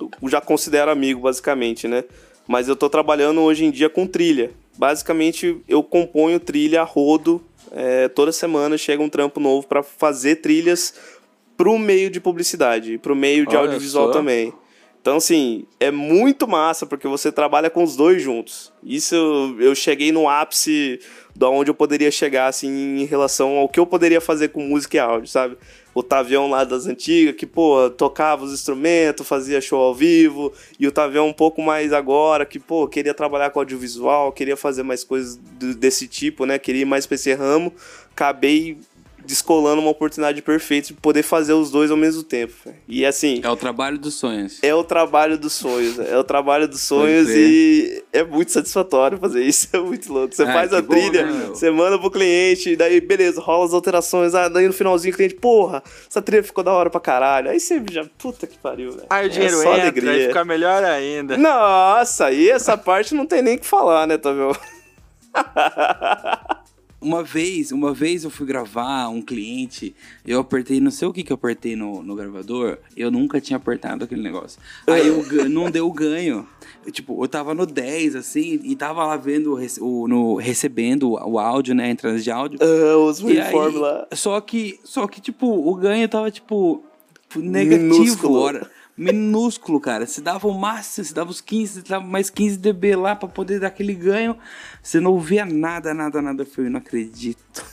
eu 0.00 0.28
já 0.28 0.40
considero 0.40 0.90
amigo, 0.90 1.20
basicamente, 1.20 1.86
né? 1.86 2.04
Mas 2.46 2.68
eu 2.68 2.76
tô 2.76 2.88
trabalhando 2.88 3.42
hoje 3.42 3.64
em 3.64 3.70
dia 3.70 3.90
com 3.90 4.06
trilha. 4.06 4.50
Basicamente, 4.78 5.60
eu 5.68 5.82
componho 5.82 6.40
trilha 6.40 6.80
a 6.80 6.84
rodo. 6.84 7.42
é, 7.72 8.08
toda 8.08 8.32
semana 8.32 8.78
chega 8.78 9.02
um 9.02 9.08
trampo 9.08 9.38
novo 9.40 9.66
pra 9.66 9.82
fazer 9.82 10.36
trilhas 10.36 10.94
pro 11.56 11.78
meio 11.78 12.08
de 12.08 12.20
publicidade, 12.20 12.96
pro 12.98 13.14
meio 13.14 13.44
de 13.44 13.56
Olha 13.56 13.66
audiovisual 13.66 14.06
só. 14.06 14.12
também. 14.12 14.54
Então, 15.08 15.16
assim, 15.16 15.64
é 15.80 15.90
muito 15.90 16.46
massa, 16.46 16.84
porque 16.84 17.08
você 17.08 17.32
trabalha 17.32 17.70
com 17.70 17.82
os 17.82 17.96
dois 17.96 18.20
juntos. 18.20 18.70
Isso 18.84 19.16
eu, 19.58 19.74
cheguei 19.74 20.12
no 20.12 20.28
ápice 20.28 21.00
da 21.34 21.48
onde 21.48 21.70
eu 21.70 21.74
poderia 21.74 22.10
chegar, 22.10 22.46
assim, 22.46 22.68
em 23.00 23.06
relação 23.06 23.56
ao 23.56 23.70
que 23.70 23.80
eu 23.80 23.86
poderia 23.86 24.20
fazer 24.20 24.48
com 24.48 24.60
música 24.60 24.98
e 24.98 25.00
áudio, 25.00 25.26
sabe? 25.26 25.56
O 25.94 26.02
Tavião 26.02 26.50
lá 26.50 26.62
das 26.62 26.84
antigas, 26.84 27.34
que, 27.36 27.46
pô, 27.46 27.88
tocava 27.88 28.44
os 28.44 28.52
instrumentos, 28.52 29.26
fazia 29.26 29.62
show 29.62 29.80
ao 29.80 29.94
vivo, 29.94 30.52
e 30.78 30.86
o 30.86 30.92
Tavião 30.92 31.26
um 31.26 31.32
pouco 31.32 31.62
mais 31.62 31.90
agora, 31.90 32.44
que, 32.44 32.58
pô, 32.58 32.86
queria 32.86 33.14
trabalhar 33.14 33.48
com 33.48 33.60
audiovisual, 33.60 34.30
queria 34.30 34.58
fazer 34.58 34.82
mais 34.82 35.04
coisas 35.04 35.36
desse 35.78 36.06
tipo, 36.06 36.44
né? 36.44 36.58
Queria 36.58 36.82
ir 36.82 36.84
mais 36.84 37.06
pra 37.06 37.14
esse 37.14 37.32
ramo. 37.32 37.72
Acabei 38.12 38.76
descolando 39.28 39.80
uma 39.82 39.90
oportunidade 39.90 40.40
perfeita 40.40 40.88
de 40.88 40.94
poder 40.94 41.22
fazer 41.22 41.52
os 41.52 41.70
dois 41.70 41.90
ao 41.90 41.96
mesmo 41.98 42.22
tempo. 42.22 42.54
velho. 42.64 42.76
E 42.88 43.04
assim, 43.04 43.40
É 43.44 43.50
o 43.50 43.56
trabalho 43.56 43.98
dos 43.98 44.14
sonhos. 44.14 44.58
é 44.62 44.74
o 44.74 44.82
trabalho 44.82 45.36
dos 45.36 45.52
sonhos, 45.52 45.98
é 45.98 46.16
o 46.18 46.24
trabalho 46.24 46.66
dos 46.66 46.80
sonhos 46.80 47.28
e 47.28 48.02
é 48.10 48.24
muito 48.24 48.50
satisfatório 48.50 49.18
fazer 49.18 49.44
isso, 49.44 49.68
é 49.76 49.78
muito 49.78 50.10
louco. 50.10 50.34
Você 50.34 50.44
Ah, 50.44 50.52
faz 50.52 50.72
a 50.72 50.80
bom, 50.80 50.94
trilha, 50.94 51.26
né, 51.26 51.46
você 51.50 51.70
manda 51.70 51.98
pro 51.98 52.10
cliente, 52.10 52.74
daí 52.74 53.00
beleza, 53.02 53.38
rola 53.40 53.66
as 53.66 53.74
alterações, 53.74 54.34
ah, 54.34 54.48
daí 54.48 54.66
no 54.66 54.72
finalzinho 54.72 55.12
o 55.12 55.16
cliente, 55.16 55.34
porra, 55.34 55.82
essa 56.08 56.22
trilha 56.22 56.42
ficou 56.42 56.64
da 56.64 56.72
hora 56.72 56.88
pra 56.88 56.98
caralho. 57.00 57.50
Aí 57.50 57.60
você 57.60 57.82
já, 57.90 58.06
puta 58.16 58.46
que 58.46 58.56
pariu, 58.58 58.92
velho. 58.92 59.06
Aí 59.10 59.26
o 59.26 59.30
dinheiro 59.30 59.54
é 59.60 59.62
só 59.62 59.70
entra 59.72 59.82
alegria. 59.82 60.16
e 60.16 60.26
fica 60.28 60.44
melhor 60.44 60.82
ainda. 60.84 61.36
Nossa, 61.36 62.26
aí 62.26 62.48
essa 62.48 62.76
parte 62.78 63.14
não 63.14 63.26
tem 63.26 63.42
nem 63.42 63.56
o 63.56 63.58
que 63.58 63.66
falar, 63.66 64.06
né, 64.06 64.16
tá 64.16 64.32
vendo? 64.32 64.58
Uma 67.00 67.22
vez, 67.22 67.70
uma 67.70 67.94
vez 67.94 68.24
eu 68.24 68.30
fui 68.30 68.44
gravar 68.44 69.08
um 69.08 69.22
cliente, 69.22 69.94
eu 70.26 70.40
apertei, 70.40 70.80
não 70.80 70.90
sei 70.90 71.06
o 71.06 71.12
que 71.12 71.22
que 71.22 71.32
eu 71.32 71.36
apertei 71.36 71.76
no, 71.76 72.02
no 72.02 72.16
gravador, 72.16 72.78
eu 72.96 73.08
nunca 73.08 73.40
tinha 73.40 73.56
apertado 73.56 74.04
aquele 74.04 74.20
negócio. 74.20 74.60
Aí 74.84 75.06
eu 75.06 75.48
não 75.48 75.70
deu 75.70 75.90
ganho. 75.92 76.44
Eu, 76.84 76.90
tipo, 76.90 77.22
eu 77.22 77.28
tava 77.28 77.54
no 77.54 77.64
10, 77.66 78.16
assim, 78.16 78.60
e 78.64 78.74
tava 78.74 79.04
lá 79.04 79.16
vendo, 79.16 79.56
o, 79.80 80.08
no, 80.08 80.34
recebendo 80.36 81.10
o 81.12 81.38
áudio, 81.38 81.74
né, 81.74 81.90
entrada 81.90 82.18
de 82.18 82.30
áudio. 82.30 82.58
Ah, 82.60 82.96
os 82.96 83.20
uniformes 83.20 83.80
lá. 83.80 84.08
Só 84.12 84.40
que, 84.40 84.80
só 84.82 85.06
que, 85.06 85.20
tipo, 85.20 85.46
o 85.46 85.74
ganho 85.76 86.08
tava, 86.08 86.30
tipo, 86.32 86.82
negativo. 87.36 88.00
Minúsculo. 88.00 88.40
Hora. 88.40 88.70
Minúsculo, 88.98 89.80
cara. 89.80 90.06
Se 90.06 90.20
dava 90.20 90.48
o 90.48 90.58
máximo, 90.58 91.06
se 91.06 91.14
dava 91.14 91.30
os 91.30 91.40
15, 91.40 91.72
se 91.72 91.82
dava 91.88 92.04
mais 92.04 92.28
15 92.28 92.58
dB 92.58 92.96
lá 92.96 93.14
pra 93.14 93.28
poder 93.28 93.60
dar 93.60 93.68
aquele 93.68 93.94
ganho. 93.94 94.36
Você 94.82 94.98
não 94.98 95.12
ouvia 95.12 95.44
nada, 95.44 95.94
nada, 95.94 96.20
nada. 96.20 96.42
Eu 96.42 96.46
falei, 96.46 96.68
não 96.68 96.78
acredito. 96.78 97.64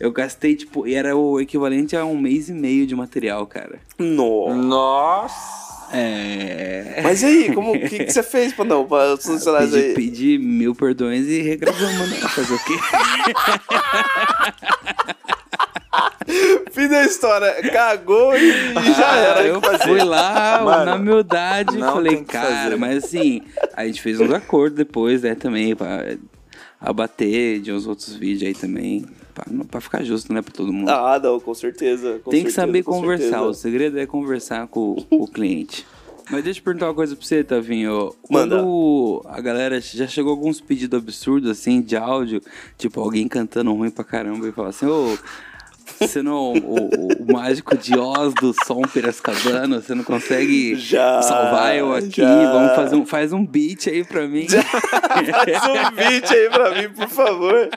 Eu 0.00 0.10
gastei, 0.10 0.56
tipo, 0.56 0.86
e 0.86 0.94
era 0.94 1.16
o 1.16 1.40
equivalente 1.40 1.96
a 1.96 2.04
um 2.04 2.18
mês 2.18 2.48
e 2.48 2.52
meio 2.52 2.86
de 2.86 2.96
material, 2.96 3.46
cara. 3.46 3.78
Nossa. 3.98 4.54
Nossa! 4.56 5.62
É. 5.94 7.00
Mas 7.02 7.22
e 7.22 7.26
aí, 7.26 7.54
como, 7.54 7.72
que, 7.78 8.04
que 8.04 8.10
você 8.10 8.22
fez 8.22 8.54
pra 8.54 8.64
não, 8.64 8.86
pra 8.86 9.14
solucionar 9.18 9.64
isso 9.64 9.72
Pedi, 9.74 9.86
aí? 9.86 9.94
pedi 9.94 10.38
mil 10.38 10.74
perdões 10.74 11.26
e 11.26 11.42
regravamos, 11.42 12.08
né? 12.10 12.16
Fazer 12.28 12.54
o 12.54 12.64
quê? 12.64 12.72
Da 16.92 17.04
história, 17.04 17.70
cagou 17.70 18.36
e, 18.36 18.74
já 18.96 19.16
era. 19.16 19.40
Ah, 19.40 19.46
eu 19.46 19.60
fui 19.80 20.02
lá 20.04 20.60
Mano, 20.62 20.84
na 20.84 20.94
humildade 20.96 21.78
não 21.78 21.92
falei, 21.94 22.16
que 22.18 22.24
cara, 22.24 22.48
fazer. 22.64 22.76
mas 22.76 23.04
assim, 23.04 23.40
a 23.74 23.86
gente 23.86 24.02
fez 24.02 24.20
uns 24.20 24.30
acordos 24.30 24.76
depois, 24.76 25.22
né, 25.22 25.34
também, 25.34 25.74
pra 25.74 26.16
abater 26.80 27.60
de 27.60 27.72
uns 27.72 27.86
outros 27.86 28.14
vídeos 28.14 28.48
aí 28.48 28.54
também, 28.54 29.06
pra, 29.34 29.44
pra 29.70 29.80
ficar 29.80 30.02
justo, 30.04 30.32
né, 30.32 30.42
pra 30.42 30.52
todo 30.52 30.72
mundo. 30.72 30.88
Ah, 30.90 31.18
não, 31.22 31.40
com 31.40 31.54
certeza. 31.54 32.20
com 32.22 32.30
Tem 32.30 32.44
que 32.44 32.50
certeza, 32.50 32.66
saber 32.66 32.82
com 32.82 32.92
conversar, 32.92 33.24
certeza. 33.24 33.44
o 33.46 33.54
segredo 33.54 33.98
é 33.98 34.06
conversar 34.06 34.66
com, 34.66 34.96
com 35.08 35.16
o 35.22 35.26
cliente. 35.28 35.86
Mas 36.30 36.44
deixa 36.44 36.60
eu 36.60 36.64
perguntar 36.64 36.86
uma 36.86 36.94
coisa 36.94 37.16
pra 37.16 37.24
você, 37.26 37.42
Tavinho. 37.42 38.14
Manda. 38.30 38.56
Quando 38.56 39.22
a 39.28 39.40
galera 39.40 39.80
já 39.80 40.06
chegou 40.06 40.30
alguns 40.30 40.60
pedidos 40.60 40.98
absurdos 40.98 41.50
assim 41.50 41.80
de 41.82 41.96
áudio, 41.96 42.40
tipo 42.78 43.00
alguém 43.00 43.26
cantando 43.28 43.72
ruim 43.74 43.90
pra 43.90 44.04
caramba 44.04 44.46
e 44.48 44.52
falar 44.52 44.68
assim, 44.68 44.86
ô. 44.86 45.16
Você 45.98 46.22
não. 46.22 46.52
O, 46.54 46.88
o 47.22 47.32
mágico 47.32 47.76
de 47.76 47.96
Oz 47.98 48.34
do 48.34 48.54
som 48.64 48.82
Piracicabano, 48.82 49.80
você 49.80 49.94
não 49.94 50.04
consegue 50.04 50.74
Já, 50.76 51.22
salvar 51.22 51.76
eu 51.76 51.92
aqui? 51.94 52.20
já. 52.20 52.52
Vamos 52.52 52.74
fazer 52.74 52.96
um. 52.96 53.06
Faz 53.06 53.32
um 53.32 53.44
beat 53.46 53.86
aí 53.88 54.04
pra 54.04 54.26
mim. 54.26 54.46
Faz 54.48 55.62
um 55.68 55.94
beat 55.94 56.30
aí 56.30 56.50
pra 56.50 56.70
mim, 56.82 56.88
por 56.90 57.08
favor. 57.08 57.68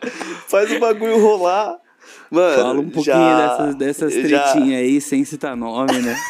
Faz 0.47 0.71
o 0.71 0.79
bagulho 0.79 1.19
rolar. 1.19 1.77
Mano, 2.31 2.55
Fala 2.55 2.79
um 2.79 2.89
pouquinho 2.89 3.15
já- 3.15 3.47
dessas, 3.75 3.75
dessas 3.75 4.29
já- 4.29 4.43
tretinhas 4.51 4.81
aí, 4.81 4.99
sem 5.01 5.23
citar 5.23 5.55
nome, 5.55 5.93
né? 5.99 6.15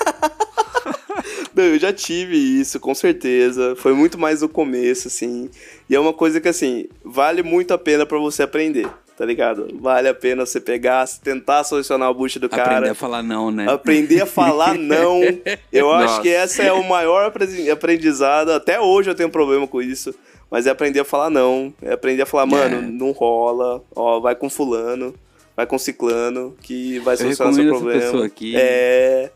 Não, 1.55 1.63
eu 1.63 1.79
já 1.79 1.93
tive 1.93 2.35
isso, 2.35 2.79
com 2.81 2.93
certeza. 2.93 3.75
Foi 3.77 3.93
muito 3.93 4.17
mais 4.17 4.41
no 4.41 4.49
começo, 4.49 5.07
assim. 5.07 5.49
E 5.89 5.95
é 5.95 5.99
uma 5.99 6.11
coisa 6.11 6.41
que, 6.41 6.49
assim, 6.49 6.85
vale 7.03 7.41
muito 7.43 7.73
a 7.73 7.77
pena 7.77 8.05
pra 8.05 8.17
você 8.19 8.43
aprender. 8.43 8.87
Tá 9.17 9.25
ligado? 9.25 9.67
Vale 9.79 10.07
a 10.09 10.13
pena 10.13 10.45
você 10.45 10.59
pegar, 10.59 11.07
tentar 11.23 11.63
solucionar 11.63 12.09
o 12.09 12.13
bucho 12.13 12.39
do 12.39 12.49
cara. 12.49 12.63
Aprender 12.77 12.89
a 12.89 12.95
falar 12.95 13.23
não, 13.23 13.51
né? 13.51 13.69
Aprender 13.71 14.21
a 14.21 14.25
falar 14.25 14.75
não. 14.79 15.21
Eu 15.71 15.91
acho 15.91 16.07
Nossa. 16.07 16.21
que 16.21 16.29
essa 16.29 16.63
é 16.63 16.71
o 16.73 16.83
maior 16.83 17.25
apre- 17.25 17.69
aprendizado. 17.69 18.51
Até 18.51 18.79
hoje 18.79 19.09
eu 19.09 19.15
tenho 19.15 19.29
problema 19.29 19.67
com 19.67 19.81
isso. 19.81 20.13
Mas 20.51 20.67
é 20.67 20.69
aprender 20.69 20.99
a 20.99 21.05
falar 21.05 21.29
não. 21.29 21.73
É 21.81 21.93
aprender 21.93 22.21
a 22.21 22.25
falar, 22.25 22.45
mano, 22.45 22.77
É. 22.77 22.81
não 22.81 23.11
rola. 23.11 23.81
Ó, 23.95 24.19
vai 24.19 24.35
com 24.35 24.49
fulano, 24.49 25.13
vai 25.55 25.65
com 25.65 25.77
ciclano, 25.77 26.55
que 26.61 26.99
vai 26.99 27.17
solucionar 27.17 27.53
seu 27.53 27.63
recomendo 27.63 27.89
essa 27.89 27.99
problema. 28.01 28.11
pessoa 28.11 28.25
aqui. 28.27 28.53
É. 28.55 29.31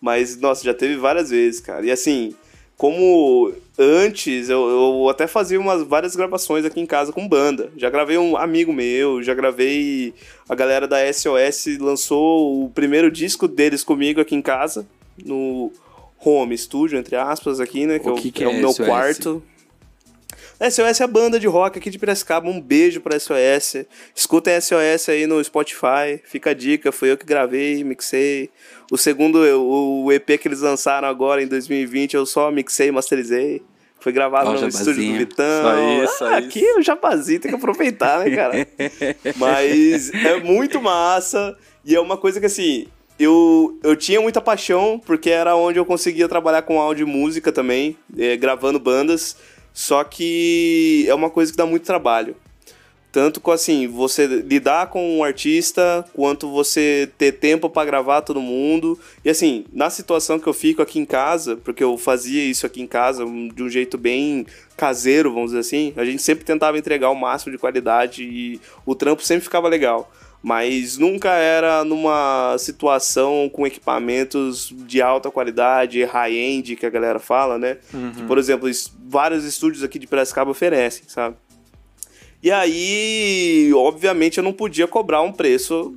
Mas, 0.00 0.38
nossa, 0.40 0.64
já 0.64 0.72
teve 0.74 0.96
várias 0.96 1.30
vezes, 1.30 1.60
cara. 1.60 1.84
E 1.84 1.90
assim, 1.90 2.34
como 2.76 3.52
antes, 3.78 4.48
eu, 4.48 4.68
eu 4.68 5.08
até 5.08 5.26
fazia 5.26 5.58
umas 5.60 5.82
várias 5.82 6.14
gravações 6.16 6.64
aqui 6.64 6.80
em 6.80 6.86
casa 6.86 7.12
com 7.12 7.26
banda. 7.28 7.70
Já 7.76 7.88
gravei 7.90 8.18
um 8.18 8.36
amigo 8.36 8.72
meu, 8.72 9.22
já 9.22 9.34
gravei. 9.34 10.12
A 10.48 10.54
galera 10.54 10.86
da 10.86 10.98
SOS 11.12 11.78
lançou 11.80 12.64
o 12.64 12.70
primeiro 12.70 13.10
disco 13.10 13.46
deles 13.48 13.82
comigo 13.84 14.20
aqui 14.20 14.34
em 14.34 14.42
casa, 14.42 14.86
no 15.24 15.72
home 16.24 16.56
studio, 16.56 16.98
entre 16.98 17.16
aspas, 17.16 17.60
aqui, 17.60 17.86
né? 17.86 17.98
Que, 17.98 18.06
O 18.08 18.10
é 18.10 18.12
o- 18.12 18.16
que 18.16 18.30
que 18.30 18.44
é 18.44 18.48
o 18.48 18.50
é 18.50 18.58
meu 18.60 18.70
SOS? 18.72 18.86
quarto. 18.86 19.42
SOS 20.70 21.00
é 21.00 21.04
a 21.04 21.06
banda 21.06 21.38
de 21.38 21.46
rock 21.46 21.78
aqui 21.78 21.90
de 21.90 21.98
Piracicaba. 21.98 22.48
Um 22.48 22.60
beijo 22.60 23.00
pra 23.00 23.18
SOS. 23.18 23.84
Escuta 24.14 24.50
a 24.56 24.60
SOS 24.60 25.08
aí 25.08 25.26
no 25.26 25.42
Spotify. 25.42 26.20
Fica 26.24 26.50
a 26.50 26.54
dica. 26.54 26.90
Foi 26.92 27.10
eu 27.10 27.16
que 27.16 27.26
gravei, 27.26 27.82
mixei. 27.84 28.50
O 28.90 28.96
segundo, 28.96 29.38
o 29.38 30.12
EP 30.12 30.38
que 30.40 30.48
eles 30.48 30.60
lançaram 30.60 31.08
agora 31.08 31.42
em 31.42 31.46
2020, 31.46 32.14
eu 32.14 32.26
só 32.26 32.50
mixei 32.50 32.88
e 32.88 32.92
masterizei. 32.92 33.62
Foi 34.00 34.12
gravado 34.12 34.52
no 34.52 34.68
estúdio 34.68 35.12
do 35.12 35.18
Vitão. 35.18 36.02
Isso 36.04 36.14
isso 36.14 36.24
Ah, 36.24 36.36
aí. 36.36 36.44
aqui 36.44 36.64
o 36.76 36.82
jabazinho 36.82 37.40
tem 37.40 37.50
que 37.50 37.56
aproveitar, 37.56 38.18
né, 38.22 38.36
cara? 38.36 38.66
Mas 39.36 40.12
é 40.12 40.40
muito 40.40 40.80
massa. 40.82 41.56
E 41.84 41.94
é 41.94 42.00
uma 42.00 42.16
coisa 42.18 42.38
que, 42.38 42.44
assim, 42.46 42.86
eu, 43.18 43.78
eu 43.82 43.96
tinha 43.96 44.20
muita 44.20 44.40
paixão, 44.42 45.00
porque 45.04 45.30
era 45.30 45.56
onde 45.56 45.78
eu 45.78 45.86
conseguia 45.86 46.28
trabalhar 46.28 46.62
com 46.62 46.78
áudio 46.80 47.06
e 47.06 47.10
música 47.10 47.50
também, 47.50 47.96
eh, 48.18 48.36
gravando 48.36 48.78
bandas. 48.78 49.36
Só 49.74 50.04
que 50.04 51.04
é 51.08 51.14
uma 51.14 51.28
coisa 51.28 51.50
que 51.50 51.58
dá 51.58 51.66
muito 51.66 51.84
trabalho. 51.84 52.36
Tanto 53.10 53.40
com, 53.40 53.52
assim, 53.52 53.86
você 53.86 54.26
lidar 54.26 54.88
com 54.88 55.18
um 55.18 55.22
artista, 55.22 56.04
quanto 56.14 56.50
você 56.50 57.08
ter 57.16 57.32
tempo 57.32 57.70
pra 57.70 57.84
gravar 57.84 58.22
todo 58.22 58.40
mundo. 58.40 58.98
E, 59.24 59.30
assim, 59.30 59.66
na 59.72 59.88
situação 59.90 60.38
que 60.38 60.48
eu 60.48 60.52
fico 60.52 60.82
aqui 60.82 60.98
em 60.98 61.04
casa, 61.04 61.56
porque 61.56 61.84
eu 61.84 61.96
fazia 61.96 62.42
isso 62.42 62.66
aqui 62.66 62.82
em 62.82 62.88
casa 62.88 63.24
de 63.24 63.62
um 63.62 63.68
jeito 63.68 63.96
bem 63.96 64.46
caseiro, 64.76 65.32
vamos 65.32 65.50
dizer 65.50 65.60
assim, 65.60 65.92
a 65.96 66.04
gente 66.04 66.22
sempre 66.22 66.44
tentava 66.44 66.76
entregar 66.76 67.10
o 67.10 67.14
máximo 67.14 67.52
de 67.52 67.58
qualidade 67.58 68.24
e 68.24 68.60
o 68.84 68.96
trampo 68.96 69.22
sempre 69.22 69.44
ficava 69.44 69.68
legal. 69.68 70.10
Mas 70.44 70.98
nunca 70.98 71.30
era 71.30 71.82
numa 71.84 72.54
situação 72.58 73.48
com 73.50 73.66
equipamentos 73.66 74.70
de 74.86 75.00
alta 75.00 75.30
qualidade, 75.30 76.04
high-end, 76.04 76.76
que 76.76 76.84
a 76.84 76.90
galera 76.90 77.18
fala, 77.18 77.58
né? 77.58 77.78
Que, 78.14 78.22
por 78.24 78.36
exemplo, 78.36 78.68
vários 79.08 79.42
estúdios 79.46 79.82
aqui 79.82 79.98
de 79.98 80.06
Piracicaba 80.06 80.50
oferecem, 80.50 81.04
sabe? 81.08 81.36
E 82.42 82.50
aí, 82.50 83.72
obviamente, 83.74 84.36
eu 84.36 84.44
não 84.44 84.52
podia 84.52 84.86
cobrar 84.86 85.22
um 85.22 85.32
preço 85.32 85.94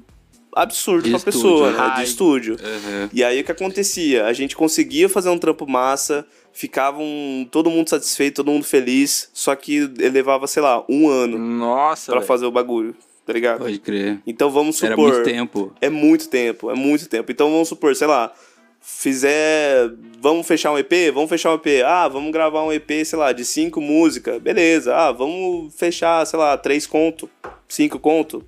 absurdo 0.56 1.04
De 1.04 1.10
pra 1.10 1.18
estúdio, 1.18 1.42
pessoa, 1.42 1.72
né? 1.72 1.96
De 1.98 2.04
estúdio. 2.04 2.54
Uhum. 2.54 3.10
E 3.12 3.26
aí 3.26 3.42
o 3.42 3.44
que 3.44 3.52
acontecia? 3.52 4.28
A 4.28 4.32
gente 4.32 4.56
conseguia 4.56 5.10
fazer 5.10 5.28
um 5.28 5.38
trampo 5.38 5.70
massa, 5.70 6.26
ficava 6.54 7.00
um, 7.00 7.46
todo 7.52 7.70
mundo 7.70 7.90
satisfeito, 7.90 8.38
todo 8.38 8.52
mundo 8.52 8.64
feliz, 8.64 9.30
só 9.34 9.54
que 9.58 9.82
levava, 9.82 10.48
sei 10.48 10.64
lá, 10.64 10.86
um 10.88 11.10
ano 11.10 11.38
Nossa, 11.38 12.14
velho. 12.14 12.26
fazer 12.26 12.46
o 12.46 12.52
bagulho, 12.52 12.96
tá 13.28 13.34
ligado? 13.34 13.60
Pode 13.60 13.78
crer. 13.80 14.20
Então 14.26 14.50
vamos 14.50 14.78
supor. 14.78 14.90
Era 14.92 14.98
muito 14.98 15.24
tempo. 15.24 15.74
É 15.82 15.90
muito 15.90 16.30
tempo, 16.30 16.72
é 16.72 16.74
muito 16.76 17.10
tempo. 17.10 17.30
Então 17.30 17.52
vamos 17.52 17.68
supor, 17.68 17.94
sei 17.94 18.08
lá, 18.08 18.32
fizer. 18.80 19.92
Vamos 20.22 20.48
fechar 20.48 20.72
um 20.72 20.78
EP? 20.78 21.12
Vamos 21.14 21.30
fechar 21.30 21.52
um 21.52 21.56
EP. 21.56 21.84
Ah, 21.86 22.08
vamos 22.08 22.32
gravar 22.32 22.64
um 22.64 22.72
EP, 22.72 22.90
sei 23.06 23.20
lá, 23.20 23.34
de 23.34 23.44
cinco 23.44 23.82
músicas. 23.82 24.42
Beleza. 24.42 24.96
Ah, 24.96 25.12
vamos 25.12 25.76
fechar, 25.76 26.26
sei 26.26 26.40
lá, 26.40 26.58
três 26.58 26.88
conto, 26.88 27.30
cinco 27.68 28.00
conto. 28.00 28.46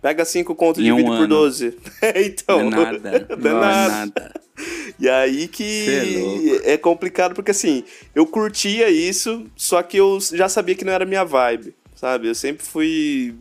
Pega 0.00 0.24
cinco 0.24 0.54
conto 0.54 0.80
e 0.80 0.88
Em 0.88 0.92
um 0.92 0.96
divide 0.96 1.10
por 1.10 1.24
ano. 1.24 1.28
12. 1.28 1.78
então. 2.16 2.70
Não 2.70 2.82
é 2.82 2.92
nada. 2.92 3.26
Não 3.36 3.50
é 3.50 3.52
Não 3.52 3.58
é 3.58 3.60
nada. 3.60 3.88
nada. 4.06 4.40
E 4.98 5.08
aí 5.08 5.44
é 5.44 5.48
que 5.48 6.20
louco. 6.20 6.60
é 6.64 6.76
complicado, 6.78 7.34
porque 7.34 7.50
assim, 7.50 7.84
eu 8.14 8.24
curtia 8.24 8.88
isso, 8.88 9.44
só 9.56 9.82
que 9.82 9.96
eu 9.96 10.18
já 10.32 10.48
sabia 10.48 10.76
que 10.76 10.84
não 10.84 10.92
era 10.92 11.04
minha 11.04 11.24
vibe, 11.24 11.74
sabe? 11.96 12.28
Eu 12.28 12.34
sempre 12.36 12.64
fui 12.64 13.34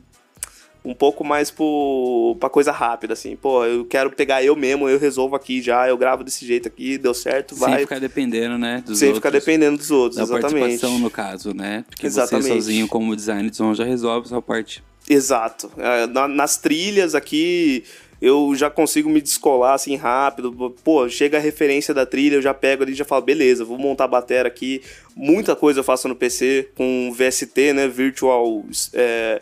um 0.85 0.93
pouco 0.93 1.23
mais 1.23 1.49
pro, 1.49 2.35
pra 2.39 2.49
coisa 2.49 2.71
rápida, 2.71 3.13
assim. 3.13 3.35
Pô, 3.35 3.63
eu 3.65 3.85
quero 3.85 4.09
pegar 4.11 4.43
eu 4.43 4.55
mesmo, 4.55 4.89
eu 4.89 4.99
resolvo 4.99 5.35
aqui 5.35 5.61
já, 5.61 5.87
eu 5.87 5.97
gravo 5.97 6.23
desse 6.23 6.45
jeito 6.45 6.67
aqui, 6.67 6.97
deu 6.97 7.13
certo, 7.13 7.55
Sem 7.55 7.67
vai. 7.69 7.79
ficar 7.81 7.99
dependendo, 7.99 8.57
né? 8.57 8.83
Dos 8.85 8.99
sem 8.99 9.07
outros. 9.09 9.19
ficar 9.19 9.29
dependendo 9.37 9.77
dos 9.77 9.91
outros, 9.91 10.17
Da 10.17 10.23
exatamente. 10.23 10.59
participação, 10.59 10.99
no 10.99 11.09
caso, 11.09 11.53
né? 11.53 11.85
Porque 11.89 12.05
Exatamente. 12.05 12.47
você 12.47 12.53
sozinho, 12.53 12.87
como 12.87 13.15
design 13.15 13.49
de 13.49 13.55
som, 13.55 13.73
já 13.73 13.85
resolve 13.85 14.25
a 14.25 14.29
sua 14.29 14.41
parte. 14.41 14.83
Exato. 15.09 15.71
É, 15.77 16.07
na- 16.07 16.27
nas 16.27 16.57
trilhas 16.57 17.13
aqui, 17.15 17.83
eu 18.21 18.53
já 18.55 18.69
consigo 18.69 19.09
me 19.09 19.21
descolar 19.21 19.73
assim 19.73 19.95
rápido. 19.95 20.73
Pô, 20.83 21.07
chega 21.09 21.37
a 21.37 21.41
referência 21.41 21.93
da 21.93 22.05
trilha, 22.05 22.35
eu 22.35 22.41
já 22.41 22.53
pego 22.53 22.83
ali 22.83 22.93
e 22.93 22.95
já 22.95 23.03
falo, 23.05 23.21
beleza, 23.21 23.65
vou 23.65 23.77
montar 23.77 24.05
a 24.05 24.07
bateria 24.07 24.47
aqui. 24.47 24.81
Muita 25.15 25.55
coisa 25.55 25.79
eu 25.81 25.83
faço 25.83 26.07
no 26.07 26.15
PC 26.15 26.69
com 26.75 27.11
VST, 27.13 27.73
né? 27.73 27.87
Virtual, 27.87 28.63
é, 28.93 29.41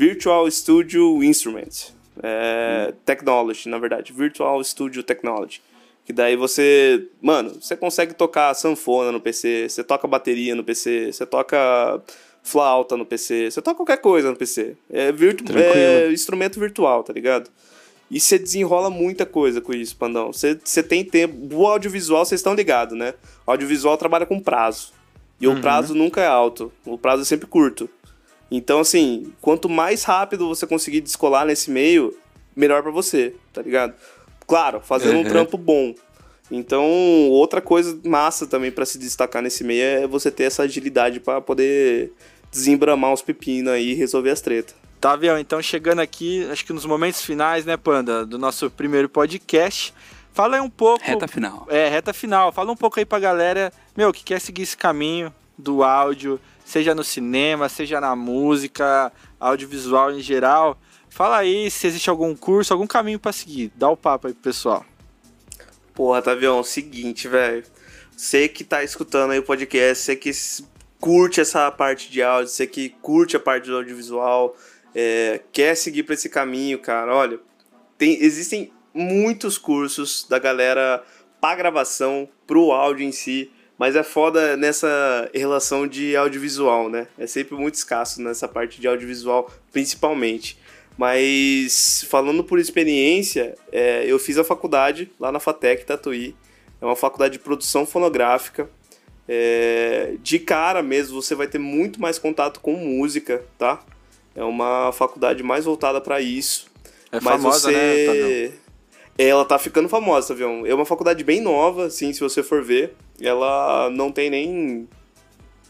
Virtual 0.00 0.50
Studio 0.50 1.22
Instrument. 1.22 1.92
É, 2.22 2.94
Technology, 3.04 3.68
na 3.68 3.76
verdade. 3.76 4.14
Virtual 4.14 4.64
Studio 4.64 5.02
Technology. 5.02 5.60
Que 6.06 6.12
daí 6.12 6.36
você. 6.36 7.06
Mano, 7.20 7.60
você 7.60 7.76
consegue 7.76 8.14
tocar 8.14 8.54
sanfona 8.54 9.12
no 9.12 9.20
PC, 9.20 9.68
você 9.68 9.84
toca 9.84 10.08
bateria 10.08 10.54
no 10.54 10.64
PC, 10.64 11.12
você 11.12 11.26
toca 11.26 12.00
flauta 12.42 12.96
no 12.96 13.04
PC, 13.04 13.50
você 13.50 13.60
toca 13.60 13.76
qualquer 13.76 13.98
coisa 13.98 14.30
no 14.30 14.36
PC. 14.38 14.74
É, 14.90 15.12
virtu 15.12 15.44
Tranquilo. 15.44 15.70
é 15.74 16.10
instrumento 16.10 16.58
virtual, 16.58 17.04
tá 17.04 17.12
ligado? 17.12 17.50
E 18.10 18.18
você 18.18 18.38
desenrola 18.38 18.88
muita 18.88 19.26
coisa 19.26 19.60
com 19.60 19.74
isso, 19.74 19.94
Pandão. 19.96 20.32
Você, 20.32 20.58
você 20.64 20.82
tem 20.82 21.04
tempo. 21.04 21.54
O 21.54 21.66
audiovisual, 21.66 22.24
vocês 22.24 22.38
estão 22.38 22.54
ligados, 22.54 22.96
né? 22.96 23.12
O 23.46 23.50
audiovisual 23.50 23.98
trabalha 23.98 24.24
com 24.24 24.40
prazo. 24.40 24.94
E 25.38 25.46
o 25.46 25.60
prazo 25.60 25.94
nunca 25.94 26.22
é 26.22 26.26
alto. 26.26 26.72
O 26.86 26.96
prazo 26.96 27.22
é 27.22 27.24
sempre 27.26 27.46
curto. 27.46 27.88
Então, 28.50 28.80
assim, 28.80 29.32
quanto 29.40 29.68
mais 29.68 30.02
rápido 30.04 30.48
você 30.48 30.66
conseguir 30.66 31.00
descolar 31.00 31.44
nesse 31.44 31.70
meio, 31.70 32.16
melhor 32.56 32.82
pra 32.82 32.90
você, 32.90 33.34
tá 33.52 33.62
ligado? 33.62 33.94
Claro, 34.46 34.80
fazendo 34.80 35.14
um 35.18 35.22
Uhum. 35.22 35.28
trampo 35.28 35.56
bom. 35.56 35.94
Então, 36.50 36.84
outra 37.30 37.60
coisa 37.60 37.96
massa 38.04 38.46
também 38.46 38.72
pra 38.72 38.84
se 38.84 38.98
destacar 38.98 39.40
nesse 39.40 39.62
meio 39.62 39.82
é 39.84 40.06
você 40.06 40.30
ter 40.32 40.44
essa 40.44 40.64
agilidade 40.64 41.20
pra 41.20 41.40
poder 41.40 42.12
desembramar 42.50 43.12
os 43.12 43.22
pepinos 43.22 43.72
aí 43.72 43.90
e 43.92 43.94
resolver 43.94 44.30
as 44.30 44.40
tretas. 44.40 44.74
Tá, 45.00 45.12
Avião, 45.12 45.38
então 45.38 45.62
chegando 45.62 46.00
aqui, 46.00 46.44
acho 46.50 46.66
que 46.66 46.72
nos 46.72 46.84
momentos 46.84 47.22
finais, 47.22 47.64
né, 47.64 47.76
Panda, 47.76 48.26
do 48.26 48.36
nosso 48.38 48.68
primeiro 48.68 49.08
podcast. 49.08 49.94
Fala 50.32 50.56
aí 50.56 50.60
um 50.60 50.68
pouco. 50.68 51.04
Reta 51.04 51.26
final. 51.28 51.66
É, 51.70 51.88
reta 51.88 52.12
final. 52.12 52.52
Fala 52.52 52.70
um 52.72 52.76
pouco 52.76 52.98
aí 52.98 53.04
pra 53.06 53.18
galera, 53.20 53.72
meu, 53.96 54.12
que 54.12 54.22
quer 54.24 54.40
seguir 54.40 54.62
esse 54.62 54.76
caminho 54.76 55.32
do 55.56 55.82
áudio, 55.84 56.38
seja 56.70 56.94
no 56.94 57.02
cinema, 57.02 57.68
seja 57.68 58.00
na 58.00 58.14
música, 58.14 59.12
audiovisual 59.40 60.12
em 60.12 60.20
geral. 60.20 60.80
Fala 61.08 61.38
aí 61.38 61.68
se 61.68 61.88
existe 61.88 62.08
algum 62.08 62.34
curso, 62.36 62.72
algum 62.72 62.86
caminho 62.86 63.18
pra 63.18 63.32
seguir. 63.32 63.72
Dá 63.74 63.88
o 63.90 63.96
papo 63.96 64.28
aí 64.28 64.32
pro 64.32 64.44
pessoal. 64.44 64.86
Porra, 65.92 66.22
Tavião, 66.22 66.62
seguinte, 66.62 67.26
velho. 67.26 67.64
Você 68.16 68.48
que 68.48 68.62
tá 68.62 68.84
escutando 68.84 69.32
aí 69.32 69.40
o 69.40 69.42
podcast, 69.42 70.04
você 70.04 70.14
que 70.14 70.30
curte 71.00 71.40
essa 71.40 71.68
parte 71.72 72.08
de 72.08 72.22
áudio, 72.22 72.48
você 72.48 72.66
que 72.66 72.90
curte 73.02 73.36
a 73.36 73.40
parte 73.40 73.66
do 73.66 73.76
audiovisual, 73.76 74.54
é, 74.94 75.40
quer 75.50 75.74
seguir 75.74 76.04
pra 76.04 76.14
esse 76.14 76.28
caminho, 76.28 76.78
cara, 76.78 77.14
olha, 77.14 77.40
tem, 77.98 78.22
existem 78.22 78.72
muitos 78.94 79.58
cursos 79.58 80.26
da 80.28 80.38
galera 80.38 81.02
pra 81.40 81.56
gravação, 81.56 82.28
pro 82.46 82.70
áudio 82.70 83.06
em 83.06 83.12
si, 83.12 83.50
mas 83.80 83.96
é 83.96 84.02
foda 84.02 84.58
nessa 84.58 85.30
relação 85.34 85.88
de 85.88 86.14
audiovisual, 86.14 86.90
né? 86.90 87.06
É 87.18 87.26
sempre 87.26 87.54
muito 87.54 87.76
escasso 87.76 88.20
nessa 88.20 88.46
parte 88.46 88.78
de 88.78 88.86
audiovisual, 88.86 89.50
principalmente. 89.72 90.58
Mas 90.98 92.04
falando 92.10 92.44
por 92.44 92.58
experiência, 92.58 93.56
é, 93.72 94.04
eu 94.06 94.18
fiz 94.18 94.36
a 94.36 94.44
faculdade 94.44 95.10
lá 95.18 95.32
na 95.32 95.40
Fatec 95.40 95.86
Tatuí. 95.86 96.36
É 96.78 96.84
uma 96.84 96.94
faculdade 96.94 97.32
de 97.32 97.38
produção 97.38 97.86
fonográfica. 97.86 98.68
É, 99.26 100.12
de 100.22 100.38
cara 100.38 100.82
mesmo, 100.82 101.22
você 101.22 101.34
vai 101.34 101.46
ter 101.46 101.58
muito 101.58 102.02
mais 102.02 102.18
contato 102.18 102.60
com 102.60 102.74
música, 102.74 103.42
tá? 103.56 103.82
É 104.34 104.44
uma 104.44 104.92
faculdade 104.92 105.42
mais 105.42 105.64
voltada 105.64 106.02
para 106.02 106.20
isso. 106.20 106.66
É 107.10 107.18
Mas 107.18 107.40
famosa, 107.40 107.72
né, 107.72 108.04
Tavião? 108.04 108.52
Ela 109.22 109.44
tá 109.44 109.58
ficando 109.58 109.86
famosa, 109.86 110.28
Tavião. 110.28 110.64
É 110.64 110.74
uma 110.74 110.86
faculdade 110.86 111.22
bem 111.22 111.42
nova, 111.42 111.84
assim, 111.86 112.10
se 112.10 112.20
você 112.20 112.42
for 112.42 112.64
ver. 112.64 112.94
Ela 113.20 113.90
não 113.90 114.10
tem 114.10 114.30
nem 114.30 114.88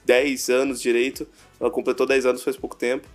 10 0.04 0.50
anos 0.50 0.80
direito. 0.80 1.26
Ela 1.58 1.68
completou 1.68 2.06
10 2.06 2.26
anos 2.26 2.44
faz 2.44 2.56
pouco 2.56 2.76
tempo. 2.76 3.08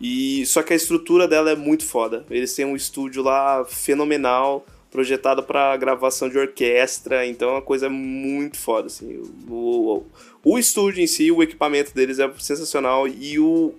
E 0.00 0.46
só 0.46 0.62
que 0.62 0.72
a 0.72 0.76
estrutura 0.76 1.28
dela 1.28 1.50
é 1.50 1.54
muito 1.54 1.84
foda. 1.84 2.24
Eles 2.30 2.54
têm 2.54 2.64
um 2.64 2.74
estúdio 2.74 3.22
lá 3.22 3.62
fenomenal, 3.66 4.64
projetado 4.90 5.42
para 5.42 5.76
gravação 5.76 6.30
de 6.30 6.38
orquestra, 6.38 7.26
então 7.26 7.50
é 7.50 7.52
uma 7.52 7.62
coisa 7.62 7.90
muito 7.90 8.56
foda 8.56 8.86
assim. 8.86 9.22
O, 9.46 9.52
o, 9.52 10.06
o 10.42 10.58
estúdio 10.58 11.02
em 11.02 11.06
si, 11.06 11.30
o 11.30 11.42
equipamento 11.42 11.94
deles 11.94 12.18
é 12.18 12.32
sensacional 12.38 13.06
e 13.06 13.38
o 13.38 13.74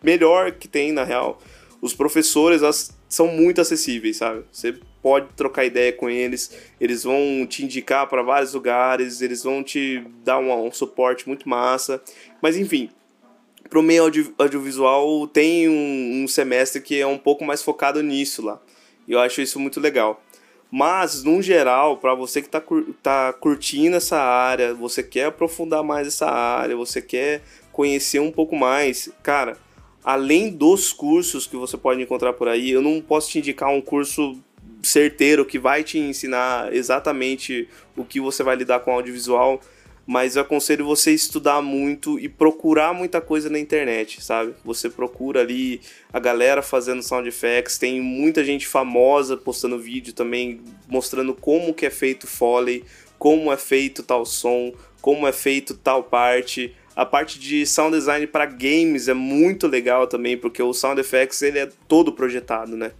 melhor 0.00 0.52
que 0.52 0.68
tem 0.68 0.92
na 0.92 1.02
real, 1.02 1.40
os 1.82 1.92
professores 1.92 2.62
elas 2.62 2.96
são 3.08 3.26
muito 3.26 3.60
acessíveis, 3.60 4.18
sabe? 4.18 4.44
Você 4.52 4.78
pode 5.02 5.28
trocar 5.36 5.64
ideia 5.64 5.92
com 5.92 6.08
eles, 6.08 6.56
eles 6.80 7.04
vão 7.04 7.46
te 7.46 7.64
indicar 7.64 8.06
para 8.08 8.22
vários 8.22 8.54
lugares, 8.54 9.20
eles 9.20 9.42
vão 9.42 9.62
te 9.62 10.04
dar 10.24 10.38
um, 10.38 10.66
um 10.66 10.72
suporte 10.72 11.26
muito 11.26 11.48
massa. 11.48 12.02
Mas 12.42 12.56
enfim, 12.56 12.90
pro 13.68 13.82
meio 13.82 14.04
audio, 14.04 14.34
audiovisual 14.38 15.26
tem 15.26 15.68
um, 15.68 16.22
um, 16.22 16.28
semestre 16.28 16.80
que 16.80 17.00
é 17.00 17.06
um 17.06 17.18
pouco 17.18 17.44
mais 17.44 17.62
focado 17.62 18.02
nisso 18.02 18.42
lá. 18.42 18.60
E 19.06 19.12
eu 19.12 19.20
acho 19.20 19.40
isso 19.40 19.58
muito 19.58 19.80
legal. 19.80 20.22
Mas, 20.70 21.24
no 21.24 21.40
geral, 21.40 21.96
para 21.96 22.14
você 22.14 22.42
que 22.42 22.48
tá, 22.48 22.62
tá 23.02 23.32
curtindo 23.32 23.96
essa 23.96 24.18
área, 24.18 24.74
você 24.74 25.02
quer 25.02 25.26
aprofundar 25.26 25.82
mais 25.82 26.06
essa 26.06 26.26
área, 26.26 26.76
você 26.76 27.00
quer 27.00 27.42
conhecer 27.72 28.20
um 28.20 28.30
pouco 28.30 28.54
mais, 28.54 29.10
cara, 29.22 29.56
além 30.04 30.50
dos 30.50 30.92
cursos 30.92 31.46
que 31.46 31.56
você 31.56 31.76
pode 31.78 32.02
encontrar 32.02 32.34
por 32.34 32.48
aí, 32.48 32.70
eu 32.70 32.82
não 32.82 33.00
posso 33.00 33.30
te 33.30 33.38
indicar 33.38 33.70
um 33.70 33.80
curso 33.80 34.38
certeiro 34.82 35.44
que 35.44 35.58
vai 35.58 35.82
te 35.82 35.98
ensinar 35.98 36.72
exatamente 36.74 37.68
o 37.96 38.04
que 38.04 38.20
você 38.20 38.42
vai 38.42 38.56
lidar 38.56 38.80
com 38.80 38.92
audiovisual 38.92 39.60
mas 40.10 40.36
eu 40.36 40.42
aconselho 40.42 40.86
você 40.86 41.12
estudar 41.12 41.60
muito 41.60 42.18
e 42.18 42.30
procurar 42.30 42.94
muita 42.94 43.20
coisa 43.20 43.50
na 43.50 43.58
internet, 43.58 44.24
sabe? 44.24 44.54
Você 44.64 44.88
procura 44.88 45.42
ali 45.42 45.82
a 46.10 46.18
galera 46.18 46.62
fazendo 46.62 47.02
sound 47.02 47.28
effects, 47.28 47.76
tem 47.76 48.00
muita 48.00 48.42
gente 48.42 48.66
famosa 48.66 49.36
postando 49.36 49.78
vídeo 49.78 50.14
também 50.14 50.62
mostrando 50.88 51.34
como 51.34 51.74
que 51.74 51.84
é 51.84 51.90
feito 51.90 52.26
Foley, 52.26 52.86
como 53.18 53.52
é 53.52 53.58
feito 53.58 54.02
tal 54.02 54.24
som, 54.24 54.72
como 55.02 55.28
é 55.28 55.32
feito 55.32 55.74
tal 55.74 56.02
parte. 56.02 56.74
A 56.96 57.04
parte 57.04 57.38
de 57.38 57.66
sound 57.66 57.94
design 57.94 58.26
para 58.26 58.46
games 58.46 59.08
é 59.08 59.14
muito 59.14 59.66
legal 59.66 60.06
também, 60.06 60.38
porque 60.38 60.62
o 60.62 60.72
sound 60.72 60.98
effects 60.98 61.42
ele 61.42 61.58
é 61.58 61.68
todo 61.86 62.14
projetado, 62.14 62.78
né? 62.78 62.92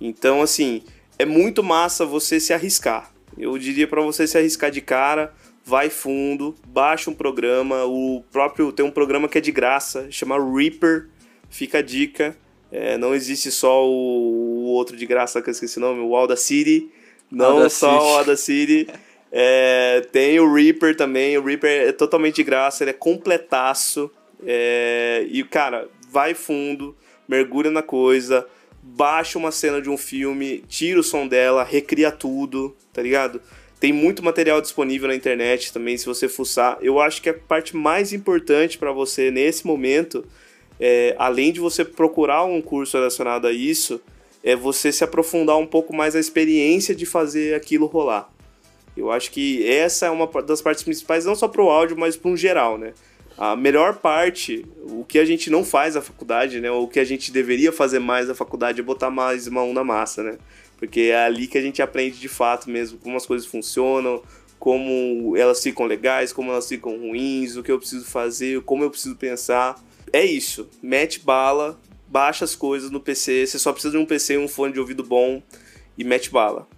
Então, 0.00 0.40
assim, 0.40 0.84
é 1.22 1.26
muito 1.26 1.62
massa 1.62 2.04
você 2.04 2.40
se 2.40 2.52
arriscar. 2.52 3.12
Eu 3.38 3.56
diria 3.56 3.86
para 3.86 4.02
você 4.02 4.26
se 4.26 4.36
arriscar 4.36 4.70
de 4.70 4.80
cara, 4.80 5.32
vai 5.64 5.88
fundo, 5.88 6.54
baixa 6.66 7.10
um 7.10 7.14
programa, 7.14 7.84
o 7.84 8.22
próprio 8.30 8.72
tem 8.72 8.84
um 8.84 8.90
programa 8.90 9.28
que 9.28 9.38
é 9.38 9.40
de 9.40 9.52
graça, 9.52 10.08
chama 10.10 10.36
Reaper, 10.36 11.08
fica 11.48 11.78
a 11.78 11.82
dica. 11.82 12.36
É, 12.70 12.96
não 12.96 13.14
existe 13.14 13.50
só 13.50 13.86
o, 13.86 13.90
o, 13.90 14.64
outro 14.70 14.96
de 14.96 15.06
graça 15.06 15.40
que 15.40 15.48
eu 15.48 15.52
esqueci 15.52 15.78
o 15.78 15.80
nome, 15.80 16.00
o 16.00 16.16
Audacity, 16.16 16.90
não 17.30 17.58
Audacity. 17.58 17.80
só 17.80 18.14
o 18.14 18.18
Audacity. 18.18 18.86
É, 19.34 20.06
tem 20.12 20.38
o 20.38 20.52
Reaper 20.52 20.94
também, 20.94 21.38
o 21.38 21.42
Reaper 21.42 21.88
é 21.88 21.92
totalmente 21.92 22.34
de 22.36 22.42
graça, 22.42 22.84
ele 22.84 22.90
é 22.90 22.92
completaço. 22.92 24.10
É, 24.44 25.26
e, 25.30 25.42
cara, 25.42 25.88
vai 26.10 26.34
fundo, 26.34 26.94
mergulha 27.26 27.70
na 27.70 27.80
coisa, 27.80 28.46
baixa 28.82 29.38
uma 29.38 29.52
cena 29.52 29.80
de 29.80 29.88
um 29.88 29.96
filme, 29.96 30.64
tira 30.68 30.98
o 30.98 31.04
som 31.04 31.28
dela, 31.28 31.62
recria 31.62 32.10
tudo, 32.10 32.76
tá 32.92 33.00
ligado? 33.00 33.40
Tem 33.78 33.92
muito 33.92 34.22
material 34.22 34.60
disponível 34.60 35.08
na 35.08 35.14
internet 35.14 35.72
também, 35.72 35.96
se 35.96 36.06
você 36.06 36.28
fuçar. 36.28 36.78
Eu 36.80 37.00
acho 37.00 37.22
que 37.22 37.30
a 37.30 37.34
parte 37.34 37.76
mais 37.76 38.12
importante 38.12 38.78
para 38.78 38.92
você 38.92 39.30
nesse 39.30 39.66
momento, 39.66 40.24
é, 40.78 41.14
além 41.18 41.52
de 41.52 41.60
você 41.60 41.84
procurar 41.84 42.44
um 42.44 42.60
curso 42.60 42.96
relacionado 42.96 43.46
a 43.46 43.52
isso, 43.52 44.00
é 44.42 44.56
você 44.56 44.90
se 44.92 45.04
aprofundar 45.04 45.56
um 45.56 45.66
pouco 45.66 45.94
mais 45.94 46.16
a 46.16 46.20
experiência 46.20 46.94
de 46.94 47.06
fazer 47.06 47.54
aquilo 47.54 47.86
rolar. 47.86 48.32
Eu 48.96 49.10
acho 49.10 49.30
que 49.30 49.66
essa 49.66 50.06
é 50.06 50.10
uma 50.10 50.26
das 50.42 50.60
partes 50.60 50.82
principais, 50.82 51.24
não 51.24 51.34
só 51.34 51.48
para 51.48 51.62
o 51.62 51.70
áudio, 51.70 51.96
mas 51.96 52.16
para 52.16 52.30
um 52.30 52.36
geral, 52.36 52.76
né? 52.76 52.92
A 53.38 53.56
melhor 53.56 53.96
parte, 53.96 54.64
o 54.82 55.04
que 55.04 55.18
a 55.18 55.24
gente 55.24 55.50
não 55.50 55.64
faz 55.64 55.94
na 55.94 56.02
faculdade, 56.02 56.60
né? 56.60 56.70
O 56.70 56.86
que 56.86 57.00
a 57.00 57.04
gente 57.04 57.32
deveria 57.32 57.72
fazer 57.72 57.98
mais 57.98 58.28
na 58.28 58.34
faculdade 58.34 58.80
é 58.80 58.82
botar 58.82 59.10
mais 59.10 59.48
mão 59.48 59.72
na 59.72 59.82
massa, 59.82 60.22
né? 60.22 60.38
Porque 60.78 61.00
é 61.12 61.24
ali 61.24 61.46
que 61.46 61.56
a 61.56 61.62
gente 61.62 61.80
aprende 61.80 62.18
de 62.18 62.28
fato 62.28 62.68
mesmo 62.68 62.98
como 62.98 63.16
as 63.16 63.24
coisas 63.24 63.46
funcionam, 63.46 64.22
como 64.58 65.36
elas 65.36 65.62
ficam 65.62 65.86
legais, 65.86 66.32
como 66.32 66.50
elas 66.50 66.68
ficam 66.68 66.96
ruins, 66.96 67.56
o 67.56 67.62
que 67.62 67.72
eu 67.72 67.78
preciso 67.78 68.04
fazer, 68.04 68.60
como 68.62 68.84
eu 68.84 68.90
preciso 68.90 69.16
pensar. 69.16 69.80
É 70.12 70.24
isso. 70.24 70.68
Mete 70.82 71.20
bala, 71.20 71.80
baixa 72.06 72.44
as 72.44 72.54
coisas 72.54 72.90
no 72.90 73.00
PC. 73.00 73.46
Você 73.46 73.58
só 73.58 73.72
precisa 73.72 73.92
de 73.92 73.98
um 73.98 74.06
PC 74.06 74.34
e 74.34 74.38
um 74.38 74.46
fone 74.46 74.72
de 74.72 74.78
ouvido 74.78 75.02
bom 75.02 75.42
e 75.96 76.04
mete 76.04 76.30
bala. 76.30 76.68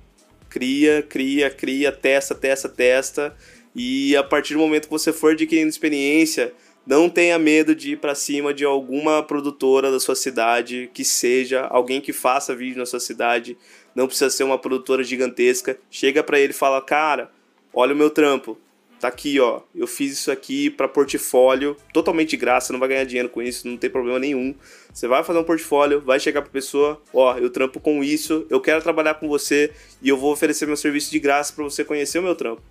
Cria, 0.49 1.03
cria, 1.03 1.51
cria, 1.51 1.91
testa, 1.91 2.35
testa, 2.35 2.69
testa. 2.69 3.37
E 3.75 4.17
a 4.17 4.23
partir 4.23 4.55
do 4.55 4.61
momento 4.61 4.85
que 4.85 4.91
você 4.91 5.13
for 5.13 5.33
adquirindo 5.33 5.69
experiência, 5.69 6.53
não 6.87 7.09
tenha 7.09 7.39
medo 7.39 7.75
de 7.75 7.93
ir 7.93 7.97
para 7.97 8.15
cima 8.15 8.55
de 8.55 8.65
alguma 8.65 9.23
produtora 9.23 9.91
da 9.91 9.99
sua 9.99 10.15
cidade, 10.15 10.91
que 10.93 11.05
seja 11.05 11.63
alguém 11.63 12.01
que 12.01 12.13
faça 12.13 12.55
vídeo 12.55 12.79
na 12.79 12.87
sua 12.87 13.01
cidade 13.01 13.57
não 13.95 14.07
precisa 14.07 14.31
ser 14.31 14.45
uma 14.45 14.59
produtora 14.59 15.05
gigantesca. 15.05 15.79
Chega 15.91 16.23
para 16.23 16.39
ele 16.39 16.51
e 16.51 16.57
fala: 16.57 16.81
"Cara, 16.83 17.31
olha 17.73 17.95
o 17.95 17.97
meu 17.97 18.11
trampo. 18.11 18.59
Tá 19.01 19.09
aqui, 19.09 19.39
ó. 19.39 19.61
Eu 19.75 19.87
fiz 19.87 20.13
isso 20.13 20.31
aqui 20.31 20.71
para 20.71 20.89
portfólio, 20.89 21.77
totalmente 21.93 22.31
de 22.31 22.37
graça, 22.39 22.73
não 22.73 22.81
vai 22.81 22.89
ganhar 22.89 23.05
dinheiro 23.05 23.29
com 23.29 23.43
isso, 23.43 23.69
não 23.69 23.77
tem 23.77 23.91
problema 23.91 24.19
nenhum. 24.19 24.55
Você 24.93 25.07
vai 25.07 25.23
fazer 25.23 25.39
um 25.39 25.45
portfólio, 25.45 26.01
vai 26.01 26.19
chegar 26.19 26.41
pra 26.41 26.51
pessoa, 26.51 27.01
ó, 27.13 27.37
eu 27.37 27.51
trampo 27.51 27.81
com 27.81 28.03
isso, 28.03 28.47
eu 28.49 28.61
quero 28.61 28.81
trabalhar 28.83 29.15
com 29.15 29.29
você 29.29 29.71
e 30.01 30.09
eu 30.09 30.17
vou 30.17 30.33
oferecer 30.33 30.67
meu 30.67 30.77
serviço 30.77 31.11
de 31.11 31.19
graça 31.19 31.53
para 31.53 31.65
você 31.65 31.85
conhecer 31.85 32.19
o 32.19 32.23
meu 32.23 32.35
trampo. 32.35 32.63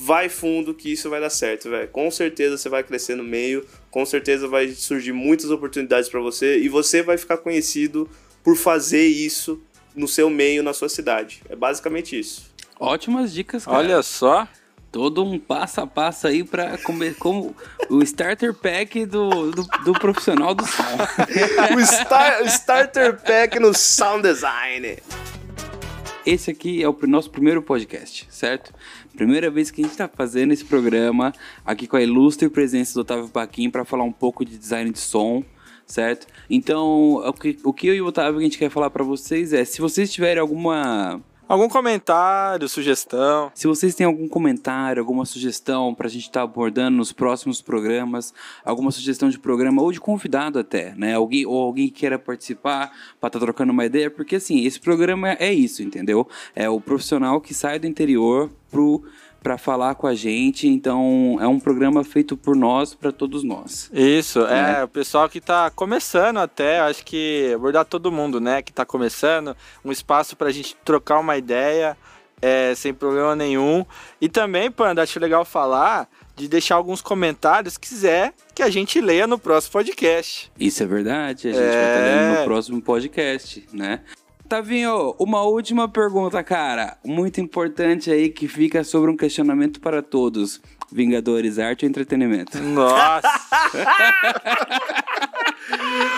Vai 0.00 0.28
fundo 0.28 0.72
que 0.72 0.92
isso 0.92 1.10
vai 1.10 1.20
dar 1.20 1.28
certo, 1.28 1.68
velho. 1.68 1.88
Com 1.88 2.08
certeza 2.08 2.56
você 2.56 2.68
vai 2.68 2.84
crescer 2.84 3.16
no 3.16 3.24
meio, 3.24 3.66
com 3.90 4.06
certeza 4.06 4.46
vai 4.46 4.68
surgir 4.68 5.12
muitas 5.12 5.50
oportunidades 5.50 6.08
para 6.08 6.20
você 6.20 6.60
e 6.60 6.68
você 6.68 7.02
vai 7.02 7.18
ficar 7.18 7.38
conhecido 7.38 8.08
por 8.44 8.54
fazer 8.54 9.04
isso 9.04 9.60
no 9.96 10.06
seu 10.06 10.30
meio, 10.30 10.62
na 10.62 10.72
sua 10.72 10.88
cidade. 10.88 11.42
É 11.48 11.56
basicamente 11.56 12.16
isso. 12.16 12.48
Ótimas 12.78 13.32
dicas, 13.32 13.64
cara. 13.64 13.76
Olha 13.76 14.02
só. 14.02 14.46
Todo 14.92 15.22
um 15.24 15.36
passo 15.36 15.80
a 15.80 15.86
passo 15.86 16.28
aí 16.28 16.44
para 16.44 16.78
comer 16.78 17.16
como 17.16 17.54
o 17.90 18.00
starter 18.02 18.54
pack 18.54 19.04
do, 19.04 19.50
do, 19.50 19.66
do 19.84 19.92
profissional 19.94 20.54
do 20.54 20.64
som. 20.64 20.82
o 21.76 21.84
star, 21.84 22.46
starter 22.46 23.20
pack 23.20 23.58
no 23.58 23.74
sound 23.74 24.22
design. 24.22 24.96
Esse 26.24 26.50
aqui 26.50 26.82
é 26.82 26.88
o 26.88 26.96
nosso 27.06 27.30
primeiro 27.30 27.62
podcast, 27.62 28.26
certo? 28.30 28.72
Primeira 29.18 29.50
vez 29.50 29.68
que 29.68 29.80
a 29.80 29.84
gente 29.84 29.90
está 29.90 30.06
fazendo 30.06 30.52
esse 30.52 30.64
programa 30.64 31.32
aqui 31.66 31.88
com 31.88 31.96
a 31.96 32.00
ilustre 32.00 32.48
presença 32.48 32.94
do 32.94 33.00
Otávio 33.00 33.28
Paquim 33.28 33.68
para 33.68 33.84
falar 33.84 34.04
um 34.04 34.12
pouco 34.12 34.44
de 34.44 34.56
design 34.56 34.92
de 34.92 35.00
som 35.00 35.42
certo? 35.84 36.28
Então, 36.48 37.14
o 37.14 37.32
que, 37.32 37.58
o 37.64 37.72
que 37.72 37.88
eu 37.88 37.96
e 37.96 38.00
o 38.00 38.06
Otávio 38.06 38.38
a 38.38 38.42
gente 38.42 38.58
quer 38.58 38.70
falar 38.70 38.90
para 38.90 39.02
vocês 39.02 39.52
é, 39.52 39.64
se 39.64 39.80
vocês 39.80 40.12
tiverem 40.12 40.40
alguma 40.40 41.20
Algum 41.48 41.66
comentário, 41.66 42.68
sugestão? 42.68 43.50
Se 43.54 43.66
vocês 43.66 43.94
têm 43.94 44.06
algum 44.06 44.28
comentário, 44.28 45.00
alguma 45.00 45.24
sugestão 45.24 45.94
para 45.94 46.06
a 46.06 46.10
gente 46.10 46.24
estar 46.24 46.40
tá 46.40 46.44
abordando 46.44 46.98
nos 46.98 47.10
próximos 47.10 47.62
programas, 47.62 48.34
alguma 48.62 48.90
sugestão 48.90 49.30
de 49.30 49.38
programa 49.38 49.80
ou 49.80 49.90
de 49.90 49.98
convidado 49.98 50.58
até, 50.58 50.94
né? 50.94 51.14
Alguém 51.14 51.46
ou 51.46 51.58
alguém 51.58 51.88
que 51.88 52.00
queira 52.00 52.18
participar 52.18 52.88
para 53.18 53.28
estar 53.28 53.30
tá 53.30 53.38
trocando 53.40 53.72
uma 53.72 53.86
ideia, 53.86 54.10
porque 54.10 54.36
assim, 54.36 54.66
esse 54.66 54.78
programa 54.78 55.38
é 55.40 55.50
isso, 55.50 55.82
entendeu? 55.82 56.28
É 56.54 56.68
o 56.68 56.82
profissional 56.82 57.40
que 57.40 57.54
sai 57.54 57.78
do 57.78 57.86
interior 57.86 58.50
pro 58.70 59.02
para 59.42 59.56
falar 59.56 59.94
com 59.94 60.06
a 60.06 60.14
gente. 60.14 60.66
Então, 60.66 61.38
é 61.40 61.46
um 61.46 61.58
programa 61.58 62.04
feito 62.04 62.36
por 62.36 62.56
nós, 62.56 62.94
para 62.94 63.12
todos 63.12 63.42
nós. 63.42 63.90
Isso, 63.92 64.46
é, 64.46 64.80
é, 64.80 64.84
o 64.84 64.88
pessoal 64.88 65.28
que 65.28 65.38
está 65.38 65.70
começando 65.70 66.38
até, 66.38 66.80
acho 66.80 67.04
que 67.04 67.52
abordar 67.54 67.84
todo 67.84 68.12
mundo, 68.12 68.40
né, 68.40 68.62
que 68.62 68.70
está 68.70 68.84
começando, 68.84 69.56
um 69.84 69.92
espaço 69.92 70.36
para 70.36 70.48
a 70.48 70.52
gente 70.52 70.76
trocar 70.84 71.18
uma 71.18 71.36
ideia, 71.36 71.96
é, 72.40 72.74
sem 72.74 72.92
problema 72.94 73.34
nenhum. 73.34 73.84
E 74.20 74.28
também, 74.28 74.70
Panda, 74.70 75.02
acho 75.02 75.18
legal 75.18 75.44
falar 75.44 76.08
de 76.36 76.48
deixar 76.48 76.76
alguns 76.76 77.02
comentários, 77.02 77.74
se 77.74 77.80
quiser, 77.80 78.32
que 78.54 78.62
a 78.62 78.70
gente 78.70 79.00
leia 79.00 79.26
no 79.26 79.38
próximo 79.38 79.72
podcast. 79.72 80.52
Isso 80.58 80.82
é 80.82 80.86
verdade, 80.86 81.48
a 81.48 81.52
gente 81.52 81.62
é... 81.62 81.72
vai 81.72 81.84
estar 81.84 82.04
lendo 82.04 82.38
no 82.38 82.44
próximo 82.44 82.82
podcast, 82.82 83.66
né? 83.72 84.00
Tavinho, 84.48 85.14
uma 85.18 85.42
última 85.42 85.86
pergunta, 85.86 86.42
cara. 86.42 86.96
Muito 87.04 87.38
importante 87.38 88.10
aí 88.10 88.30
que 88.30 88.48
fica 88.48 88.82
sobre 88.82 89.10
um 89.10 89.16
questionamento 89.16 89.78
para 89.78 90.00
todos. 90.00 90.58
Vingadores, 90.90 91.58
arte 91.58 91.84
ou 91.84 91.88
entretenimento? 91.90 92.58
Nossa! 92.58 93.28